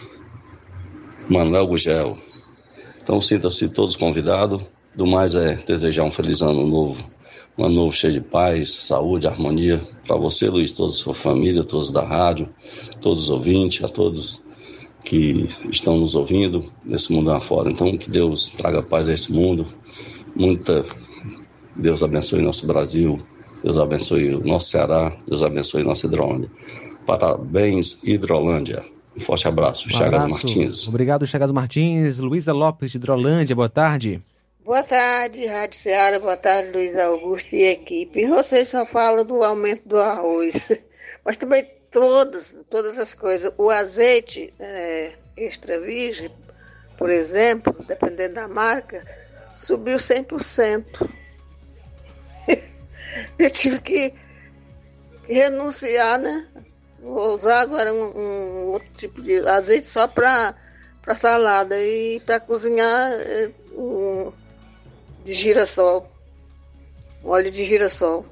Manuel 1.31 1.67
Gugel. 1.67 2.19
Então, 3.03 3.21
sintam-se 3.23 3.71
todos 3.71 3.97
convidados. 3.97 4.63
Do 4.95 5.07
mais 5.07 5.35
é 5.35 5.55
desejar 5.55 6.05
um 6.05 6.11
feliz 6.11 6.43
ano 6.43 6.67
novo, 6.67 7.09
um 7.59 7.65
ano 7.65 7.75
novo 7.75 7.93
cheio 7.93 8.13
de 8.13 8.21
paz, 8.21 8.73
saúde, 8.73 9.27
harmonia 9.27 9.81
para 10.07 10.17
você, 10.17 10.49
Luiz, 10.49 10.71
toda 10.71 10.93
a 10.93 10.95
sua 10.95 11.13
família, 11.13 11.65
todos 11.65 11.91
da 11.91 12.05
rádio, 12.05 12.49
todos 13.01 13.25
os 13.25 13.31
ouvintes, 13.31 13.83
a 13.85 13.89
todos 13.89 14.41
que 15.05 15.49
estão 15.69 15.97
nos 15.99 16.15
ouvindo 16.15 16.65
nesse 16.85 17.13
mundo 17.13 17.33
afora. 17.33 17.71
Então, 17.71 17.97
que 17.97 18.09
Deus 18.11 18.51
traga 18.51 18.83
paz 18.83 19.09
a 19.09 19.13
esse 19.13 19.33
mundo. 19.33 19.67
Muita 20.37 20.85
Deus 21.75 22.03
abençoe 22.03 22.43
nosso 22.43 22.67
Brasil, 22.67 23.19
Deus 23.63 23.79
abençoe 23.79 24.35
o 24.35 24.45
nosso 24.45 24.71
Ceará, 24.71 25.13
Deus 25.27 25.43
abençoe 25.43 25.83
nossa 25.83 26.07
Hidrolândia. 26.07 26.51
Parabéns, 27.07 27.99
Hidrolândia. 28.05 28.85
Um 29.17 29.21
forte 29.21 29.49
abraço, 29.49 29.89
Um 29.89 29.91
Chagas 29.91 30.23
abraço. 30.23 30.47
Martins. 30.47 30.87
Obrigado, 30.87 31.27
Chagas 31.27 31.51
Martins. 31.51 32.19
Luísa 32.19 32.53
Lopes, 32.53 32.93
de 32.93 32.99
Hidrolândia, 32.99 33.57
boa 33.57 33.69
tarde. 33.69 34.23
Boa 34.69 34.83
tarde, 34.83 35.47
Rádio 35.47 35.79
Ceará, 35.79 36.19
boa 36.21 36.37
tarde, 36.37 36.73
Luiz 36.73 36.95
Augusto 36.95 37.57
e 37.57 37.63
equipe. 37.63 38.27
Vocês 38.27 38.69
só 38.69 38.85
falam 38.85 39.25
do 39.25 39.43
aumento 39.43 39.89
do 39.89 39.99
arroz, 39.99 40.69
mas 41.25 41.39
também 41.39 41.65
todas, 41.91 42.63
todas 42.69 42.99
as 42.99 43.15
coisas. 43.15 43.51
O 43.57 43.71
azeite 43.71 44.53
é, 44.61 45.15
extra 45.39 45.81
virgem, 45.81 46.31
por 46.99 47.09
exemplo, 47.09 47.83
dependendo 47.89 48.35
da 48.35 48.47
marca, 48.47 49.03
subiu 49.55 49.97
100%. 49.97 50.85
Eu 53.41 53.51
tive 53.51 53.81
que 53.81 54.13
renunciar, 55.27 56.19
né? 56.19 56.47
Vou 57.01 57.39
usar 57.39 57.63
agora 57.63 57.91
um, 57.95 58.19
um 58.19 58.71
outro 58.73 58.91
tipo 58.95 59.23
de 59.23 59.39
azeite 59.49 59.89
só 59.89 60.07
para 60.07 60.55
salada 61.17 61.75
e 61.83 62.21
para 62.21 62.39
cozinhar 62.39 63.13
é, 63.13 63.51
um 63.73 64.31
de 65.29 65.35
girassol, 65.35 66.09
óleo 67.23 67.51
de 67.51 67.63
girassol. 67.65 68.25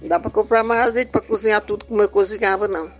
Não 0.00 0.08
dá 0.08 0.20
para 0.20 0.30
comprar 0.30 0.62
mais 0.62 0.84
azeite 0.84 1.10
para 1.10 1.20
cozinhar 1.20 1.60
tudo 1.60 1.84
como 1.84 2.00
eu 2.00 2.08
cozinhava, 2.08 2.68
não. 2.68 2.90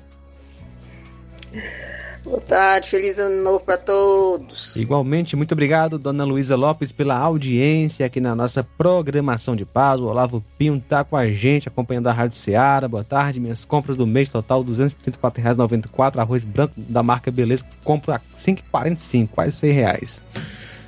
Boa 2.25 2.41
tarde, 2.41 2.89
feliz 2.89 3.19
ano 3.19 3.43
novo 3.43 3.65
para 3.65 3.77
todos. 3.77 4.77
Igualmente, 4.77 5.35
muito 5.37 5.53
obrigado, 5.53 5.99
dona 5.99 6.25
Luísa 6.25 6.55
Lopes, 6.57 6.93
pela 6.93 7.17
audiência 7.17 8.07
aqui 8.07 8.21
na 8.21 8.35
nossa 8.35 8.63
programação 8.63 9.55
de 9.55 9.65
paz. 9.65 10.01
O 10.01 10.07
Olavo 10.07 10.45
Pinho 10.57 10.77
está 10.77 11.05
com 11.05 11.17
a 11.17 11.29
gente, 11.29 11.69
acompanhando 11.69 12.09
a 12.09 12.13
Rádio 12.13 12.37
Seara. 12.37 12.89
Boa 12.89 13.05
tarde, 13.05 13.41
minhas 13.41 13.65
compras 13.65 13.97
do 13.97 14.07
mês 14.07 14.29
total, 14.29 14.63
R$ 14.63 14.71
234,94. 14.71 16.19
Arroz 16.19 16.45
branco 16.45 16.75
da 16.77 17.03
marca 17.03 17.31
Beleza, 17.31 17.67
compro 17.85 18.13
a 18.13 18.17
R$ 18.17 18.23
5,45, 18.37 19.29
quase 19.29 19.67
R$ 19.67 19.73
reais. 19.73 20.23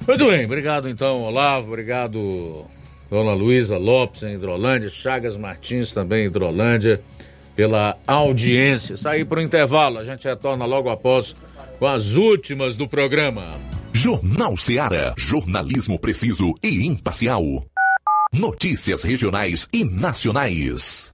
Muito 0.06 0.26
bem, 0.26 0.44
obrigado 0.44 0.88
então, 0.88 1.22
Olavo, 1.22 1.68
obrigado, 1.68 2.66
dona 3.10 3.32
Luísa 3.32 3.78
Lopes 3.78 4.22
em 4.22 4.34
Hidrolândia, 4.34 4.90
Chagas 4.90 5.36
Martins 5.36 5.94
também 5.94 6.24
em 6.24 6.26
Hidrolândia 6.26 7.02
pela 7.56 7.96
audiência. 8.06 8.96
Sair 8.96 9.24
para 9.24 9.38
o 9.38 9.42
intervalo, 9.42 9.98
a 9.98 10.04
gente 10.04 10.26
retorna 10.26 10.66
logo 10.66 10.90
após 10.90 11.34
com 11.78 11.86
as 11.86 12.14
últimas 12.16 12.76
do 12.76 12.88
programa. 12.88 13.58
Jornal 13.92 14.56
Seara. 14.56 15.14
Jornalismo 15.16 15.98
preciso 15.98 16.54
e 16.62 16.86
imparcial. 16.86 17.64
Notícias 18.32 19.02
regionais 19.04 19.68
e 19.72 19.84
nacionais. 19.84 21.13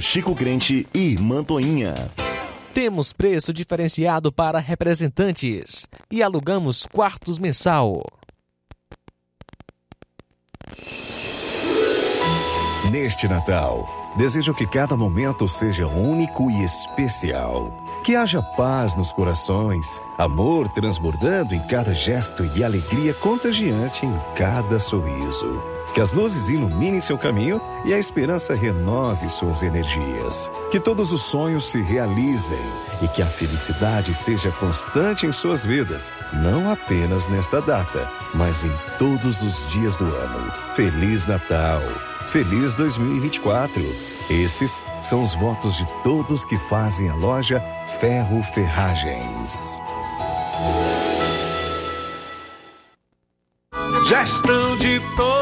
Chico 0.00 0.34
Crente 0.34 0.86
e 0.94 1.16
Mantoinha. 1.20 2.10
Temos 2.74 3.12
preço 3.12 3.52
diferenciado 3.52 4.32
para 4.32 4.58
representantes 4.58 5.86
e 6.10 6.22
alugamos 6.22 6.86
quartos 6.86 7.38
mensal. 7.38 8.02
Neste 12.90 13.28
Natal, 13.28 13.86
desejo 14.16 14.54
que 14.54 14.66
cada 14.66 14.96
momento 14.96 15.46
seja 15.46 15.86
único 15.86 16.50
e 16.50 16.62
especial. 16.64 17.82
Que 18.04 18.16
haja 18.16 18.42
paz 18.42 18.96
nos 18.96 19.12
corações, 19.12 20.02
amor 20.18 20.68
transbordando 20.68 21.54
em 21.54 21.60
cada 21.68 21.94
gesto 21.94 22.44
e 22.56 22.64
alegria 22.64 23.14
contagiante 23.14 24.04
em 24.04 24.12
cada 24.34 24.80
sorriso. 24.80 25.71
Que 25.94 26.00
as 26.00 26.14
luzes 26.14 26.48
iluminem 26.48 27.02
seu 27.02 27.18
caminho 27.18 27.60
e 27.84 27.92
a 27.92 27.98
esperança 27.98 28.54
renove 28.54 29.28
suas 29.28 29.62
energias. 29.62 30.50
Que 30.70 30.80
todos 30.80 31.12
os 31.12 31.20
sonhos 31.22 31.70
se 31.70 31.82
realizem 31.82 32.58
e 33.02 33.08
que 33.08 33.20
a 33.20 33.26
felicidade 33.26 34.14
seja 34.14 34.50
constante 34.52 35.26
em 35.26 35.32
suas 35.32 35.66
vidas, 35.66 36.10
não 36.32 36.70
apenas 36.70 37.28
nesta 37.28 37.60
data, 37.60 38.08
mas 38.34 38.64
em 38.64 38.72
todos 38.98 39.42
os 39.42 39.70
dias 39.70 39.94
do 39.96 40.06
ano. 40.06 40.50
Feliz 40.74 41.26
Natal! 41.26 41.82
Feliz 42.28 42.72
2024! 42.74 43.82
Esses 44.30 44.80
são 45.02 45.22
os 45.22 45.34
votos 45.34 45.76
de 45.76 45.86
todos 46.02 46.44
que 46.44 46.56
fazem 46.56 47.10
a 47.10 47.14
loja 47.14 47.62
Ferro 48.00 48.42
Ferragens. 48.42 49.78
Gestão 54.06 54.76
de 54.78 55.00
todos 55.16 55.41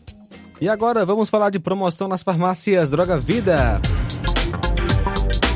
E 0.61 0.69
agora 0.69 1.03
vamos 1.03 1.27
falar 1.27 1.49
de 1.49 1.57
promoção 1.57 2.07
nas 2.07 2.21
farmácias 2.21 2.91
Droga 2.91 3.17
Vida. 3.19 3.81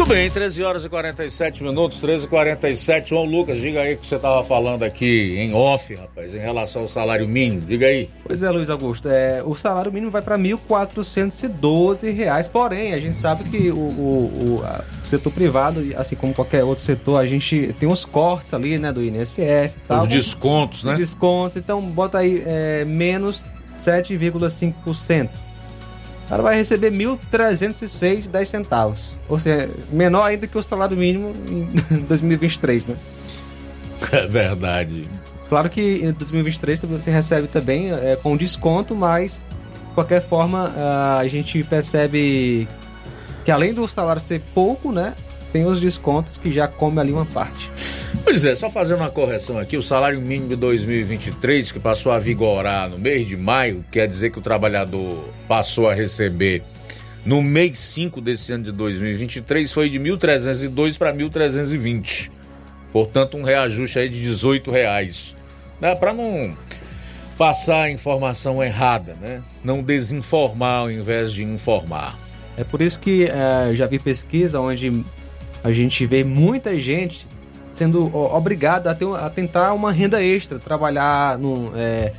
Muito 0.08 0.20
bem, 0.20 0.32
13 0.32 0.64
horas 0.64 0.86
e 0.86 0.90
47 0.90 1.62
minutos, 1.62 2.00
13 2.00 2.24
e 2.24 2.28
47. 2.30 3.10
João 3.10 3.26
Lucas, 3.26 3.60
diga 3.60 3.82
aí 3.82 3.96
o 3.96 3.98
que 3.98 4.08
você 4.08 4.16
estava 4.16 4.42
falando 4.42 4.84
aqui 4.84 5.36
em 5.38 5.54
off, 5.54 5.94
rapaz, 5.96 6.34
em 6.34 6.38
relação 6.38 6.84
ao 6.84 6.88
salário 6.88 7.28
mínimo. 7.28 7.60
Diga 7.60 7.88
aí. 7.88 8.10
Pois 8.26 8.42
é, 8.42 8.50
Luiz 8.50 8.70
Augusto. 8.70 9.10
É, 9.10 9.44
o 9.44 9.54
salário 9.54 9.92
mínimo 9.92 10.10
vai 10.10 10.22
para 10.22 10.38
1.412 10.38 12.10
reais, 12.14 12.48
porém, 12.48 12.94
a 12.94 13.02
gente 13.02 13.18
sabe 13.18 13.44
que 13.50 13.70
o, 13.70 13.76
o, 13.78 14.60
o, 14.62 14.64
a- 14.66 14.82
o 15.04 15.06
setor 15.06 15.34
privado, 15.34 15.84
assim 15.98 16.16
como 16.16 16.34
qualquer 16.34 16.64
outro 16.64 16.86
setor, 16.86 17.18
a 17.20 17.28
gente 17.28 17.76
tem 17.78 17.92
os 17.92 18.06
cortes 18.06 18.54
ali, 18.54 18.78
né, 18.78 18.94
do 18.94 19.04
INSS 19.04 19.74
e 19.76 19.80
tal. 19.90 20.04
Os 20.04 20.08
descontos, 20.08 20.84
né? 20.86 20.94
Os 20.94 21.00
descontos, 21.00 21.58
então 21.58 21.82
bota 21.82 22.20
aí 22.20 22.42
é, 22.46 22.86
menos 22.86 23.44
7,5%. 23.82 25.30
Cara 26.28 26.44
vai 26.44 26.56
receber 26.56 26.92
R$ 26.92 26.98
1.306,10 26.98 28.46
centavos. 28.46 29.14
Ou 29.30 29.40
seja, 29.40 29.70
menor 29.92 30.24
ainda 30.24 30.46
que 30.46 30.58
o 30.58 30.62
salário 30.62 30.98
mínimo 30.98 31.34
em 31.50 32.00
2023, 32.08 32.88
né? 32.88 32.98
É 34.12 34.28
verdade. 34.28 35.08
Claro 35.50 35.70
que 35.70 36.02
em 36.04 36.12
2023 36.12 36.80
você 36.82 37.10
recebe 37.10 37.48
também 37.48 37.92
é, 37.92 38.18
com 38.22 38.36
desconto, 38.36 38.96
mas 38.96 39.42
de 39.88 39.94
qualquer 39.94 40.22
forma 40.22 40.74
ah, 40.76 41.18
a 41.20 41.28
gente 41.28 41.64
percebe 41.64 42.68
que 43.46 43.52
além 43.52 43.74
do 43.74 43.88
salário 43.88 44.22
ser 44.22 44.42
pouco, 44.54 44.92
né? 44.92 45.14
Tem 45.52 45.66
os 45.66 45.80
descontos 45.80 46.38
que 46.38 46.52
já 46.52 46.68
come 46.68 47.00
ali 47.00 47.12
uma 47.12 47.26
parte. 47.26 47.72
Pois 48.24 48.44
é, 48.44 48.56
só 48.56 48.70
fazendo 48.70 49.00
uma 49.00 49.10
correção 49.10 49.58
aqui, 49.58 49.78
o 49.78 49.84
salário 49.84 50.20
mínimo 50.20 50.50
de 50.50 50.56
2023, 50.58 51.72
que 51.72 51.80
passou 51.80 52.12
a 52.12 52.20
vigorar 52.20 52.90
no 52.90 52.98
mês 52.98 53.28
de 53.28 53.38
maio, 53.38 53.86
quer 53.92 54.08
dizer 54.08 54.32
que 54.32 54.40
o 54.40 54.42
trabalhador 54.42 55.24
passou 55.48 55.90
a 55.90 55.94
receber 55.94 56.64
no 57.26 57.42
mês 57.42 57.80
5 57.80 58.22
desse 58.22 58.54
ano 58.54 58.66
de 58.66 58.72
2023, 58.72 59.72
foi 59.72 59.90
de 59.90 60.00
1.302 60.00 60.98
para 60.98 61.14
1.320. 61.14 62.32
Portanto, 62.94 63.38
um 63.38 63.44
reajuste 63.44 64.00
aí 64.00 64.10
de 64.10 64.22
18 64.22 64.72
reais. 64.72 65.36
Né? 65.80 65.94
Para 65.96 66.14
não 66.14 66.56
passar 67.38 67.84
a 67.84 67.92
informação 67.92 68.64
errada, 68.64 69.16
né? 69.22 69.44
Não 69.64 69.84
desinformar 69.84 70.82
ao 70.82 70.92
invés 70.92 71.32
de 71.32 71.44
informar. 71.44 72.18
É 72.58 72.64
por 72.64 72.82
isso 72.82 73.00
que 73.00 73.26
eh, 73.26 73.76
já 73.76 73.86
vi 73.86 74.00
pesquisa 74.00 74.60
onde 74.60 75.06
a 75.64 75.72
gente 75.72 76.06
vê 76.06 76.24
muita 76.24 76.80
gente 76.80 77.28
sendo 77.74 78.16
obrigada 78.16 78.90
a, 78.90 78.96
ter, 78.96 79.06
a 79.06 79.30
tentar 79.30 79.74
uma 79.74 79.92
renda 79.92 80.24
extra, 80.24 80.58
trabalhar 80.58 81.38
no, 81.38 81.72
é, 81.76 82.12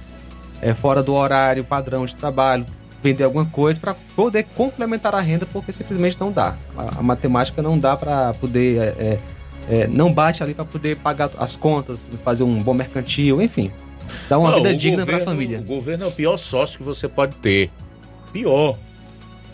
é, 0.62 0.73
fora 0.73 1.02
do 1.02 1.15
horário 1.15 1.65
padrão 1.65 2.06
de 2.06 2.15
trabalho, 2.15 2.65
vender 3.02 3.24
alguma 3.24 3.44
coisa 3.44 3.78
para 3.78 3.94
poder 4.15 4.44
complementar 4.55 5.15
a 5.15 5.20
renda, 5.20 5.47
porque 5.47 5.73
simplesmente 5.73 6.16
não 6.20 6.31
dá. 6.31 6.55
A, 6.77 7.01
a 7.01 7.02
matemática 7.02 7.60
não 7.60 7.78
dá 7.78 7.97
para 7.97 8.35
poder. 8.35 8.78
é, 8.78 8.85
é, 8.98 9.19
é, 9.70 9.86
não 9.86 10.12
bate 10.12 10.43
ali 10.43 10.55
para 10.55 10.65
poder 10.65 10.97
pagar 10.97 11.31
as 11.36 11.55
contas, 11.56 12.09
fazer 12.24 12.43
um 12.43 12.62
bom 12.62 12.73
mercantil, 12.73 13.43
enfim. 13.43 13.70
Dar 14.28 14.39
uma 14.39 14.51
Não, 14.51 14.59
vida 14.59 14.74
digna 14.74 15.05
para 15.05 15.19
a 15.19 15.20
família. 15.20 15.59
O 15.59 15.65
governo 15.65 16.05
é 16.05 16.09
o 16.09 16.12
pior 16.12 16.39
sócio 16.39 16.78
que 16.78 16.85
você 16.85 17.06
pode 17.06 17.35
ter. 17.36 17.70
Pior. 18.32 18.78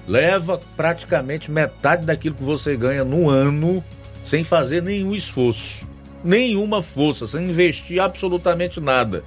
Leva 0.07 0.61
praticamente 0.77 1.51
metade 1.51 2.05
daquilo 2.05 2.35
que 2.35 2.43
você 2.43 2.77
ganha 2.77 3.05
no 3.05 3.29
ano 3.29 3.83
sem 4.23 4.45
fazer 4.45 4.83
nenhum 4.83 5.15
esforço. 5.15 5.87
Nenhuma 6.23 6.83
força, 6.83 7.27
sem 7.27 7.45
investir 7.49 8.01
absolutamente 8.01 8.81
nada. 8.81 9.23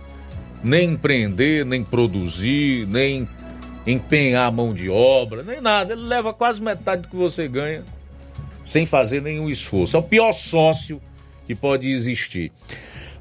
Nem 0.64 0.92
empreender, 0.92 1.66
nem 1.66 1.84
produzir, 1.84 2.88
nem 2.88 3.28
empenhar 3.86 4.52
mão 4.52 4.74
de 4.74 4.90
obra, 4.90 5.44
nem 5.44 5.62
nada. 5.62 5.94
Ele 5.94 6.02
leva 6.02 6.34
quase 6.34 6.62
metade 6.62 7.04
do 7.04 7.10
que 7.10 7.16
você 7.16 7.48
ganha 7.48 7.84
sem 8.66 8.86
fazer 8.86 9.22
nenhum 9.22 9.50
esforço. 9.50 9.96
É 9.96 10.00
o 10.00 10.04
pior 10.04 10.34
sócio 10.34 11.02
que 11.46 11.56
pode 11.56 11.90
existir. 11.90 12.52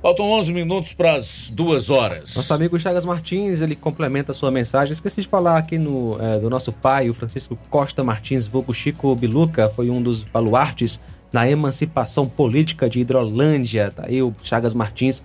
Faltam 0.07 0.31
11 0.31 0.53
minutos 0.53 0.93
para 0.93 1.15
as 1.15 1.51
duas 1.53 1.91
horas. 1.91 2.37
Nosso 2.37 2.55
amigo 2.55 2.79
Chagas 2.79 3.05
Martins, 3.05 3.61
ele 3.61 3.75
complementa 3.75 4.31
a 4.31 4.35
sua 4.37 4.53
mensagem. 4.53 4.93
Esqueci 4.93 5.23
de 5.23 5.27
falar 5.27 5.59
aqui 5.59 5.79
no, 5.79 6.17
eh, 6.21 6.39
do 6.39 6.49
nosso 6.49 6.73
pai, 6.73 7.11
o 7.11 7.15
Francisco 7.15 7.59
Costa 7.69 8.05
Martins, 8.05 8.47
vulgo 8.47 8.73
Chico 8.73 9.17
Biluca, 9.17 9.69
foi 9.69 9.91
um 9.91 10.01
dos 10.01 10.23
baluartes 10.23 11.03
na 11.33 11.51
emancipação 11.51 12.29
política 12.29 12.89
de 12.89 13.01
Hidrolândia. 13.01 13.91
Tá 13.91 14.05
aí 14.07 14.23
o 14.23 14.33
Chagas 14.45 14.75
Martins 14.75 15.25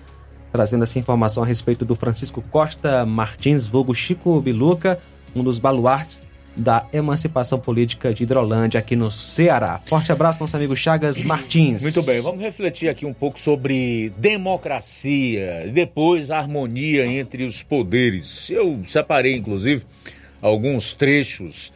trazendo 0.51 0.81
essa 0.81 0.97
informação 0.97 1.43
a 1.43 1.45
respeito 1.45 1.85
do 1.85 1.93
Francisco 1.93 2.43
Costa 2.49 3.05
Martins, 3.05 3.67
vulgo 3.67 3.93
Chico 3.93 4.41
Biluca, 4.41 4.97
um 5.35 5.43
dos 5.43 5.59
baluartes 5.59 6.23
da 6.55 6.85
emancipação 6.91 7.59
política 7.59 8.13
de 8.13 8.23
Hidrolândia 8.23 8.79
aqui 8.79 8.95
no 8.95 9.09
Ceará. 9.09 9.81
Forte 9.85 10.11
abraço, 10.11 10.39
nosso 10.39 10.55
amigo 10.55 10.75
Chagas 10.75 11.21
Martins. 11.21 11.81
Muito 11.81 12.03
bem, 12.03 12.21
vamos 12.21 12.41
refletir 12.41 12.89
aqui 12.89 13.05
um 13.05 13.13
pouco 13.13 13.39
sobre 13.39 14.11
democracia 14.17 15.65
e 15.65 15.71
depois 15.71 16.29
a 16.29 16.39
harmonia 16.39 17.05
entre 17.05 17.43
os 17.43 17.63
poderes. 17.63 18.49
Eu 18.49 18.81
separei, 18.85 19.35
inclusive, 19.35 19.85
alguns 20.41 20.93
trechos 20.93 21.71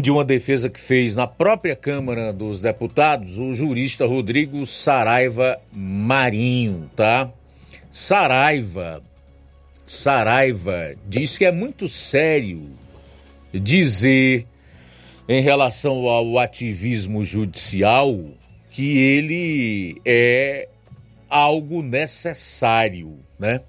de 0.00 0.10
uma 0.10 0.24
defesa 0.24 0.68
que 0.68 0.80
fez 0.80 1.16
na 1.16 1.26
própria 1.26 1.74
Câmara 1.74 2.32
dos 2.32 2.60
Deputados 2.60 3.36
o 3.38 3.54
jurista 3.54 4.06
Rodrigo 4.06 4.64
Saraiva 4.64 5.58
Marinho, 5.72 6.88
tá? 6.94 7.30
Saraiva, 7.90 9.02
Saraiva 9.84 10.94
diz 11.06 11.36
que 11.36 11.44
é 11.44 11.52
muito 11.52 11.88
sério 11.88 12.70
dizer 13.58 14.46
em 15.28 15.40
relação 15.42 16.06
ao 16.08 16.38
ativismo 16.38 17.24
judicial 17.24 18.18
que 18.70 18.98
ele 18.98 20.00
é 20.04 20.68
algo 21.28 21.82
necessário, 21.82 23.18
né? 23.38 23.60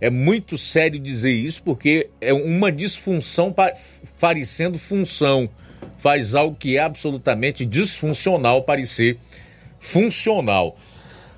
É 0.00 0.10
muito 0.10 0.56
sério 0.56 0.98
dizer 0.98 1.32
isso 1.32 1.62
porque 1.62 2.08
é 2.20 2.32
uma 2.32 2.70
disfunção 2.70 3.52
pa- 3.52 3.74
parecendo 4.20 4.78
função. 4.78 5.50
Faz 5.96 6.34
algo 6.36 6.54
que 6.56 6.76
é 6.76 6.80
absolutamente 6.80 7.64
disfuncional 7.64 8.62
parecer 8.62 9.18
funcional. 9.80 10.78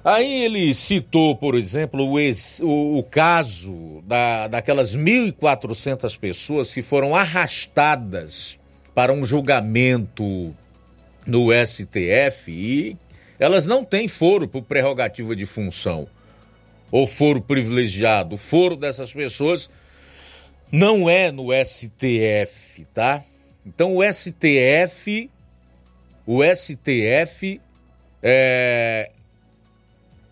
Aí 0.02 0.44
ele 0.44 0.72
citou, 0.74 1.36
por 1.36 1.54
exemplo, 1.54 2.08
o, 2.08 2.18
ex- 2.18 2.60
o- 2.62 2.96
o 2.98 3.02
caso 3.02 4.02
da, 4.06 4.48
daquelas 4.48 4.96
1.400 4.96 6.18
pessoas 6.18 6.72
que 6.72 6.80
foram 6.80 7.14
arrastadas 7.14 8.58
para 8.94 9.12
um 9.12 9.24
julgamento 9.24 10.54
no 11.26 11.48
STF 11.52 12.50
e 12.50 12.96
elas 13.38 13.66
não 13.66 13.84
têm 13.84 14.08
foro 14.08 14.48
por 14.48 14.62
prerrogativa 14.62 15.36
de 15.36 15.44
função 15.44 16.08
ou 16.90 17.06
foro 17.06 17.42
privilegiado. 17.42 18.34
O 18.36 18.38
foro 18.38 18.76
dessas 18.76 19.12
pessoas 19.12 19.70
não 20.72 21.10
é 21.10 21.30
no 21.30 21.48
STF, 21.52 22.86
tá? 22.94 23.22
Então 23.66 23.96
o 23.96 24.02
STF, 24.02 25.30
o 26.26 26.42
STF 26.42 27.60
é, 28.22 29.10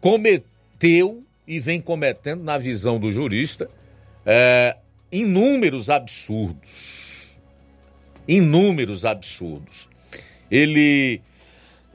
cometeu 0.01 1.25
e 1.47 1.59
vem 1.59 1.81
cometendo, 1.81 2.45
na 2.45 2.59
visão 2.59 2.99
do 2.99 3.11
jurista, 3.11 3.70
é, 4.25 4.77
inúmeros 5.11 5.89
absurdos. 5.89 7.39
Inúmeros 8.27 9.05
absurdos. 9.05 9.89
Ele, 10.51 11.23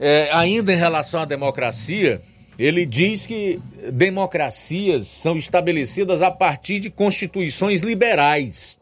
é, 0.00 0.28
ainda 0.32 0.72
em 0.72 0.76
relação 0.76 1.20
à 1.20 1.24
democracia, 1.24 2.20
ele 2.58 2.84
diz 2.84 3.26
que 3.26 3.60
democracias 3.92 5.06
são 5.06 5.36
estabelecidas 5.36 6.22
a 6.22 6.30
partir 6.30 6.80
de 6.80 6.90
constituições 6.90 7.80
liberais 7.80 8.76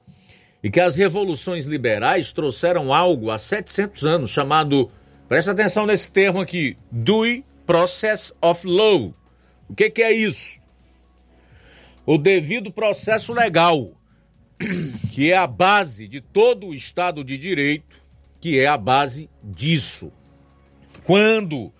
e 0.63 0.71
que 0.71 0.81
as 0.81 0.97
revoluções 0.97 1.65
liberais 1.65 2.33
trouxeram 2.33 2.93
algo 2.93 3.31
há 3.31 3.39
700 3.39 4.05
anos 4.05 4.31
chamado, 4.31 4.91
presta 5.29 5.51
atenção 5.51 5.87
nesse 5.87 6.11
termo 6.11 6.41
aqui, 6.41 6.77
due 6.91 7.45
process 7.67 8.33
of 8.41 8.67
law. 8.67 9.15
O 9.69 9.75
que, 9.75 9.91
que 9.91 10.03
é 10.03 10.13
isso? 10.13 10.61
O 12.05 12.19
devido 12.19 12.73
processo 12.73 13.33
legal, 13.33 13.93
que 15.13 15.33
é 15.33 15.37
a 15.37 15.47
base 15.47 16.09
de 16.09 16.21
todo 16.21 16.69
o 16.69 16.75
Estado 16.75 17.23
de 17.23 17.39
Direito, 17.39 18.01
que 18.41 18.59
é 18.59 18.67
a 18.67 18.77
base 18.77 19.31
disso. 19.43 20.13
Quando 21.05 21.73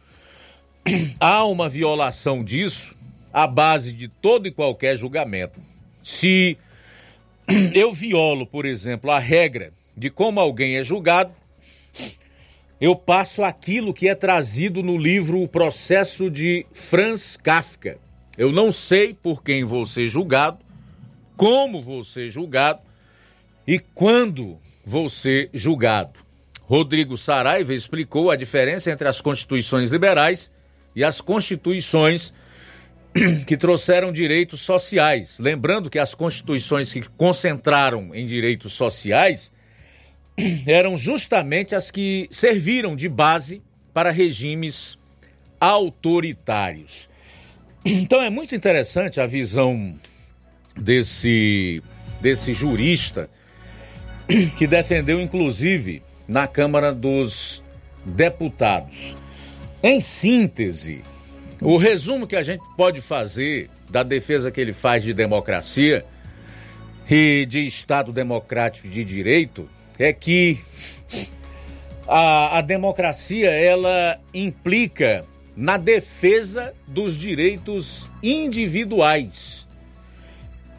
há 1.19 1.45
uma 1.45 1.69
violação 1.69 2.45
disso, 2.45 2.97
a 3.33 3.47
base 3.47 3.93
de 3.93 4.09
todo 4.09 4.47
e 4.47 4.53
qualquer 4.53 4.97
julgamento. 4.97 5.61
Se 6.03 6.59
eu 7.75 7.93
violo, 7.93 8.47
por 8.47 8.67
exemplo, 8.67 9.11
a 9.11 9.19
regra 9.19 9.73
de 9.97 10.11
como 10.11 10.39
alguém 10.39 10.77
é 10.77 10.85
julgado, 10.85 11.35
eu 12.83 12.97
passo 12.97 13.45
aquilo 13.45 13.95
que 13.95 14.09
é 14.09 14.15
trazido 14.17 14.83
no 14.83 14.99
livro 14.99 15.41
O 15.41 15.47
Processo 15.47 16.29
de 16.29 16.67
Franz 16.73 17.37
Kafka. 17.37 17.97
Eu 18.37 18.51
não 18.51 18.73
sei 18.73 19.15
por 19.15 19.41
quem 19.41 19.63
vou 19.63 19.87
ser 19.87 20.09
julgado, 20.09 20.59
como 21.37 21.81
vou 21.81 22.03
ser 22.03 22.29
julgado 22.29 22.81
e 23.69 23.79
quando 23.79 24.59
vou 24.85 25.09
ser 25.09 25.49
julgado. 25.55 26.19
Rodrigo 26.63 27.17
Saraiva 27.17 27.73
explicou 27.73 28.33
a 28.33 28.37
diferença 28.37 28.91
entre 28.91 29.07
as 29.07 29.21
constituições 29.21 29.93
liberais 29.93 30.51
e 30.97 31.05
as 31.05 31.21
constituições 31.21 32.35
que 33.47 33.57
trouxeram 33.57 34.13
direitos 34.13 34.61
sociais. 34.61 35.39
Lembrando 35.39 35.89
que 35.89 36.01
as 36.01 36.15
constituições 36.15 36.93
que 36.93 37.03
concentraram 37.17 38.13
em 38.13 38.27
direitos 38.27 38.73
sociais 38.73 39.52
eram 40.67 40.97
justamente 40.97 41.75
as 41.75 41.91
que 41.91 42.29
serviram 42.31 42.97
de 42.97 43.09
base 43.09 43.63
para 43.93 44.11
regimes 44.11 44.99
autoritários. 45.61 47.09
Então 47.85 48.23
é 48.23 48.31
muito 48.31 48.55
interessante 48.55 49.21
a 49.21 49.27
visão 49.27 49.99
desse, 50.77 51.83
desse 52.21 52.55
jurista 52.55 53.29
que 54.57 54.69
defendeu, 54.69 55.21
inclusive, 55.21 56.01
na 56.29 56.47
Câmara 56.47 56.95
dos 56.95 57.61
Deputados. 58.07 59.17
Em 59.83 60.01
síntese, 60.01 61.03
o 61.61 61.77
resumo 61.77 62.25
que 62.25 62.37
a 62.37 62.43
gente 62.45 62.63
pode 62.77 63.01
fazer 63.01 63.69
da 63.91 64.05
defesa 64.05 64.51
que 64.51 64.61
ele 64.61 64.73
faz 64.73 65.03
de 65.03 65.13
democracia 65.13 66.05
e 67.11 67.45
de 67.47 67.67
Estado 67.67 68.13
democrático 68.13 68.89
de 68.89 69.05
direito 69.05 69.69
é 69.99 70.13
que 70.13 70.59
a, 72.07 72.59
a 72.59 72.61
democracia 72.61 73.51
ela 73.51 74.21
implica 74.35 75.25
na 75.57 75.77
defesa 75.77 76.73
dos 76.87 77.17
direitos 77.17 78.09
individuais. 78.23 79.67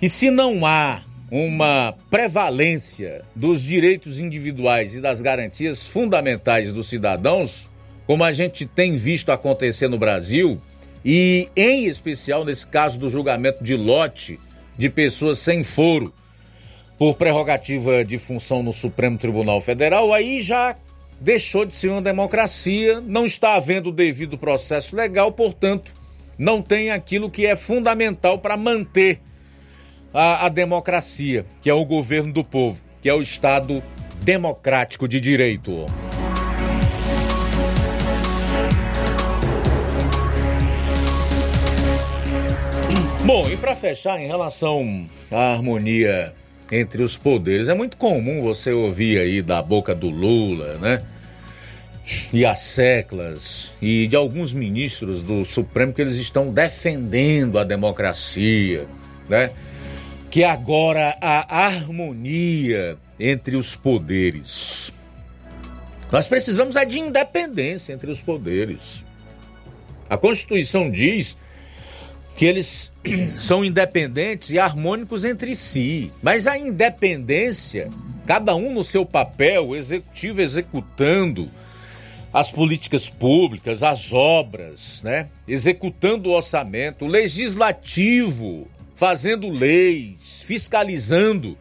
E 0.02 0.10
se 0.10 0.30
não 0.30 0.66
há 0.66 1.02
uma 1.32 1.96
prevalência 2.10 3.24
dos 3.36 3.64
direitos 3.64 4.20
individuais 4.20 4.94
e 4.96 5.02
das 5.02 5.22
garantias 5.22 5.84
fundamentais 5.84 6.72
dos 6.72 6.88
cidadãos, 6.88 7.68
como 8.06 8.24
a 8.24 8.32
gente 8.32 8.66
tem 8.66 8.96
visto 8.96 9.32
acontecer 9.32 9.88
no 9.88 9.98
Brasil, 9.98 10.62
e 11.06 11.50
em 11.56 11.86
especial 11.86 12.46
nesse 12.46 12.68
caso 12.68 12.98
do 13.00 13.10
julgamento 13.10 13.64
de 13.64 13.76
lote 13.76 14.40
de 14.78 14.90
pessoas 14.90 15.40
sem 15.40 15.64
foro 15.64 16.14
por 16.98 17.16
prerrogativa 17.16 18.04
de 18.04 18.18
função 18.18 18.62
no 18.64 18.72
Supremo 18.72 19.18
Tribunal 19.18 19.60
Federal, 19.60 20.14
aí 20.14 20.42
já 20.42 20.76
deixou 21.20 21.66
de 21.66 21.76
ser 21.76 21.90
uma 21.90 22.02
democracia, 22.02 23.02
não 23.02 23.26
está 23.26 23.56
havendo 23.56 23.90
o 23.90 23.94
devido 23.94 24.38
processo 24.38 24.96
legal, 24.96 25.32
portanto, 25.32 25.94
não 26.38 26.62
tem 26.62 26.92
aquilo 26.92 27.30
que 27.30 27.46
é 27.46 27.56
fundamental 27.56 28.40
para 28.40 28.58
manter 28.58 29.20
a, 30.14 30.46
a 30.46 30.50
democracia, 30.50 31.46
que 31.62 31.70
é 31.70 31.74
o 31.74 31.86
governo 31.86 32.34
do 32.34 32.44
povo, 32.44 32.84
que 33.02 33.10
é 33.10 33.14
o 33.14 33.22
Estado 33.22 33.82
democrático 34.22 35.08
de 35.08 35.20
direito. 35.20 35.86
Bom, 43.26 43.50
e 43.50 43.56
para 43.56 43.74
fechar, 43.74 44.20
em 44.22 44.28
relação 44.28 45.08
à 45.32 45.54
harmonia 45.54 46.34
entre 46.72 47.04
os 47.04 47.18
poderes, 47.18 47.70
é 47.70 47.74
muito 47.74 47.98
comum 47.98 48.42
você 48.42 48.72
ouvir 48.72 49.20
aí 49.20 49.42
da 49.42 49.62
boca 49.62 49.94
do 49.94 50.10
Lula, 50.10 50.78
né? 50.78 51.02
E 52.34 52.46
as 52.46 52.60
seclas 52.60 53.72
e 53.82 54.08
de 54.08 54.16
alguns 54.16 54.52
ministros 54.52 55.22
do 55.22 55.46
Supremo 55.46 55.94
que 55.94 56.02
eles 56.02 56.18
estão 56.18 56.52
defendendo 56.52 57.58
a 57.58 57.64
democracia, 57.64 58.88
né? 59.30 59.52
Que 60.30 60.44
agora 60.44 61.16
a 61.22 61.66
harmonia 61.66 62.98
entre 63.20 63.56
os 63.56 63.76
poderes. 63.76 64.92
Nós 66.12 66.28
precisamos 66.28 66.76
é 66.76 66.86
de 66.86 67.00
independência 67.00 67.94
entre 67.94 68.12
os 68.12 68.22
poderes. 68.22 69.04
A 70.10 70.18
Constituição 70.18 70.92
diz 70.92 71.36
que 72.38 72.46
eles 72.46 72.93
são 73.40 73.64
independentes 73.64 74.50
e 74.50 74.60
harmônicos 74.60 75.26
entre 75.26 75.56
si. 75.56 76.12
Mas 76.22 76.48
a 76.48 76.58
independência, 76.58 77.90
cada 78.26 78.56
um 78.56 78.74
no 78.74 78.84
seu 78.84 79.06
papel, 79.06 79.70
o 79.70 79.76
executivo 79.76 80.42
executando 80.42 81.50
as 82.34 82.50
políticas 82.50 83.10
públicas, 83.10 83.84
as 83.84 84.12
obras, 84.12 85.02
né? 85.04 85.28
Executando 85.48 86.30
o 86.30 86.34
orçamento, 86.34 87.06
o 87.06 87.08
legislativo 87.08 88.68
fazendo 88.96 89.50
leis, 89.50 90.42
fiscalizando 90.44 91.58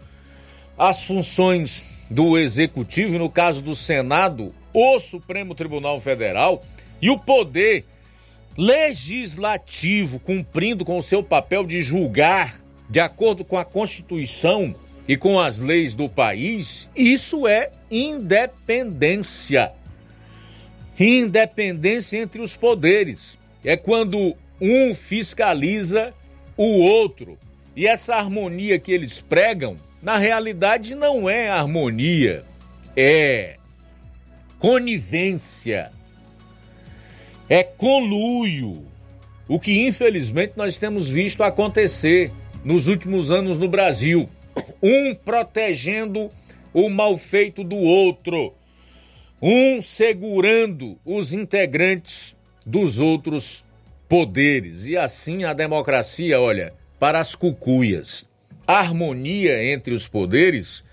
as 0.78 1.02
funções 1.02 1.84
do 2.08 2.38
executivo, 2.38 3.18
no 3.18 3.28
caso 3.28 3.60
do 3.60 3.74
Senado, 3.74 4.54
o 4.72 4.98
Supremo 4.98 5.54
Tribunal 5.54 6.00
Federal, 6.00 6.62
e 7.00 7.10
o 7.10 7.18
poder 7.18 7.84
legislativo 8.56 10.18
cumprindo 10.20 10.84
com 10.84 10.98
o 10.98 11.02
seu 11.02 11.22
papel 11.22 11.66
de 11.66 11.80
julgar 11.80 12.62
de 12.92 13.00
acordo 13.00 13.44
com 13.44 13.56
a 13.56 13.64
Constituição 13.64 14.74
e 15.08 15.16
com 15.16 15.40
as 15.40 15.60
leis 15.60 15.94
do 15.94 16.08
país, 16.08 16.88
isso 16.94 17.46
é 17.46 17.70
independência. 17.90 19.72
Independência 20.98 22.18
entre 22.18 22.42
os 22.42 22.54
poderes. 22.54 23.38
É 23.64 23.76
quando 23.76 24.36
um 24.60 24.94
fiscaliza 24.94 26.12
o 26.56 26.80
outro. 26.80 27.38
E 27.74 27.86
essa 27.86 28.16
harmonia 28.16 28.78
que 28.78 28.92
eles 28.92 29.20
pregam, 29.20 29.76
na 30.02 30.18
realidade 30.18 30.94
não 30.94 31.28
é 31.28 31.48
harmonia, 31.48 32.44
é 32.94 33.56
conivência 34.58 35.90
é 37.48 37.62
conluio. 37.62 38.84
O 39.48 39.58
que 39.58 39.86
infelizmente 39.86 40.54
nós 40.56 40.78
temos 40.78 41.08
visto 41.08 41.42
acontecer 41.42 42.30
nos 42.64 42.86
últimos 42.86 43.30
anos 43.30 43.58
no 43.58 43.68
Brasil. 43.68 44.28
Um 44.82 45.14
protegendo 45.14 46.30
o 46.72 46.88
mal 46.88 47.18
feito 47.18 47.62
do 47.62 47.76
outro, 47.76 48.54
um 49.40 49.82
segurando 49.82 50.98
os 51.04 51.32
integrantes 51.32 52.34
dos 52.64 52.98
outros 52.98 53.64
poderes. 54.08 54.86
E 54.86 54.96
assim 54.96 55.44
a 55.44 55.52
democracia, 55.52 56.40
olha, 56.40 56.72
para 56.98 57.20
as 57.20 57.34
cucuias. 57.34 58.26
A 58.66 58.78
harmonia 58.78 59.72
entre 59.72 59.92
os 59.92 60.06
poderes 60.06 60.84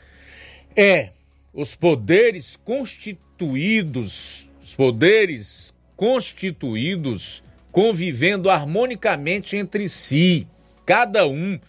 é 0.75 1.09
os 1.53 1.75
poderes 1.75 2.57
constituídos, 2.63 4.49
os 4.63 4.75
poderes 4.75 5.68
constituídos, 5.99 7.43
convivendo 7.73 8.49
harmonicamente 8.49 9.57
entre 9.57 9.89
si, 9.89 10.47
cada 10.85 11.27
um 11.27 11.59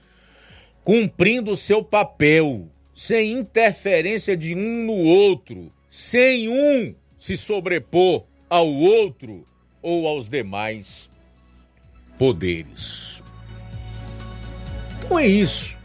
cumprindo 0.85 1.57
seu 1.57 1.83
papel, 1.83 2.69
sem 2.95 3.33
interferência 3.33 4.37
de 4.37 4.55
um 4.55 4.87
no 4.87 4.93
outro, 4.93 5.73
sem 5.91 6.49
um 6.49 6.95
se 7.19 7.37
sobrepor 7.37 8.25
ao 8.49 8.69
outro 8.69 9.45
ou 9.83 10.07
aos 10.07 10.29
demais 10.29 11.11
poderes. 12.17 13.21
Então 14.99 15.19
é 15.19 15.27
isso. 15.27 15.77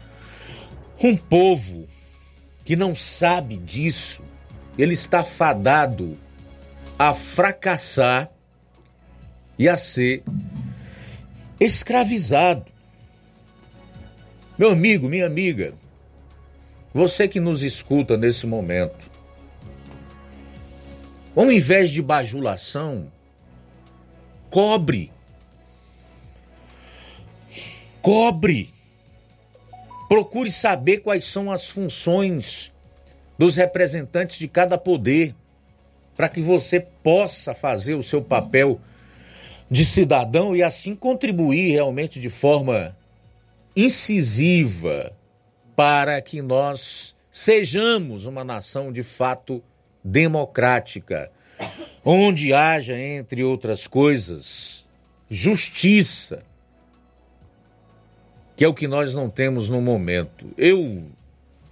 Um 1.02 1.16
povo 1.16 1.88
que 2.64 2.76
não 2.76 2.94
sabe 2.94 3.56
disso, 3.56 4.22
ele 4.78 4.94
está 4.94 5.24
fadado 5.24 6.16
a 6.96 7.12
fracassar 7.12 8.35
e 9.58 9.68
a 9.68 9.76
ser 9.76 10.22
escravizado. 11.58 12.64
Meu 14.58 14.70
amigo, 14.70 15.08
minha 15.08 15.26
amiga, 15.26 15.74
você 16.92 17.28
que 17.28 17.40
nos 17.40 17.62
escuta 17.62 18.16
nesse 18.16 18.46
momento, 18.46 19.10
ao 21.34 21.52
invés 21.52 21.90
de 21.90 22.00
bajulação, 22.00 23.12
cobre. 24.50 25.12
Cobre. 28.00 28.72
Procure 30.08 30.50
saber 30.50 30.98
quais 30.98 31.24
são 31.24 31.50
as 31.50 31.68
funções 31.68 32.72
dos 33.36 33.56
representantes 33.56 34.38
de 34.38 34.48
cada 34.48 34.78
poder, 34.78 35.34
para 36.14 36.28
que 36.28 36.40
você 36.40 36.80
possa 36.80 37.52
fazer 37.52 37.94
o 37.94 38.02
seu 38.02 38.22
papel 38.22 38.80
de 39.70 39.84
cidadão 39.84 40.54
e 40.54 40.62
assim 40.62 40.94
contribuir 40.94 41.72
realmente 41.72 42.20
de 42.20 42.30
forma 42.30 42.96
incisiva 43.74 45.12
para 45.74 46.20
que 46.22 46.40
nós 46.40 47.14
sejamos 47.30 48.24
uma 48.24 48.42
nação 48.42 48.92
de 48.92 49.02
fato 49.02 49.62
democrática, 50.02 51.30
onde 52.04 52.54
haja, 52.54 52.98
entre 52.98 53.42
outras 53.42 53.86
coisas, 53.86 54.86
justiça, 55.28 56.42
que 58.56 58.64
é 58.64 58.68
o 58.68 58.74
que 58.74 58.88
nós 58.88 59.12
não 59.12 59.28
temos 59.28 59.68
no 59.68 59.82
momento. 59.82 60.46
Eu 60.56 61.04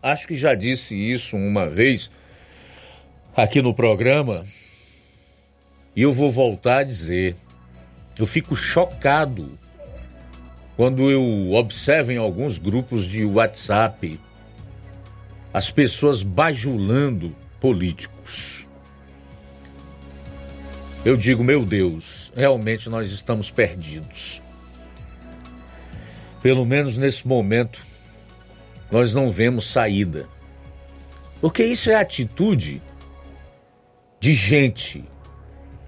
acho 0.02 0.26
que 0.26 0.36
já 0.36 0.54
disse 0.54 0.94
isso 0.94 1.36
uma 1.36 1.66
vez 1.68 2.10
aqui 3.34 3.62
no 3.62 3.72
programa 3.72 4.44
e 5.96 6.02
eu 6.02 6.12
vou 6.12 6.30
voltar 6.30 6.78
a 6.78 6.84
dizer. 6.84 7.36
Eu 8.16 8.26
fico 8.26 8.54
chocado 8.54 9.58
quando 10.76 11.10
eu 11.10 11.52
observo 11.52 12.12
em 12.12 12.16
alguns 12.16 12.58
grupos 12.58 13.04
de 13.04 13.24
WhatsApp 13.24 14.20
as 15.52 15.70
pessoas 15.70 16.22
bajulando 16.22 17.34
políticos. 17.60 18.66
Eu 21.04 21.16
digo, 21.16 21.44
meu 21.44 21.64
Deus, 21.64 22.32
realmente 22.34 22.88
nós 22.88 23.12
estamos 23.12 23.50
perdidos. 23.50 24.42
Pelo 26.42 26.64
menos 26.64 26.96
nesse 26.96 27.26
momento, 27.26 27.80
nós 28.90 29.14
não 29.14 29.30
vemos 29.30 29.66
saída. 29.66 30.26
Porque 31.40 31.64
isso 31.64 31.90
é 31.90 31.94
atitude 31.94 32.82
de 34.18 34.34
gente 34.34 35.04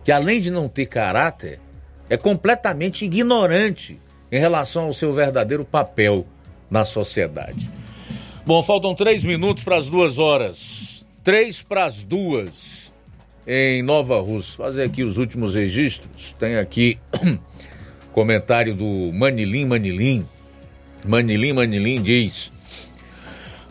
que, 0.04 0.12
além 0.12 0.40
de 0.40 0.50
não 0.50 0.68
ter 0.68 0.86
caráter, 0.86 1.58
é 2.08 2.16
completamente 2.16 3.04
ignorante 3.04 3.98
em 4.30 4.38
relação 4.38 4.84
ao 4.84 4.92
seu 4.92 5.12
verdadeiro 5.12 5.64
papel 5.64 6.26
na 6.70 6.84
sociedade. 6.84 7.70
Bom, 8.44 8.62
faltam 8.62 8.94
três 8.94 9.24
minutos 9.24 9.64
para 9.64 9.76
as 9.76 9.88
duas 9.88 10.18
horas. 10.18 11.04
Três 11.24 11.62
para 11.62 11.84
as 11.84 12.02
duas 12.02 12.92
em 13.46 13.82
Nova 13.82 14.20
Rússia. 14.20 14.56
Fazer 14.56 14.84
aqui 14.84 15.02
os 15.02 15.16
últimos 15.16 15.54
registros. 15.54 16.34
Tem 16.38 16.56
aqui 16.56 16.98
comentário 18.12 18.74
do 18.74 19.10
Manilim 19.12 19.64
Manilim. 19.64 20.26
Manilim 21.04 21.52
Manilim 21.52 22.02
diz: 22.02 22.52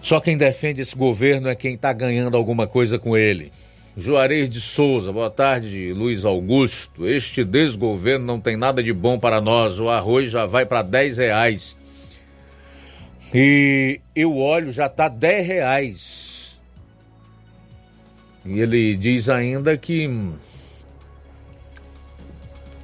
Só 0.01 0.19
quem 0.19 0.37
defende 0.37 0.81
esse 0.81 0.95
governo 0.95 1.47
é 1.47 1.55
quem 1.55 1.75
está 1.75 1.93
ganhando 1.93 2.35
alguma 2.35 2.67
coisa 2.67 2.99
com 2.99 3.15
ele. 3.15 3.51
Juarez 3.97 4.49
de 4.49 4.59
Souza, 4.59 5.13
boa 5.13 5.29
tarde, 5.29 5.93
Luiz 5.93 6.25
Augusto. 6.25 7.07
Este 7.07 7.45
desgoverno 7.45 8.25
não 8.25 8.41
tem 8.41 8.57
nada 8.57 8.83
de 8.83 8.91
bom 8.91 9.17
para 9.17 9.39
nós. 9.39 9.79
O 9.79 9.89
arroz 9.89 10.29
já 10.29 10.45
vai 10.45 10.65
para 10.65 10.81
10 10.81 11.17
reais. 11.17 11.77
E 13.33 14.01
eu 14.13 14.35
olho, 14.35 14.69
já 14.69 14.87
está 14.87 15.07
10 15.07 15.47
reais. 15.47 16.59
E 18.45 18.59
ele 18.59 18.97
diz 18.97 19.29
ainda 19.29 19.77
que. 19.77 20.09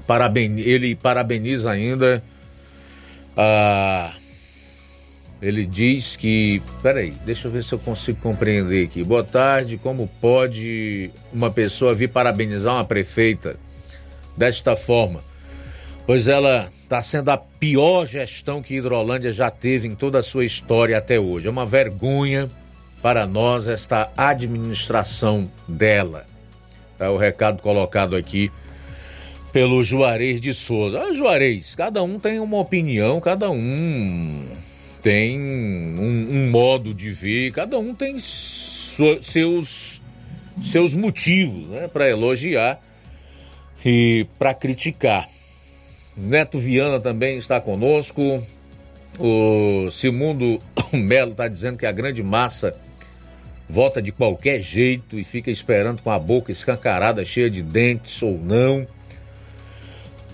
Paraben... 0.08 0.60
Ele 0.60 0.96
parabeniza 0.96 1.72
ainda 1.72 2.24
a 3.36 4.14
ele 5.42 5.66
diz 5.66 6.16
que. 6.16 6.62
Peraí, 6.84 7.14
deixa 7.26 7.48
eu 7.48 7.52
ver 7.52 7.64
se 7.64 7.74
eu 7.74 7.80
consigo 7.80 8.20
compreender 8.22 8.86
aqui. 8.86 9.04
Boa 9.04 9.24
tarde. 9.24 9.78
Como 9.78 10.08
pode 10.22 11.10
uma 11.34 11.50
pessoa 11.50 11.96
vir 11.96 12.10
parabenizar 12.10 12.76
uma 12.76 12.86
prefeita 12.86 13.58
desta 14.38 14.76
forma? 14.76 15.24
Pois 16.06 16.28
ela 16.28 16.70
está 16.84 17.02
sendo 17.02 17.30
a 17.30 17.38
pior 17.38 18.06
gestão 18.06 18.62
que 18.62 18.76
Hidrolândia 18.76 19.34
já 19.34 19.50
teve 19.50 19.88
em 19.88 19.96
toda 19.96 20.20
a 20.20 20.24
sua 20.24 20.46
história 20.46 20.98
até 20.98 21.20
hoje. 21.20 21.48
É 21.48 21.50
uma 21.50 21.66
vergonha 21.66 22.50
para 23.02 23.26
nós 23.26 23.68
esta 23.68 24.12
administração 24.16 25.50
dela. 25.68 26.28
É 27.00 27.10
o 27.10 27.18
recado 27.18 27.64
colocado 27.64 28.16
aqui 28.16 28.52
pelo 29.52 29.84
Juarez 29.84 30.40
de 30.40 30.54
Souza. 30.54 31.00
Ah, 31.02 31.14
Juarez, 31.16 31.74
cada 31.74 32.04
um 32.04 32.20
tem 32.20 32.40
uma 32.40 32.60
opinião, 32.60 33.20
cada 33.20 33.50
um 33.50 34.48
tem 35.02 35.40
um, 35.40 36.28
um 36.32 36.50
modo 36.52 36.94
de 36.94 37.12
ver, 37.12 37.52
cada 37.52 37.78
um 37.80 37.94
tem 37.94 38.20
seus, 38.20 40.02
seus 40.62 40.94
motivos 40.94 41.68
né, 41.68 41.88
para 41.88 42.10
elogiar 42.10 42.80
e 43.84 44.28
para 44.38 44.54
criticar. 44.54 45.28
Neto 46.16 46.60
Viana 46.60 47.00
também 47.00 47.38
está 47.38 47.60
conosco. 47.60 48.46
O 49.20 49.90
Simundo 49.92 50.60
Melo 50.94 51.32
está 51.32 51.48
dizendo 51.48 51.78
que 51.78 51.86
a 51.86 51.92
grande 51.92 52.22
massa 52.22 52.76
vota 53.68 54.02
de 54.02 54.12
qualquer 54.12 54.62
jeito 54.62 55.18
e 55.18 55.24
fica 55.24 55.50
esperando 55.50 56.02
com 56.02 56.12
a 56.12 56.20
boca 56.20 56.52
escancarada, 56.52 57.24
cheia 57.24 57.50
de 57.50 57.62
dentes 57.62 58.22
ou 58.22 58.38
não. 58.38 58.86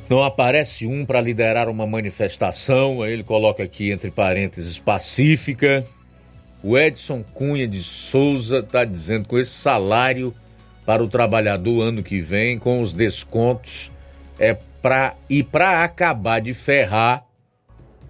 Não 0.10 0.24
aparece 0.24 0.88
um 0.88 1.06
para 1.06 1.20
liderar 1.20 1.68
uma 1.68 1.86
manifestação, 1.86 3.02
aí 3.02 3.12
ele 3.12 3.24
coloca 3.24 3.62
aqui 3.62 3.92
entre 3.92 4.10
parênteses 4.10 4.80
pacífica. 4.80 5.86
O 6.64 6.78
Edson 6.78 7.24
Cunha 7.34 7.68
de 7.68 7.84
Souza 7.84 8.60
está 8.60 8.86
dizendo 8.86 9.28
com 9.28 9.38
esse 9.38 9.52
salário 9.52 10.34
para 10.86 11.04
o 11.04 11.10
trabalhador 11.10 11.82
ano 11.82 12.02
que 12.02 12.22
vem, 12.22 12.58
com 12.58 12.82
os 12.82 12.94
descontos, 12.94 13.92
é 14.40 14.54
para 14.82 15.16
e 15.30 15.44
para 15.44 15.84
acabar 15.84 16.40
de 16.40 16.54
ferrar 16.54 17.26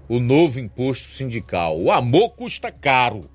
o 0.08 0.20
novo 0.20 0.60
imposto 0.60 1.10
sindical. 1.10 1.80
O 1.82 1.92
amor 1.92 2.30
custa 2.36 2.72
caro, 2.72 3.28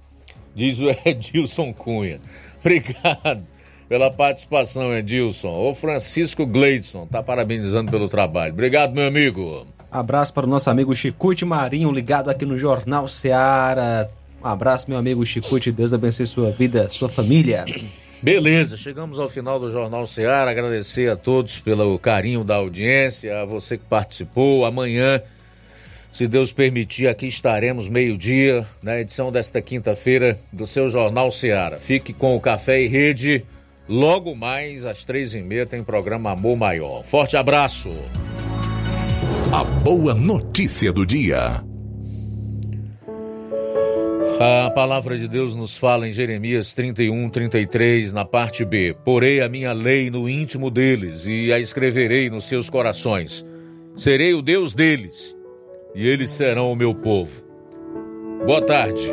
diz 0.55 0.79
o 0.79 0.89
Edilson 1.05 1.73
Cunha. 1.73 2.21
Obrigado 2.61 3.52
pela 3.93 4.11
participação, 4.11 4.97
Edilson. 4.97 5.51
O 5.51 5.75
Francisco 5.75 6.47
Gleidson 6.47 7.05
tá 7.05 7.23
parabenizando 7.23 7.91
pelo 7.91 8.09
trabalho. 8.09 8.55
Obrigado, 8.55 8.95
meu 8.95 9.07
amigo. 9.07 9.67
Abraço 9.91 10.33
para 10.33 10.47
o 10.47 10.49
nosso 10.49 10.71
amigo 10.71 10.97
Chicute 10.97 11.45
Marinho, 11.45 11.93
ligado 11.93 12.31
aqui 12.31 12.47
no 12.47 12.59
Jornal 12.59 13.07
Seara. 13.07 14.11
Um 14.43 14.47
abraço, 14.47 14.89
meu 14.89 14.99
amigo 14.99 15.27
Chicute. 15.27 15.71
Deus 15.71 15.93
abençoe 15.93 16.25
sua 16.25 16.51
vida, 16.51 16.89
sua 16.89 17.11
família. 17.11 17.67
Beleza, 18.23 18.79
chegamos 18.79 19.19
ao 19.19 19.29
final 19.29 19.61
do 19.61 19.71
Jornal 19.71 20.07
Seara. 20.07 20.51
Agradecer 20.51 21.11
a 21.11 21.15
todos 21.15 21.59
pelo 21.59 21.99
carinho 21.99 22.43
da 22.43 22.55
audiência, 22.55 23.43
a 23.43 23.45
você 23.45 23.77
que 23.77 23.85
participou. 23.85 24.65
Amanhã, 24.65 25.21
se 26.11 26.27
Deus 26.27 26.51
permitir, 26.51 27.09
aqui 27.09 27.27
estaremos 27.27 27.91
meio-dia 27.91 28.67
na 28.83 28.99
edição 28.99 29.31
desta 29.31 29.61
quinta-feira 29.61 30.39
do 30.51 30.67
seu 30.67 30.89
Jornal 30.89 31.31
Seara. 31.31 31.79
Fique 31.79 32.15
com 32.15 32.35
o 32.35 32.41
Café 32.41 32.81
e 32.81 32.89
Rede. 32.89 33.45
Logo 33.89 34.35
mais, 34.35 34.85
às 34.85 35.05
três 35.05 35.35
e 35.35 35.43
meia, 35.43 35.67
tem 35.67 35.83
programa 35.83 36.31
Amor 36.31 36.57
Maior. 36.57 37.03
Forte 37.03 37.37
abraço! 37.37 37.91
A 39.53 39.65
boa 39.65 40.15
notícia 40.15 40.93
do 40.93 41.05
dia. 41.05 41.63
A 44.41 44.71
palavra 44.71 45.19
de 45.19 45.29
Deus 45.29 45.55
nos 45.55 45.77
fala 45.77 46.09
em 46.09 46.13
Jeremias 46.13 46.73
31, 46.73 47.29
33, 47.29 48.13
na 48.13 48.25
parte 48.25 48.65
B: 48.65 48.97
Porei 49.05 49.41
a 49.41 49.49
minha 49.49 49.73
lei 49.73 50.11
no 50.11 50.29
íntimo 50.29 50.71
deles 50.71 51.27
e 51.27 51.53
a 51.53 51.61
escreverei 51.61 52.31
nos 52.31 52.49
seus 52.49 52.71
corações. 52.71 53.45
Serei 53.95 54.33
o 54.33 54.43
Deus 54.43 54.75
deles 54.75 55.37
e 55.95 56.09
eles 56.09 56.31
serão 56.31 56.73
o 56.73 56.77
meu 56.77 56.95
povo. 56.95 57.45
Boa 58.47 58.63
tarde. 58.63 59.13